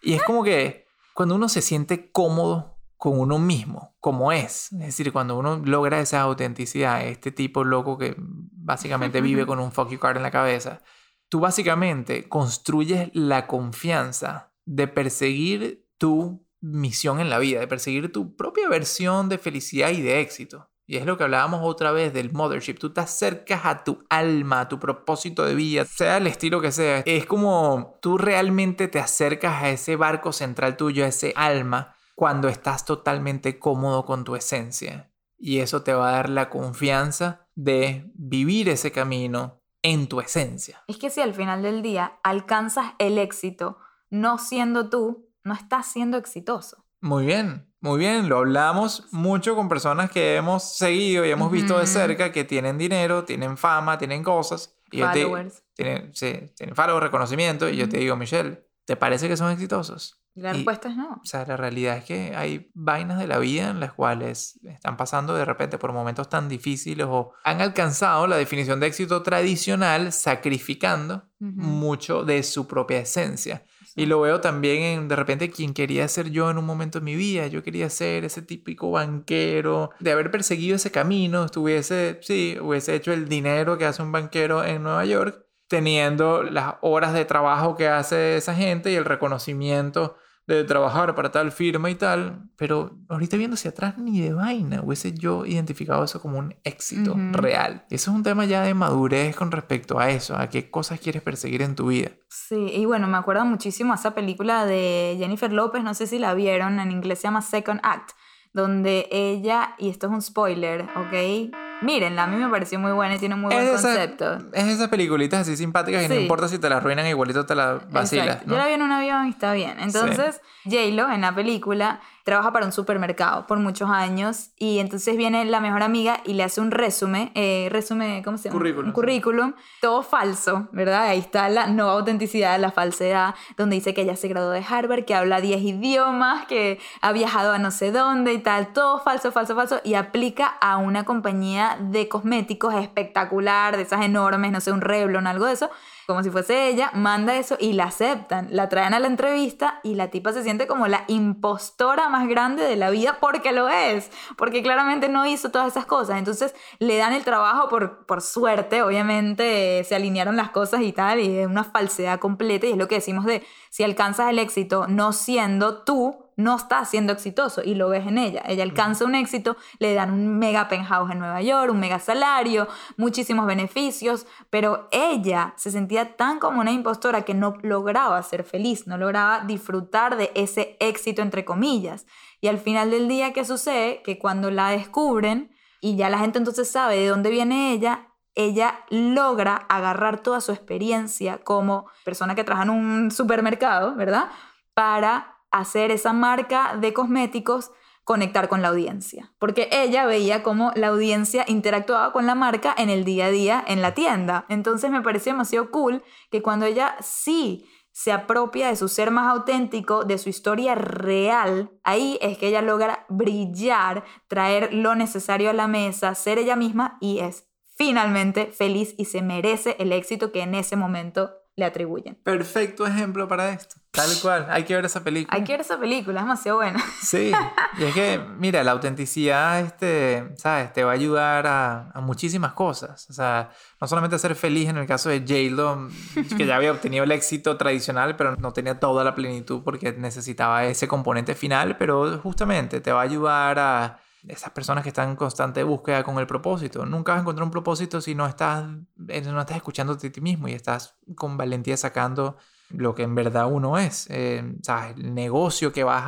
Y 0.01 0.15
es 0.15 0.23
como 0.23 0.45
que 0.45 0.87
cuando 1.13 1.35
uno 1.35 1.49
se 1.49 1.63
siente 1.63 2.13
cómodo 2.13 2.79
con 2.97 3.19
uno 3.19 3.41
mismo, 3.41 3.97
como 3.99 4.31
es, 4.31 4.73
es 4.73 4.79
decir, 4.79 5.13
cuando 5.13 5.37
uno 5.37 5.61
logra 5.65 6.01
esa 6.01 6.21
autenticidad, 6.21 7.05
este 7.05 7.33
tipo 7.33 7.65
loco 7.65 7.99
que 7.99 8.15
básicamente 8.19 9.21
vive 9.21 9.45
con 9.45 9.59
un 9.59 9.73
fuck 9.73 9.91
you 9.91 9.99
card 9.99 10.17
en 10.19 10.23
la 10.23 10.31
cabeza, 10.31 10.83
tú 11.29 11.41
básicamente 11.41 12.29
construyes 12.29 13.11
la 13.13 13.49
confianza 13.49 14.53
de 14.67 14.87
perseguir 14.87 15.85
tu 15.99 16.47
misión 16.61 17.19
en 17.19 17.29
la 17.29 17.39
vida, 17.39 17.59
de 17.59 17.67
perseguir 17.67 18.13
tu 18.13 18.37
propia 18.37 18.69
versión 18.69 19.29
de 19.29 19.39
felicidad 19.39 19.91
y 19.91 20.01
de 20.01 20.21
éxito. 20.21 20.71
Y 20.87 20.97
es 20.97 21.05
lo 21.05 21.19
que 21.19 21.25
hablábamos 21.25 21.61
otra 21.65 21.91
vez 21.91 22.13
del 22.15 22.33
mothership. 22.33 22.75
Tú 22.75 22.93
te 22.93 23.01
acercas 23.01 23.65
a 23.65 23.83
tu 23.83 24.05
alma, 24.09 24.61
a 24.61 24.69
tu 24.69 24.79
propósito 24.79 25.45
de 25.45 25.55
vida, 25.55 25.85
sea 25.85 26.19
el 26.19 26.29
estilo 26.29 26.61
que 26.61 26.71
sea. 26.71 27.03
Es 27.05 27.27
como 27.27 27.99
tú 28.01 28.19
realmente 28.19 28.87
te 28.87 29.01
acercas 29.01 29.63
a 29.63 29.71
ese 29.71 29.97
barco 29.97 30.33
central 30.33 30.77
tuyo, 30.77 31.05
a 31.05 31.09
ese 31.09 31.33
alma, 31.37 31.97
cuando 32.15 32.49
estás 32.49 32.85
totalmente 32.85 33.59
cómodo 33.59 34.05
con 34.05 34.25
tu 34.25 34.37
esencia. 34.37 35.11
Y 35.39 35.59
eso 35.59 35.83
te 35.83 35.93
va 35.93 36.09
a 36.09 36.13
dar 36.13 36.31
la 36.31 36.49
confianza 36.49 37.47
de 37.55 38.11
vivir 38.15 38.69
ese 38.69 38.93
camino 38.93 39.61
en 39.83 40.09
tu 40.09 40.21
esencia. 40.21 40.83
Es 40.87 40.99
que 40.99 41.11
si 41.11 41.21
al 41.21 41.35
final 41.35 41.63
del 41.63 41.83
día 41.83 42.19
alcanzas 42.23 42.95
el 42.99 43.19
éxito 43.19 43.79
no 44.09 44.39
siendo 44.39 44.89
tú, 44.89 45.29
no 45.45 45.53
estás 45.53 45.87
siendo 45.87 46.17
exitoso. 46.17 46.85
Muy 47.01 47.27
bien, 47.27 47.66
muy 47.81 47.99
bien. 47.99 48.29
Lo 48.29 48.39
hablamos 48.39 49.07
mucho 49.13 49.55
con 49.55 49.69
personas 49.69 50.11
que 50.11 50.37
hemos 50.37 50.77
seguido 50.77 51.25
y 51.25 51.31
hemos 51.31 51.51
visto 51.53 51.75
de 51.77 51.85
Ujú. 51.85 51.93
cerca 51.93 52.33
que 52.33 52.45
tienen 52.45 52.79
dinero, 52.79 53.25
tienen 53.25 53.57
fama, 53.57 53.99
tienen 53.99 54.23
cosas. 54.23 54.75
Y 54.91 54.99
yo 54.99 55.11
te- 55.13 55.23
Followers. 55.25 55.63
tienen, 55.75 56.15
sí, 56.15 56.53
tienen 56.57 56.75
followers, 56.77 57.03
reconocimiento. 57.05 57.69
Y 57.69 57.77
yo 57.77 57.89
te 57.89 57.99
digo, 57.99 58.17
Michelle, 58.17 58.67
¿te 58.85 58.97
parece 58.97 59.29
que 59.29 59.37
son 59.37 59.51
exitosos? 59.51 60.23
La 60.35 60.51
Y- 60.51 60.57
respuesta 60.57 60.91
es 60.91 60.97
no. 60.97 61.15
O 61.23 61.25
sea, 61.25 61.47
la 61.47 61.57
realidad 61.57 61.97
es 61.97 62.05
que 62.05 62.37
hay 62.37 62.71
vainas 62.75 63.19
de 63.19 63.27
la 63.27 63.39
vida 63.39 63.71
en 63.71 63.81
las 63.81 63.95
cuales 63.95 64.61
están 64.65 64.97
pasando 64.99 65.35
de 65.35 65.47
repente 65.47 65.79
por 65.79 65.93
momentos 65.95 66.29
tan 66.29 66.47
difíciles 66.49 67.07
o 67.09 67.33
han 67.43 67.63
alcanzado 67.63 68.27
la 68.27 68.37
definición 68.37 68.79
de 68.79 68.87
éxito 68.89 69.23
tradicional 69.23 70.13
sacrificando 70.13 71.25
Ujú. 71.41 71.53
mucho 71.61 72.25
de 72.25 72.43
su 72.43 72.67
propia 72.67 72.99
esencia. 72.99 73.65
Y 73.97 74.07
lo 74.07 74.21
veo 74.21 74.41
también 74.43 74.83
en, 74.83 75.09
de 75.09 75.17
repente, 75.17 75.51
quien 75.51 75.73
quería 75.75 76.07
ser 76.07 76.31
yo 76.31 76.51
en 76.51 76.59
un 76.59 76.67
momento 76.67 77.01
de 77.01 77.05
mi 77.05 77.17
vida. 77.17 77.47
Yo 77.47 77.63
quería 77.63 77.89
ser 77.91 78.25
ese 78.25 78.43
típico 78.43 78.91
banquero, 78.91 79.91
de 79.99 80.13
haber 80.13 80.31
perseguido 80.31 80.77
ese 80.77 80.91
camino, 80.91 81.47
estuviese, 81.47 82.19
sí, 82.23 82.59
hubiese 82.61 82.95
hecho 82.95 83.13
el 83.13 83.29
dinero 83.29 83.79
que 83.79 83.87
hace 83.87 84.03
un 84.03 84.13
banquero 84.13 84.65
en 84.65 84.83
Nueva 84.83 85.07
York, 85.07 85.47
teniendo 85.67 86.43
las 86.43 86.75
horas 86.83 87.15
de 87.15 87.25
trabajo 87.25 87.75
que 87.75 87.89
hace 87.89 88.37
esa 88.37 88.55
gente 88.55 88.93
y 88.93 88.97
el 88.97 89.05
reconocimiento 89.07 90.17
de 90.47 90.65
trabajar 90.65 91.15
para 91.15 91.33
tal 91.33 91.51
firma 91.53 91.91
y 91.91 91.95
tal. 91.95 92.49
Pero 92.57 92.99
ahorita 93.09 93.37
viendo 93.37 93.55
hacia 93.55 93.71
atrás, 93.71 93.99
ni 93.99 94.21
de 94.21 94.33
vaina 94.33 94.81
hubiese 94.83 95.13
yo 95.13 95.45
identificado 95.45 96.05
eso 96.05 96.21
como 96.21 96.39
un 96.39 96.55
éxito 96.65 97.17
real. 97.33 97.85
Eso 97.91 98.11
es 98.11 98.17
un 98.17 98.23
tema 98.23 98.45
ya 98.45 98.63
de 98.63 98.75
madurez 98.75 99.35
con 99.37 99.51
respecto 99.51 99.99
a 99.99 100.11
eso, 100.11 100.37
a 100.37 100.49
qué 100.49 100.71
cosas 100.71 101.01
quieres 101.01 101.23
perseguir 101.23 101.63
en 101.63 101.75
tu 101.75 101.89
vida. 101.89 102.11
Sí, 102.29 102.71
y 102.73 102.85
bueno, 102.85 103.09
me 103.09 103.19
acuerdo 103.19 103.45
muchísimo 103.45 103.95
esa 103.95 104.15
película 104.15 104.67
de 104.67 105.17
Jennifer 105.19 105.53
López, 105.53 105.83
no 105.83 105.95
sé 105.95 106.07
si 106.07 106.19
la 106.19 106.35
vieron, 106.35 106.79
en 106.79 106.91
inglés 106.93 107.21
se 107.21 107.25
llama 107.25 107.43
Second 107.43 107.81
Act, 107.83 108.11
donde 108.53 109.09
ella, 109.11 109.75
y 109.79 109.89
esto 109.89 110.07
es 110.07 110.13
un 110.13 110.23
spoiler, 110.23 110.83
¿ok? 110.97 111.66
Mírenla, 111.83 112.25
a 112.25 112.27
mí 112.27 112.37
me 112.37 112.49
pareció 112.49 112.79
muy 112.79 112.93
buena 112.93 113.17
y 113.17 113.19
tiene 113.19 113.35
un 113.35 113.43
muy 113.43 113.53
buen 113.55 113.67
Es 113.67 113.73
esa- 113.75 113.89
concepto. 113.89 114.39
Es 114.53 114.65
esas 114.67 114.89
peliculitas 114.89 115.41
así 115.41 115.57
simpáticas 115.57 116.05
y 116.05 116.09
no 116.09 116.15
Sí. 116.15 116.21
importa 116.23 116.49
si 116.49 116.59
te 116.59 116.69
las 116.69 116.79
arruinan, 116.79 117.07
igualito 117.07 117.45
te 117.47 117.55
las 117.55 117.91
vacilas. 117.91 118.47
¿no? 118.47 118.53
Yo 118.55 118.59
la 118.59 118.67
vi 118.67 118.73
en 118.75 118.83
un 118.83 118.93
avión 118.93 119.27
y 119.27 119.31
está 119.31 119.53
bien. 119.53 119.79
Entonces, 119.81 120.41
J-Lo 120.65 121.11
en 121.13 121.21
la 121.21 121.35
película 121.35 122.01
trabaja 122.25 122.53
para 122.53 122.67
un 122.67 122.73
supermercado 122.73 123.47
por 123.47 123.59
muchos 123.61 123.89
años 123.89 124.51
y 124.59 124.81
entonces 124.81 125.17
viene 125.17 125.45
la 125.45 125.61
mejor 125.61 125.85
amiga 125.85 126.23
y 126.25 126.35
le 126.35 126.43
hace 126.43 126.61
un 126.61 126.73
resumen, 126.73 127.31
eh, 127.37 127.69
resumen, 127.71 128.25
¿cómo 128.25 128.37
se 128.37 128.49
llama? 128.49 128.59
Currículum. 128.59 128.87
Un 128.89 128.93
currículum, 128.93 129.53
todo 129.81 130.03
falso, 130.03 130.67
¿verdad? 130.73 131.05
Ahí 131.05 131.21
está 131.21 131.49
la 131.49 131.69
no 131.69 131.89
autenticidad, 131.89 132.59
la 132.59 132.73
falsedad, 132.73 133.37
donde 133.57 133.77
dice 133.77 133.95
que 133.95 134.01
ella 134.03 134.17
se 134.17 134.27
graduó 134.27 134.51
de 134.51 134.65
Harvard, 134.69 135.05
que 135.05 135.15
habla 135.15 135.41
10 135.41 135.61
idiomas, 135.63 136.47
que 136.47 136.81
ha 137.01 137.13
viajado 137.13 137.53
a 137.53 137.59
no 137.59 137.71
sé 137.71 137.93
dónde 137.93 138.33
y 138.33 138.39
tal, 138.39 138.73
todo 138.73 138.99
falso, 138.99 139.31
falso, 139.31 139.55
falso, 139.55 139.81
y 139.85 139.95
aplica 139.95 140.47
a 140.61 140.79
una 140.79 141.05
compañía 141.05 141.66
de 141.75 142.09
cosméticos 142.09 142.75
espectacular, 142.75 143.77
de 143.77 143.83
esas 143.83 144.05
enormes, 144.05 144.53
no 144.53 144.61
sé, 144.61 144.71
un 144.71 144.81
Revlon, 144.81 145.27
algo 145.27 145.47
de 145.47 145.55
eso, 145.55 145.71
como 146.07 146.23
si 146.23 146.31
fuese 146.31 146.69
ella, 146.69 146.93
manda 146.95 147.37
eso 147.37 147.57
y 147.59 147.73
la 147.73 147.85
aceptan. 147.85 148.47
La 148.51 148.69
traen 148.69 148.95
a 148.95 149.01
la 149.01 149.09
entrevista 149.09 149.81
y 149.83 149.97
la 149.97 150.09
tipa 150.09 150.33
se 150.33 150.45
siente 150.45 150.69
como 150.69 150.87
la 150.87 151.05
impostora 151.09 152.09
más 152.09 152.29
grande 152.29 152.63
de 152.63 152.77
la 152.77 152.91
vida 152.91 153.19
porque 153.21 153.51
lo 153.51 153.69
es, 153.69 154.11
porque 154.37 154.63
claramente 154.63 155.09
no 155.09 155.27
hizo 155.27 155.51
todas 155.51 155.73
esas 155.73 155.85
cosas. 155.85 156.19
Entonces 156.19 156.55
le 156.79 156.97
dan 156.97 157.13
el 157.13 157.25
trabajo 157.25 157.69
por, 157.69 158.07
por 158.07 158.23
suerte, 158.23 158.83
obviamente 158.83 159.83
se 159.83 159.97
alinearon 159.97 160.37
las 160.37 160.51
cosas 160.51 160.83
y 160.83 160.93
tal, 160.93 161.19
y 161.19 161.39
es 161.39 161.47
una 161.47 161.65
falsedad 161.65 162.21
completa 162.21 162.67
y 162.67 162.73
es 162.73 162.79
lo 162.79 162.87
que 162.87 162.97
decimos 162.97 163.25
de 163.25 163.45
si 163.71 163.83
alcanzas 163.83 164.31
el 164.31 164.39
éxito 164.39 164.87
no 164.87 165.13
siendo 165.13 165.83
tú, 165.83 166.26
no 166.37 166.57
estás 166.57 166.91
siendo 166.91 167.13
exitoso 167.13 167.63
y 167.65 167.75
lo 167.75 167.89
ves 167.89 168.07
en 168.07 168.19
ella. 168.19 168.43
Ella 168.47 168.63
alcanza 168.63 169.05
un 169.05 169.15
éxito, 169.15 169.57
le 169.79 169.95
dan 169.95 170.13
un 170.13 170.39
mega 170.39 170.69
penthouse 170.69 171.11
en 171.11 171.19
Nueva 171.19 171.41
York, 171.43 171.73
un 171.73 171.81
mega 171.81 171.99
salario, 171.99 172.69
muchísimos 172.97 173.47
beneficios, 173.47 174.27
pero 174.51 174.89
ella 174.93 175.55
se 175.57 175.71
sentía 175.71 176.17
tan 176.17 176.39
como 176.39 176.61
una 176.61 176.73
impostora 176.73 177.23
que 177.23 177.35
no 177.35 177.55
lograba 177.63 178.23
ser 178.23 178.45
feliz, 178.45 178.87
no 178.87 178.99
lograba 178.99 179.41
disfrutar 179.41 180.17
de 180.17 180.31
ese 180.35 180.77
éxito 180.79 181.23
entre 181.23 181.45
comillas. 181.45 182.07
Y 182.41 182.49
al 182.49 182.59
final 182.59 182.91
del 182.91 183.09
día, 183.09 183.33
¿qué 183.33 183.45
sucede? 183.45 184.03
Que 184.03 184.19
cuando 184.19 184.51
la 184.51 184.71
descubren 184.71 185.51
y 185.81 185.97
ya 185.97 186.11
la 186.11 186.19
gente 186.19 186.39
entonces 186.39 186.71
sabe 186.71 186.99
de 186.99 187.09
dónde 187.09 187.31
viene 187.31 187.73
ella, 187.73 188.09
ella 188.35 188.81
logra 188.91 189.65
agarrar 189.71 190.21
toda 190.21 190.43
su 190.43 190.53
experiencia 190.53 191.39
como 191.39 191.87
persona 192.05 192.35
que 192.35 192.45
trabaja 192.45 192.65
en 192.65 192.71
un 192.71 193.11
supermercado, 193.11 193.95
¿verdad? 193.95 194.29
Para 194.75 195.36
hacer 195.59 195.91
esa 195.91 196.13
marca 196.13 196.77
de 196.77 196.93
cosméticos 196.93 197.71
conectar 198.05 198.49
con 198.49 198.63
la 198.63 198.69
audiencia. 198.69 199.33
Porque 199.41 199.69
ella 199.73 200.07
veía 200.07 200.45
cómo 200.45 200.71
la 200.77 200.89
audiencia 200.89 201.45
interactuaba 201.49 202.13
con 202.13 202.25
la 202.25 202.37
marca 202.37 202.73
en 202.79 202.89
el 202.89 203.05
día 203.05 203.27
a 203.27 203.31
día 203.31 203.65
en 203.67 203.83
la 203.83 203.95
tienda. 203.95 204.47
Entonces 204.49 204.93
me 204.93 205.03
pareció 205.03 205.33
demasiado 205.33 205.73
cool 205.73 206.05
que 206.31 206.41
cuando 206.41 206.67
ella 206.67 206.97
sí 207.01 207.67
se 207.91 208.13
apropia 208.13 208.69
de 208.69 208.77
su 208.77 208.89
ser 208.89 209.11
más 209.11 209.27
auténtico, 209.27 210.05
de 210.05 210.19
su 210.19 210.29
historia 210.29 210.75
real, 210.75 211.73
ahí 211.83 212.19
es 212.21 212.39
que 212.39 212.49
ella 212.49 212.63
logra 212.63 213.07
brillar, 213.09 214.05
traer 214.29 214.73
lo 214.73 214.95
necesario 214.95 215.51
a 215.51 215.55
la 215.55 215.67
mesa, 215.67 216.15
ser 216.15 216.39
ella 216.39 216.55
misma 216.57 216.99
y 217.01 217.19
es 217.19 217.49
finalmente 217.75 218.53
feliz 218.53 218.95
y 218.99 219.07
se 219.07 219.23
merece 219.23 219.77
el 219.79 219.93
éxito 219.93 220.31
que 220.31 220.43
en 220.43 220.55
ese 220.55 220.77
momento 220.77 221.33
le 221.57 221.65
atribuyen. 221.65 222.17
Perfecto 222.23 222.87
ejemplo 222.87 223.27
para 223.29 223.51
esto. 223.51 223.77
Tal 223.97 224.11
cual. 224.21 224.47
Hay 224.51 224.65
que 224.65 224.75
ver 224.75 224.85
esa 224.85 225.03
película. 225.03 225.37
Hay 225.37 225.43
que 225.43 225.53
ver 225.53 225.63
esa 225.63 225.79
película, 225.81 226.21
es 226.21 226.25
demasiado 226.25 226.59
buena. 226.59 226.83
Sí, 227.03 227.33
y 227.79 227.85
es 227.85 227.95
que, 227.95 228.21
mira, 228.39 228.63
la 228.65 228.73
autenticidad, 228.73 229.61
este, 229.61 230.33
¿sabes? 230.37 230.73
Te 230.73 230.85
va 230.85 230.91
a 230.91 230.95
ayudar 230.95 231.47
a, 231.47 231.91
a 231.93 232.01
muchísimas 232.01 232.53
cosas. 232.53 233.09
O 233.11 233.13
sea, 233.13 233.51
no 233.81 233.87
solamente 233.87 234.17
a 234.17 234.19
ser 234.19 234.35
feliz 234.35 234.69
en 234.69 234.77
el 234.77 234.87
caso 234.87 235.09
de 235.09 235.21
J-Lo, 235.21 235.89
que 236.37 236.47
ya 236.47 236.57
había 236.57 236.73
obtenido 236.73 237.05
el 237.05 237.13
éxito 237.13 237.57
tradicional, 237.57 238.17
pero 238.17 238.37
no 238.37 238.53
tenía 238.53 238.81
toda 238.81 239.05
la 239.05 239.15
plenitud 239.15 239.63
porque 239.65 239.93
necesitaba 239.93 240.65
ese 240.65 240.89
componente 240.89 241.35
final, 241.35 241.77
pero 241.77 242.19
justamente 242.19 242.81
te 242.81 242.93
va 242.93 243.01
a 243.01 243.05
ayudar 243.05 243.59
a 243.59 244.01
esas 244.27 244.51
personas 244.51 244.83
que 244.83 244.89
están 244.89 245.11
en 245.11 245.17
constante 245.17 245.63
búsqueda 245.63 246.03
con 246.03 246.19
el 246.19 246.27
propósito. 246.27 246.85
Nunca 246.85 247.13
vas 247.13 247.21
a 247.21 247.23
encontrar 247.23 247.45
un 247.45 247.51
propósito 247.51 248.01
si 248.01 248.15
no 248.15 248.27
estás, 248.27 248.65
eh, 249.09 249.21
no 249.23 249.41
estás 249.41 249.57
escuchándote 249.57 250.09
a 250.09 250.13
ti 250.13 250.21
mismo 250.21 250.49
y 250.49 250.53
estás 250.53 250.97
con 251.15 251.37
valentía 251.37 251.77
sacando 251.77 252.37
lo 252.71 252.95
que 252.95 253.03
en 253.03 253.15
verdad 253.15 253.51
uno 253.51 253.79
es. 253.79 254.07
Eh, 254.11 254.43
¿sabes? 254.63 254.97
El 254.97 255.15
negocio 255.15 255.73
que 255.73 255.85
vas 255.85 256.05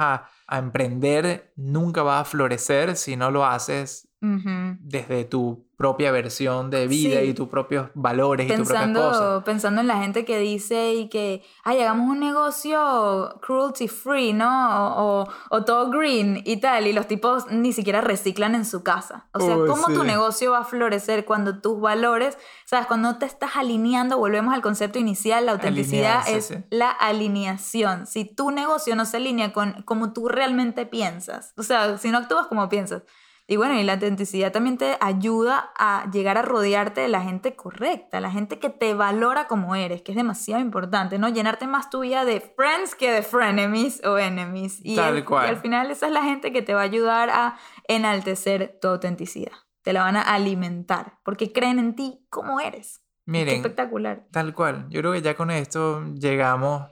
a 0.47 0.59
emprender 0.59 1.53
nunca 1.57 2.03
va 2.03 2.21
a 2.21 2.25
florecer 2.25 2.97
si 2.97 3.17
no 3.17 3.31
lo 3.31 3.45
haces 3.45 4.08
Desde 4.21 5.25
tu 5.25 5.67
propia 5.77 6.11
versión 6.11 6.71
de 6.71 6.89
vida 6.89 7.21
Sí. 7.21 7.29
y 7.29 7.35
tus 7.35 7.49
propios 7.49 7.89
valores 7.95 8.51
y 8.51 8.57
tus 8.57 8.67
propias 8.67 8.91
cosas. 8.91 9.45
pensando 9.45 9.81
en 9.81 9.87
la 9.87 9.99
gente 10.03 10.25
que 10.25 10.37
dice 10.41 10.93
y 10.95 11.09
que, 11.09 11.45
ay, 11.63 11.81
hagamos 11.81 12.11
un 12.11 12.19
negocio 12.19 13.39
cruelty 13.41 13.87
free, 13.87 14.33
¿no? 14.33 14.49
O, 14.97 15.21
o- 15.23 15.29
o 15.51 15.65
todo 15.65 15.91
green 15.91 16.43
y 16.45 16.57
tal, 16.57 16.89
y 16.89 16.93
los 16.93 17.07
tipos 17.07 17.47
ni 17.53 17.73
siquiera 17.73 18.01
reciclan 18.01 18.57
en 18.57 18.65
su 18.65 18.83
casa. 18.83 19.29
O 19.35 19.39
sea, 19.41 19.55
¿cómo 19.55 19.87
tu 19.95 20.03
negocio 20.03 20.51
va 20.51 20.59
a 20.59 20.65
florecer 20.65 21.25
cuando 21.25 21.61
tus 21.61 21.81
valores, 21.81 22.37
sabes, 22.67 22.87
cuando 22.87 23.13
no 23.13 23.19
te 23.19 23.27
estás 23.27 23.53
alineando, 23.55 24.19
volvemos 24.19 24.53
al 24.55 24.63
concepto 24.63 24.99
inicial, 24.99 25.47
la 25.47 25.53
autenticidad 25.53 26.23
Alinearse, 26.23 26.37
es 26.39 26.47
sí. 26.47 26.55
la 26.71 26.91
alineación. 26.91 28.07
Si 28.09 28.25
tu 28.25 28.51
negocio 28.51 28.97
no 28.97 29.05
se 29.05 29.19
alinea 29.19 29.53
con 29.53 29.83
como 29.83 30.13
tú 30.13 30.29
realmente 30.29 30.87
piensas, 30.87 31.53
o 31.57 31.63
sea, 31.63 31.99
si 31.99 32.11
no 32.11 32.19
actúas 32.19 32.49
como 32.49 32.69
piensas. 32.69 33.03
Y 33.51 33.57
bueno, 33.57 33.75
y 33.81 33.83
la 33.83 33.95
autenticidad 33.95 34.53
también 34.53 34.77
te 34.77 34.99
ayuda 35.01 35.73
a 35.79 36.09
llegar 36.11 36.37
a 36.37 36.43
rodearte 36.43 37.01
de 37.01 37.09
la 37.09 37.23
gente 37.23 37.57
correcta, 37.57 38.21
la 38.21 38.31
gente 38.31 38.59
que 38.59 38.69
te 38.69 38.93
valora 38.93 39.47
como 39.47 39.75
eres, 39.75 40.03
que 40.03 40.13
es 40.13 40.17
demasiado 40.17 40.61
importante, 40.61 41.19
¿no? 41.19 41.31
Llenarte 41.31 41.67
más 41.67 41.89
tu 41.89 42.01
vida 42.01 42.27
de 42.27 42.41
friends 42.43 42.95
que 42.95 43.11
de 43.11 43.23
frenemies 43.23 44.05
o 44.05 44.19
enemies. 44.19 44.81
Y, 44.85 44.97
Tal 44.97 45.17
el- 45.17 45.25
cual. 45.25 45.47
y 45.47 45.49
al 45.49 45.57
final 45.57 45.91
esa 45.91 46.09
es 46.09 46.13
la 46.13 46.23
gente 46.25 46.53
que 46.53 46.61
te 46.61 46.75
va 46.75 46.81
a 46.81 46.85
ayudar 46.85 47.31
a 47.31 47.57
enaltecer 47.89 48.79
tu 48.81 48.89
autenticidad. 48.89 49.53
Te 49.83 49.93
la 49.95 50.03
van 50.05 50.17
a 50.17 50.23
alimentar 50.23 51.15
porque 51.25 51.51
creen 51.53 51.79
en 51.79 51.97
ti 51.97 52.27
como 52.31 52.61
eres. 52.61 52.99
Qué 53.25 53.33
Miren, 53.33 53.57
espectacular. 53.57 54.27
Tal 54.31 54.55
cual. 54.55 54.87
Yo 54.91 55.01
creo 55.01 55.13
que 55.13 55.23
ya 55.23 55.35
con 55.35 55.51
esto 55.51 56.05
llegamos 56.15 56.89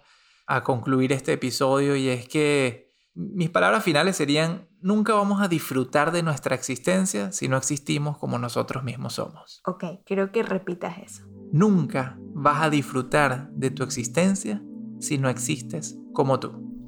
a 0.46 0.62
concluir 0.62 1.12
este 1.12 1.34
episodio 1.34 1.96
y 1.96 2.08
es 2.08 2.28
que 2.28 2.86
mis 3.14 3.50
palabras 3.50 3.82
finales 3.84 4.16
serían, 4.16 4.68
nunca 4.86 5.14
vamos 5.14 5.40
a 5.42 5.48
disfrutar 5.48 6.12
de 6.12 6.22
nuestra 6.22 6.54
existencia 6.54 7.32
si 7.32 7.48
no 7.48 7.56
existimos 7.56 8.18
como 8.18 8.38
nosotros 8.38 8.84
mismos 8.84 9.14
somos. 9.14 9.60
Ok, 9.66 9.84
quiero 10.06 10.30
que 10.30 10.42
repitas 10.44 10.98
eso. 10.98 11.24
Nunca 11.52 12.16
vas 12.34 12.62
a 12.62 12.70
disfrutar 12.70 13.50
de 13.50 13.70
tu 13.70 13.82
existencia 13.82 14.62
si 15.00 15.18
no 15.18 15.28
existes 15.28 15.98
como 16.12 16.38
tú. 16.38 16.86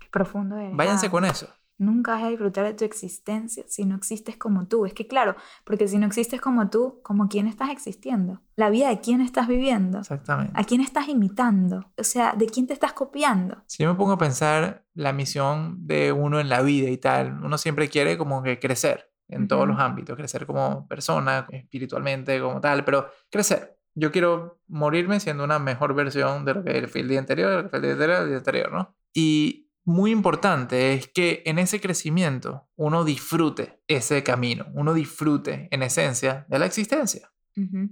Qué 0.00 0.06
profundo 0.10 0.56
eres. 0.56 0.74
Váyanse 0.76 1.06
Ah. 1.06 1.10
con 1.10 1.24
eso. 1.24 1.48
Nunca 1.78 2.12
vas 2.12 2.24
a 2.24 2.28
disfrutar 2.28 2.64
de 2.64 2.74
tu 2.74 2.84
existencia 2.84 3.64
si 3.68 3.84
no 3.84 3.96
existes 3.96 4.36
como 4.36 4.66
tú. 4.66 4.86
Es 4.86 4.94
que 4.94 5.06
claro, 5.06 5.36
porque 5.64 5.88
si 5.88 5.98
no 5.98 6.06
existes 6.06 6.40
como 6.40 6.70
tú, 6.70 7.00
¿como 7.02 7.28
quién 7.28 7.46
estás 7.46 7.70
existiendo? 7.70 8.40
La 8.56 8.70
vida 8.70 8.88
de 8.88 9.00
quién 9.00 9.20
estás 9.20 9.46
viviendo. 9.46 9.98
Exactamente. 9.98 10.52
¿A 10.54 10.64
quién 10.64 10.80
estás 10.80 11.08
imitando? 11.08 11.92
O 11.98 12.04
sea, 12.04 12.32
¿de 12.36 12.46
quién 12.46 12.66
te 12.66 12.72
estás 12.72 12.92
copiando? 12.94 13.62
Si 13.66 13.82
yo 13.82 13.90
me 13.90 13.98
pongo 13.98 14.12
a 14.12 14.18
pensar 14.18 14.84
la 14.94 15.12
misión 15.12 15.86
de 15.86 16.12
uno 16.12 16.40
en 16.40 16.48
la 16.48 16.62
vida 16.62 16.88
y 16.88 16.96
tal, 16.96 17.44
uno 17.44 17.58
siempre 17.58 17.88
quiere 17.88 18.16
como 18.16 18.42
que 18.42 18.58
crecer 18.58 19.10
en 19.28 19.48
todos 19.48 19.64
Ujú. 19.64 19.72
los 19.72 19.80
ámbitos, 19.80 20.16
crecer 20.16 20.46
como 20.46 20.86
persona, 20.86 21.46
espiritualmente, 21.50 22.40
como 22.40 22.60
tal, 22.60 22.84
pero 22.84 23.08
crecer. 23.30 23.76
Yo 23.94 24.12
quiero 24.12 24.60
morirme 24.68 25.20
siendo 25.20 25.42
una 25.44 25.58
mejor 25.58 25.94
versión 25.94 26.44
de 26.44 26.54
lo 26.54 26.64
que 26.64 26.86
fui 26.86 27.00
el 27.00 27.08
día 27.08 27.18
anterior, 27.18 27.50
de 27.50 27.56
lo 27.56 27.62
que 27.64 27.68
fue 27.70 27.78
el 27.78 27.82
día 27.82 27.92
anterior, 27.92 28.22
el 28.22 28.28
día 28.28 28.36
anterior, 28.38 28.72
¿no? 28.72 28.94
Y 29.14 29.65
muy 29.86 30.10
importante 30.10 30.92
es 30.94 31.08
que 31.08 31.42
en 31.46 31.58
ese 31.60 31.80
crecimiento 31.80 32.68
uno 32.74 33.04
disfrute 33.04 33.80
ese 33.86 34.22
camino, 34.24 34.66
uno 34.74 34.92
disfrute 34.92 35.68
en 35.70 35.82
esencia 35.82 36.44
de 36.48 36.58
la 36.58 36.66
existencia. 36.66 37.32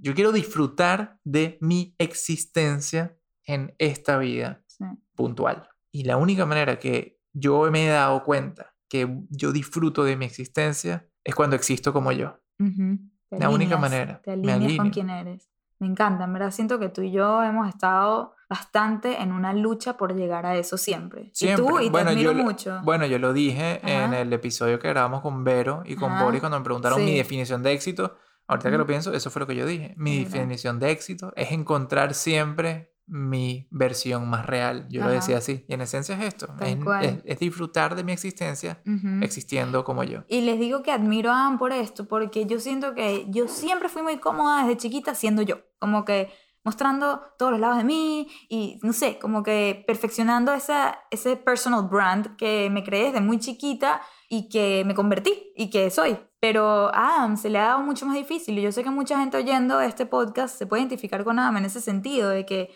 Yo 0.03 0.14
quiero 0.14 0.30
disfrutar 0.30 1.18
de 1.24 1.57
mi 1.62 1.95
existencia 1.97 3.16
en 3.47 3.74
esta 3.78 4.18
vida 4.18 4.62
sí. 4.66 4.84
puntual. 5.14 5.68
Y 5.90 6.05
la 6.05 6.18
única 6.18 6.45
manera 6.45 6.78
que 6.78 7.18
yo 7.32 7.70
me 7.70 7.86
he 7.86 7.88
dado 7.88 8.22
cuenta 8.24 8.74
que 8.90 9.09
yo 9.30 9.53
disfruto 9.53 10.05
de 10.05 10.16
mi 10.16 10.26
existencia 10.26 11.09
es 11.24 11.34
cuando 11.34 11.57
existo 11.57 11.95
como 11.95 12.12
yo. 12.12 12.38
La 13.30 13.49
única 13.49 13.78
manera, 13.78 14.20
Te 14.22 14.36
me 14.36 14.53
alineas 14.53 14.76
con 14.76 14.86
alineo. 14.88 14.92
quién 14.92 15.11
eres. 15.11 15.49
Me 15.78 15.86
encanta, 15.86 16.24
en 16.24 16.32
verdad 16.32 16.50
siento 16.50 16.78
que 16.78 16.88
tú 16.88 17.02
y 17.02 17.10
yo 17.10 17.42
hemos 17.42 17.68
estado 17.68 18.34
bastante 18.48 19.20
en 19.20 19.32
una 19.32 19.52
lucha 19.52 19.96
por 19.96 20.14
llegar 20.14 20.46
a 20.46 20.56
eso 20.56 20.76
siempre. 20.76 21.30
Siempre. 21.32 21.64
Y 21.64 21.68
tú, 21.68 21.80
y 21.80 21.90
te 21.90 21.98
admiro 21.98 22.32
yo, 22.32 22.44
mucho. 22.44 22.80
bueno, 22.84 23.06
yo 23.06 23.18
lo 23.18 23.32
dije 23.32 23.80
en 23.82 24.14
el 24.14 24.32
episodio 24.32 24.78
que 24.78 24.88
grabamos 24.88 25.22
con 25.22 25.44
Vero 25.44 25.82
y 25.84 25.96
con. 25.96 26.18
Boris 26.18 26.40
cuando 26.40 26.58
me 26.58 26.64
preguntaron 26.64 27.04
mi 27.04 27.16
definición 27.16 27.62
de 27.62 27.72
éxito. 27.72 28.16
Ahorita 28.46 28.70
que 28.70 28.78
lo 28.78 28.86
pienso, 28.86 29.12
eso 29.14 29.30
fue 29.30 29.40
lo 29.40 29.46
que 29.46 29.56
yo 29.56 29.66
dije. 29.66 29.94
Mi 29.96 30.24
definición 30.24 30.78
de 30.78 30.90
éxito 30.90 31.32
es 31.34 31.50
encontrar 31.50 32.14
siempre 32.14 32.93
mi 33.07 33.68
versión 33.70 34.28
más 34.28 34.46
real. 34.46 34.86
Yo 34.90 35.00
lo 35.00 35.07
Ajá. 35.09 35.14
decía 35.16 35.38
así. 35.38 35.64
Y 35.68 35.74
en 35.74 35.80
esencia 35.82 36.16
es 36.16 36.24
esto. 36.24 36.48
Es, 36.61 36.76
es- 37.02 37.22
es 37.24 37.38
disfrutar 37.38 37.94
de 37.96 38.05
mi 38.05 38.12
existencia 38.12 38.80
Ujú. 38.86 39.22
existiendo 39.22 39.84
como 39.84 40.05
yo. 40.05 40.24
Y 40.28 40.40
les 40.42 40.59
digo 40.59 40.82
que 40.82 40.90
admiro 40.92 41.30
a 41.30 41.46
Anne 41.46 41.59
por 41.59 41.72
esto, 41.72 42.07
porque 42.09 42.46
yo 42.46 42.59
siento 42.61 42.94
que 42.94 43.26
yo 43.28 43.46
siempre 43.48 43.88
fui 43.88 44.02
muy 44.02 44.18
cómoda 44.18 44.62
desde 44.62 44.76
chiquita 44.78 45.14
siendo 45.14 45.42
yo, 45.42 45.59
como 45.78 46.05
que 46.05 46.30
mostrando 46.66 47.20
todos 47.38 47.52
los 47.52 47.61
lados 47.61 47.76
de 47.76 47.84
mí 47.84 48.26
y 48.48 48.78
no 48.82 48.94
sé, 48.94 49.18
como 49.18 49.42
que 49.42 49.84
perfeccionando 49.86 50.55
esa, 50.55 50.98
ese 51.11 51.36
personal 51.36 51.88
brand 51.90 52.36
que 52.36 52.70
me 52.70 52.82
creé 52.82 53.09
desde 53.09 53.20
muy 53.20 53.38
chiquita 53.38 54.00
y 54.30 54.48
que 54.48 54.82
me 54.86 54.94
convertí 54.94 55.52
y 55.55 55.68
que 55.68 55.90
soy. 55.90 56.16
Pero 56.40 56.88
a 56.94 57.16
Adam 57.16 57.36
se 57.36 57.50
le 57.50 57.59
ha 57.59 57.64
dado 57.66 57.80
mucho 57.80 58.07
más 58.07 58.16
difícil 58.16 58.59
y 58.59 58.62
yo 58.62 58.72
sé 58.72 58.82
que 58.82 58.88
mucha 58.90 59.18
gente 59.20 59.36
oyendo 59.36 59.80
este 59.82 60.07
podcast 60.07 60.57
se 60.57 60.66
puede 60.66 60.80
identificar 60.82 61.22
con 61.22 61.38
Adam 61.38 61.59
en 61.59 61.66
ese 61.66 61.82
sentido, 61.82 62.30
de 62.30 62.46
que 62.46 62.70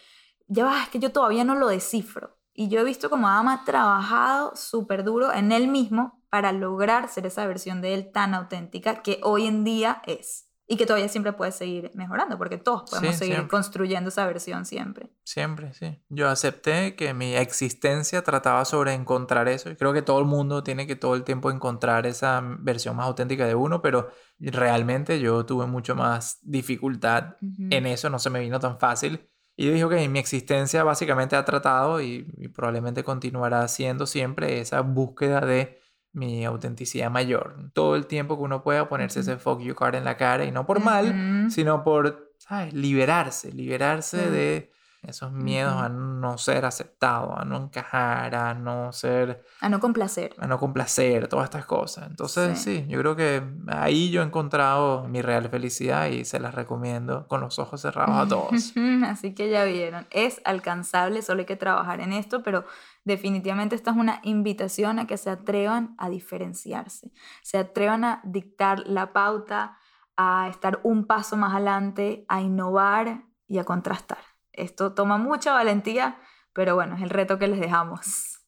ya 0.49 0.65
va, 0.65 0.83
es 0.83 0.89
que 0.89 0.99
yo 0.99 1.13
todavía 1.13 1.45
no 1.45 1.55
lo 1.55 1.69
descifro. 1.69 2.37
Y 2.53 2.69
yo 2.69 2.81
he 2.81 2.85
visto 2.85 3.09
como 3.09 3.29
Adam 3.29 3.49
ha 3.49 3.65
trabajado 3.65 4.53
súper 4.57 5.05
duro 5.05 5.33
en 5.33 5.53
él 5.53 5.69
mismo 5.69 6.21
para 6.29 6.51
lograr 6.53 7.09
ser 7.09 7.25
esa 7.27 7.47
versión 7.47 7.81
de 7.81 7.95
él 7.95 8.11
tan 8.13 8.35
auténtica 8.35 9.01
que 9.03 9.21
hoy 9.23 9.47
en 9.47 9.63
día 9.63 10.03
es. 10.07 10.47
Y 10.71 10.77
que 10.77 10.85
todavía 10.85 11.09
siempre 11.09 11.33
puede 11.33 11.51
seguir 11.53 11.91
mejorando, 11.95 12.37
porque 12.37 12.59
todos 12.59 12.91
podemos 12.91 13.13
Sí, 13.15 13.21
seguir 13.21 13.35
siempre. 13.37 13.51
construyendo 13.51 14.09
esa 14.11 14.27
versión 14.27 14.67
siempre. 14.67 15.09
Siempre, 15.25 15.73
sí. 15.73 16.03
Yo 16.11 16.29
acepté 16.29 16.95
que 16.95 17.15
mi 17.15 17.35
existencia 17.37 18.23
trataba 18.23 18.67
sobre 18.67 18.93
encontrar 18.93 19.49
eso. 19.49 19.71
Y 19.71 19.77
creo 19.77 19.95
que 19.95 20.03
todo 20.03 20.19
el 20.19 20.27
mundo 20.27 20.63
tiene 20.63 20.87
que 20.87 20.95
todo 20.95 21.15
el 21.15 21.25
tiempo 21.25 21.51
encontrar 21.51 22.07
esa 22.07 22.43
versión 22.59 22.97
más 22.97 23.07
auténtica 23.07 23.47
de 23.47 23.55
uno, 23.55 23.81
pero 23.81 24.11
realmente 24.39 25.21
yo 25.21 25.47
tuve 25.47 25.67
mucho 25.67 25.95
más 25.95 26.39
dificultad 26.43 27.37
en 27.41 27.87
eso, 27.87 28.11
no 28.11 28.19
se 28.19 28.29
me 28.29 28.41
vino 28.41 28.61
tan 28.61 28.79
fácil. 28.79 29.27
Y 29.61 29.67
yo 29.67 29.73
dije, 29.73 29.89
que 29.89 30.09
mi 30.09 30.21
existencia 30.21 30.85
básicamente 30.85 31.35
ha 31.35 31.45
tratado 31.45 32.01
y, 32.01 32.33
y 32.37 32.47
probablemente 32.47 33.03
continuará 33.03 33.67
siendo 33.67 34.07
siempre 34.07 34.61
esa 34.61 34.83
búsqueda 34.83 35.41
de 35.41 35.81
mi 36.13 36.45
autenticidad 36.45 37.11
mayor. 37.11 37.57
Todo 37.73 37.97
el 37.97 38.07
tiempo 38.07 38.37
que 38.37 38.45
uno 38.45 38.63
pueda 38.63 38.89
ponerse 38.89 39.19
ese 39.19 39.37
fuck 39.37 39.61
you 39.61 39.75
card 39.75 39.97
en 39.97 40.05
la 40.05 40.17
cara 40.17 40.45
y 40.45 40.53
no 40.53 40.65
por 40.65 40.81
mal, 40.81 41.51
sino 41.51 41.83
por, 41.83 42.33
¿sabes? 42.39 42.73
Liberarse, 42.73 43.53
liberarse 43.53 44.31
de 44.31 44.71
esos 45.03 45.33
miedos 45.33 45.75
a 45.75 45.89
no 45.89 46.37
ser 46.39 46.65
aceptado, 46.65 47.39
a 47.39 47.45
no 47.45 47.57
encajar, 47.57 48.35
a 48.35 48.55
no 48.55 48.93
ser, 48.93 49.45
A 49.61 49.69
no 49.69 49.79
complacer. 49.81 50.35
a 50.39 50.47
no 50.47 50.59
complacer, 50.59 51.29
todas 51.29 51.45
estas 51.45 51.65
cosas. 51.67 52.09
Entonces, 52.09 52.59
Sí. 52.59 52.79
sí, 52.81 52.87
yo 52.89 52.99
creo 52.99 53.17
que 53.17 53.43
ahí 53.69 54.11
yo 54.11 54.23
he 54.23 54.25
encontrado 54.25 55.07
mi 55.09 55.23
real 55.23 55.49
felicidad 55.49 56.07
y 56.09 56.25
se 56.25 56.41
las 56.41 56.55
recomiendo 56.55 57.27
con 57.29 57.41
los 57.41 57.59
ojos 57.59 57.81
cerrados 57.81 58.17
a 58.17 58.29
todos. 58.29 58.51
Así 59.07 59.35
que 59.35 59.49
ya 59.51 59.65
vieron, 59.65 60.07
es 60.11 60.41
alcanzable, 60.45 61.23
solo 61.23 61.41
hay 61.41 61.47
que 61.47 61.57
trabajar 61.57 62.01
en 62.01 62.13
esto, 62.13 62.43
pero 62.43 62.65
definitivamente 63.05 63.75
esta 63.77 63.93
es 63.93 63.97
una 63.97 64.21
invitación 64.25 64.99
a 64.99 65.07
que 65.07 65.17
se 65.17 65.31
atrevan 65.31 65.95
a 65.99 66.11
diferenciarse, 66.11 67.13
se 67.43 67.59
atrevan 67.59 68.05
a 68.05 68.21
dictar 68.25 68.81
la 68.81 69.13
pauta, 69.13 69.79
a 70.17 70.49
estar 70.49 70.81
un 70.83 71.07
paso 71.07 71.37
más 71.37 71.55
adelante, 71.55 72.25
a 72.29 72.41
innovar 72.41 73.23
y 73.47 73.59
a 73.59 73.65
contrastar. 73.65 74.19
Esto 74.59 74.95
toma 74.95 75.19
mucha 75.19 75.53
valentía, 75.53 76.21
pero 76.53 76.75
bueno, 76.75 76.97
es 76.97 77.03
el 77.03 77.11
reto 77.11 77.39
que 77.39 77.49
les 77.49 77.61
dejamos. 77.61 78.39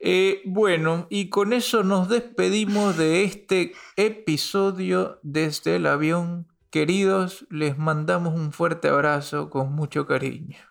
Eh, 0.00 0.40
bueno, 0.46 1.06
y 1.10 1.28
con 1.28 1.52
eso 1.52 1.84
nos 1.84 2.08
despedimos 2.08 2.96
de 2.96 3.24
este 3.24 3.74
episodio 3.96 5.20
desde 5.22 5.76
el 5.76 5.86
avión. 5.86 6.48
Queridos, 6.70 7.46
les 7.50 7.76
mandamos 7.76 8.34
un 8.34 8.52
fuerte 8.52 8.88
abrazo 8.88 9.50
con 9.50 9.74
mucho 9.74 10.06
cariño. 10.06 10.69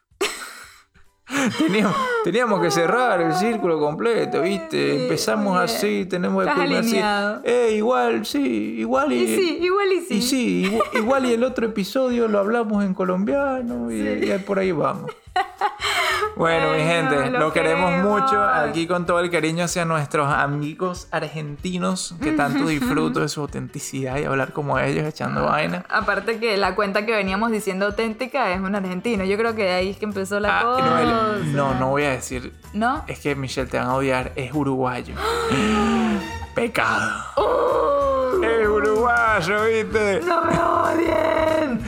Teníamos, 1.59 1.95
teníamos 2.23 2.61
que 2.61 2.71
cerrar 2.71 3.21
el 3.21 3.33
círculo 3.33 3.79
completo, 3.79 4.41
¿viste? 4.41 4.95
Sí, 4.97 5.03
Empezamos 5.03 5.59
así, 5.59 6.05
tenemos 6.05 6.43
que 6.45 6.51
culminar 6.51 7.35
así. 7.35 7.41
Eh, 7.43 7.73
igual, 7.75 8.25
sí, 8.25 8.75
igual 8.79 9.13
y... 9.13 9.23
Y 9.23 9.35
sí, 9.35 9.59
igual 9.61 9.91
y 9.93 10.01
sí. 10.01 10.13
y 10.15 10.21
sí, 10.21 10.65
igual, 10.65 10.87
igual 10.95 11.25
y 11.27 11.33
el 11.33 11.43
otro 11.43 11.67
episodio 11.67 12.27
lo 12.27 12.39
hablamos 12.39 12.83
en 12.83 12.93
colombiano 12.93 13.91
y, 13.91 13.99
Sí. 14.01 14.31
y 14.33 14.37
por 14.39 14.57
ahí 14.59 14.71
vamos. 14.71 15.11
Bueno, 16.35 16.71
mi 16.73 16.79
gente, 16.83 17.29
lo 17.31 17.39
lo 17.39 17.53
queremos 17.53 17.91
mucho 18.03 18.41
aquí 18.41 18.87
con 18.87 19.05
todo 19.05 19.19
el 19.19 19.29
cariño 19.29 19.65
hacia 19.65 19.83
nuestros 19.85 20.31
amigos 20.31 21.07
argentinos 21.11 22.15
que 22.21 22.31
tanto 22.31 22.65
disfruto 22.67 23.19
de 23.19 23.27
su 23.29 23.41
autenticidad 23.41 24.17
y 24.17 24.23
hablar 24.25 24.53
como 24.53 24.79
ellos 24.79 25.05
echando 25.05 25.45
vaina. 25.45 25.83
Aparte 25.89 26.39
que 26.39 26.55
la 26.57 26.75
cuenta 26.75 27.05
que 27.05 27.11
veníamos 27.11 27.51
diciendo 27.51 27.87
auténtica 27.87 28.51
es 28.53 28.61
un 28.61 28.73
argentino. 28.75 29.23
Yo 29.25 29.37
creo 29.37 29.53
que 29.55 29.63
de 29.63 29.71
ahí 29.71 29.89
es 29.89 29.97
que 29.97 30.05
empezó 30.05 30.39
la 30.39 30.59
Ah, 30.59 30.63
cosa. 30.63 30.85
no, 30.85 30.97
el- 31.33 31.55
no, 31.55 31.73
no 31.75 31.89
voy 31.89 32.03
a 32.03 32.11
decir, 32.11 32.53
¿No? 32.73 33.03
es 33.07 33.19
que 33.19 33.35
Michelle 33.35 33.69
te 33.69 33.77
van 33.77 33.87
a 33.87 33.95
odiar, 33.95 34.31
es 34.35 34.53
uruguayo. 34.53 35.15
Pecado. 36.55 37.11
¡Oh! 37.35 38.31
Es 38.43 38.67
uruguayo, 38.67 39.63
¿viste? 39.65 40.21
¡No 40.25 40.41
me 40.45 40.57
odien! 40.57 41.81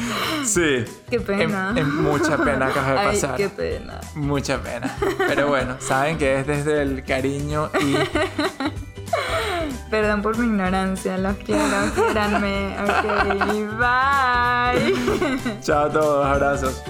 Sí. 0.45 0.85
Qué 1.09 1.19
pena. 1.19 1.73
Es, 1.75 1.87
mucha 1.87 2.37
pena 2.37 2.71
que 2.71 2.79
acaba 2.79 2.93
de 2.93 2.99
Ay, 2.99 3.15
pasar. 3.15 3.35
qué 3.37 3.49
pena. 3.49 3.99
Mucha 4.15 4.61
pena. 4.61 4.95
Pero 5.27 5.47
bueno, 5.47 5.77
saben 5.79 6.17
que 6.17 6.39
es 6.39 6.47
desde 6.47 6.81
el 6.81 7.03
cariño 7.03 7.69
y 7.81 7.95
Perdón 9.89 10.21
por 10.21 10.37
mi 10.37 10.45
ignorancia. 10.47 11.17
Los 11.17 11.35
quiero, 11.37 11.63
quiéranme. 11.93 12.75
Ok, 12.81 13.03
bye. 13.77 15.59
chao 15.61 15.85
a 15.85 15.89
todos, 15.91 16.25
abrazos. 16.25 16.81